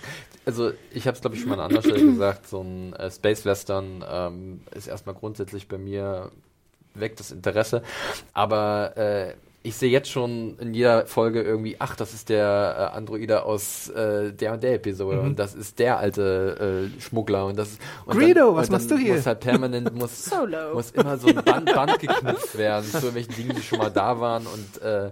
[0.46, 3.10] Also ich habe es, glaube ich, schon mal an anderer Stelle gesagt, so ein äh,
[3.10, 6.30] Space Western ähm, ist erstmal grundsätzlich bei mir
[6.94, 7.82] weg das Interesse.
[8.32, 12.96] Aber äh, ich sehe jetzt schon in jeder Folge irgendwie, ach, das ist der äh,
[12.96, 15.26] Androide aus äh, der und der Episode Mhm.
[15.26, 18.72] und das ist der alte äh, Schmuggler und das ist und Greedo, dann, was und
[18.72, 19.14] machst dann du hier?
[19.16, 20.72] Muss halt permanent muss Solo.
[20.74, 24.18] muss immer so ein Band, Band geknüpft werden zu irgendwelchen Dingen, die schon mal da
[24.18, 25.10] waren und äh,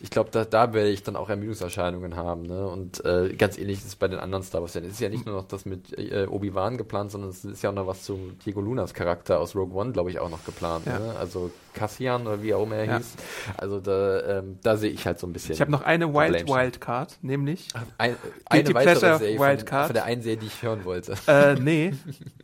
[0.00, 2.42] ich glaube, da, da werde ich dann auch Ermüdungserscheinungen haben.
[2.42, 2.68] Ne?
[2.68, 4.76] Und äh, ganz ähnlich ist es bei den anderen Star Wars.
[4.76, 7.70] Es ist ja nicht nur noch das mit äh, Obi-Wan geplant, sondern es ist ja
[7.70, 10.86] auch noch was zu Diego Lunas Charakter aus Rogue One, glaube ich, auch noch geplant.
[10.86, 11.00] Ja.
[11.00, 11.14] Ne?
[11.18, 12.96] Also Cassian oder wie auch immer er Ja.
[12.98, 13.14] hieß.
[13.56, 15.54] Also da, ähm, da sehe ich halt so ein bisschen.
[15.54, 16.46] Ich habe noch eine Wild.
[16.48, 17.68] Wildcard, nämlich,
[17.98, 18.14] ein,
[18.48, 19.86] eine Guilty weitere Pleasure Serie von, Wildcard.
[19.86, 21.14] von der einen Serie, die ich hören wollte.
[21.26, 21.92] äh, nee,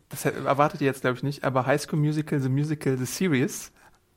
[0.09, 3.71] das erwartet ihr jetzt glaube ich nicht, aber High School Musical, The Musical, The Series.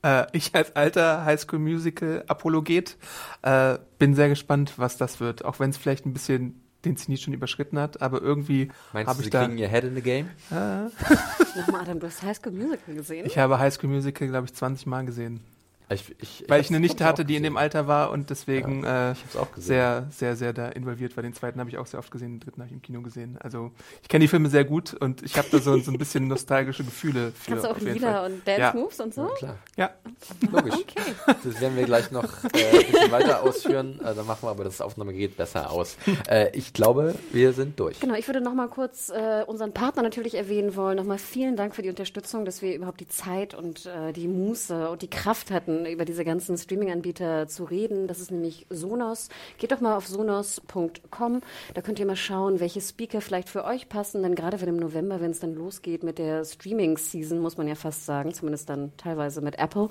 [0.07, 2.97] Äh, ich als alter High School Musical Apologet
[3.41, 7.19] äh, bin sehr gespannt, was das wird, auch wenn es vielleicht ein bisschen den Zenit
[7.19, 9.43] schon überschritten hat, aber irgendwie habe ich sie da.
[9.45, 10.29] kriegen ihr Head in the Game?
[10.49, 13.25] Nochmal, Adam, du hast High School Musical gesehen?
[13.25, 15.41] Ich habe High School Musical, glaube ich, 20 Mal gesehen.
[15.89, 17.57] Ich, ich, Weil ich eine Nichte hatte, die in dem.
[17.57, 19.67] Alter war und deswegen äh, Ich hab's auch gesehen.
[19.67, 21.23] sehr, sehr, sehr da involviert war.
[21.23, 23.37] Den zweiten habe ich auch sehr oft gesehen, den dritten habe ich im Kino gesehen.
[23.39, 23.71] Also
[24.03, 26.83] ich kenne die Filme sehr gut und ich habe da so, so ein bisschen nostalgische
[26.83, 27.51] Gefühle für.
[27.51, 28.73] Kannst du auch Lieder und Dance Ja.
[28.73, 29.23] Moves und so?
[29.27, 29.57] Ja, klar.
[29.77, 29.89] Ja,
[30.51, 30.75] Logisch.
[30.75, 31.01] Okay.
[31.43, 32.47] Das werden wir gleich noch äh,
[32.79, 33.99] ein bisschen weiter ausführen.
[34.01, 35.97] Äh, dann machen wir aber das Aufnahmegerät besser aus.
[36.29, 37.99] Äh, ich glaube, wir sind durch.
[37.99, 40.97] Genau, ich würde noch mal kurz äh, unseren Partner natürlich erwähnen wollen.
[40.97, 44.89] Nochmal vielen Dank für die Unterstützung, dass wir überhaupt die Zeit und äh, die Muße
[44.89, 48.07] und die Kraft hatten, über diese ganzen Streaming-Anbieter zu reden.
[48.07, 49.29] Das ist nämlich Sonos.
[49.57, 51.41] Geht doch mal auf sonos.com.
[51.73, 54.23] Da könnt ihr mal schauen, welche Speaker vielleicht für euch passen.
[54.23, 57.75] Denn gerade wenn im November, wenn es dann losgeht mit der Streaming-Season, muss man ja
[57.75, 59.89] fast sagen, zumindest dann teilweise mit Apple.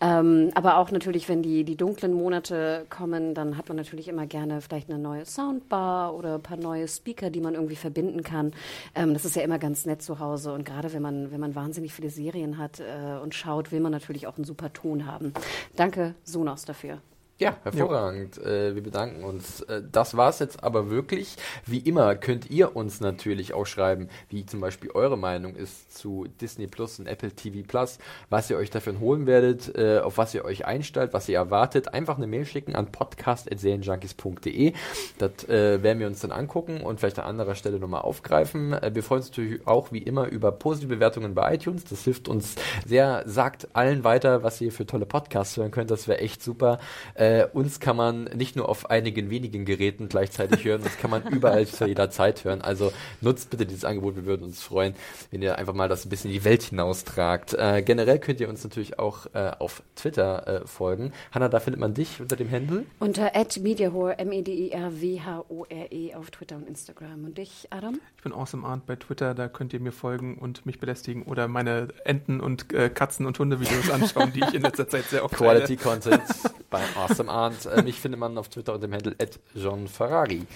[0.00, 4.26] Ähm, aber auch natürlich, wenn die, die dunklen Monate kommen, dann hat man natürlich immer
[4.26, 8.52] gerne vielleicht eine neue Soundbar oder ein paar neue Speaker, die man irgendwie verbinden kann.
[8.94, 10.52] Ähm, das ist ja immer ganz nett zu Hause.
[10.52, 13.92] Und gerade wenn man, wenn man wahnsinnig viele Serien hat äh, und schaut, will man
[13.92, 15.27] natürlich auch einen super Ton haben.
[15.76, 17.00] Danke, Sonos, dafür.
[17.40, 18.36] Ja, hervorragend.
[18.38, 19.60] Äh, wir bedanken uns.
[19.60, 21.36] Äh, das war's jetzt aber wirklich.
[21.64, 26.26] Wie immer könnt ihr uns natürlich auch schreiben, wie zum Beispiel eure Meinung ist zu
[26.40, 30.34] Disney Plus und Apple TV Plus, was ihr euch davon holen werdet, äh, auf was
[30.34, 31.94] ihr euch einstellt, was ihr erwartet.
[31.94, 34.72] Einfach eine Mail schicken an podcast.serienjunkies.de.
[35.18, 38.72] Das äh, werden wir uns dann angucken und vielleicht an anderer Stelle nochmal aufgreifen.
[38.72, 41.84] Äh, wir freuen uns natürlich auch wie immer über positive Bewertungen bei iTunes.
[41.84, 43.22] Das hilft uns sehr.
[43.26, 45.92] Sagt allen weiter, was ihr für tolle Podcasts hören könnt.
[45.92, 46.80] Das wäre echt super.
[47.14, 51.26] Äh, uns kann man nicht nur auf einigen wenigen Geräten gleichzeitig hören, uns kann man
[51.28, 52.62] überall zu jeder Zeit hören.
[52.62, 54.16] Also nutzt bitte dieses Angebot.
[54.16, 54.94] Wir würden uns freuen,
[55.30, 57.54] wenn ihr einfach mal das ein bisschen in die Welt hinaustragt.
[57.54, 61.12] Äh, generell könnt ihr uns natürlich auch äh, auf Twitter äh, folgen.
[61.32, 62.84] Hanna, da findet man dich unter dem Handle.
[62.98, 67.24] Unter @mediahore, M-E-D-I-R-W-H-O-R-E E auf Twitter und Instagram.
[67.24, 68.00] Und dich, Adam?
[68.16, 71.48] ich bin Awesome Arndt bei Twitter, da könnt ihr mir folgen und mich belästigen oder
[71.48, 75.34] meine Enten- und äh, Katzen- und Hundevideos anschauen, die ich in letzter Zeit sehr oft
[75.34, 76.00] Quality teile.
[76.00, 76.22] Content
[76.70, 77.66] bei Awesome Arndt.
[77.66, 79.16] Äh, mich findet man auf Twitter unter dem Handle
[79.54, 80.46] John Ferrari.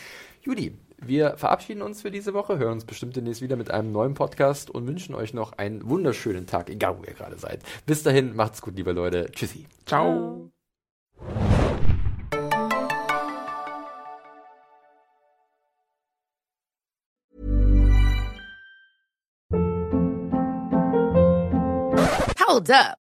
[0.42, 4.14] Judy, wir verabschieden uns für diese Woche, hören uns bestimmt demnächst wieder mit einem neuen
[4.14, 7.60] Podcast und wünschen euch noch einen wunderschönen Tag, egal wo ihr gerade seid.
[7.86, 9.28] Bis dahin, macht's gut, liebe Leute.
[9.32, 9.66] Tschüssi.
[9.86, 10.50] Ciao.
[22.52, 23.01] Hold up.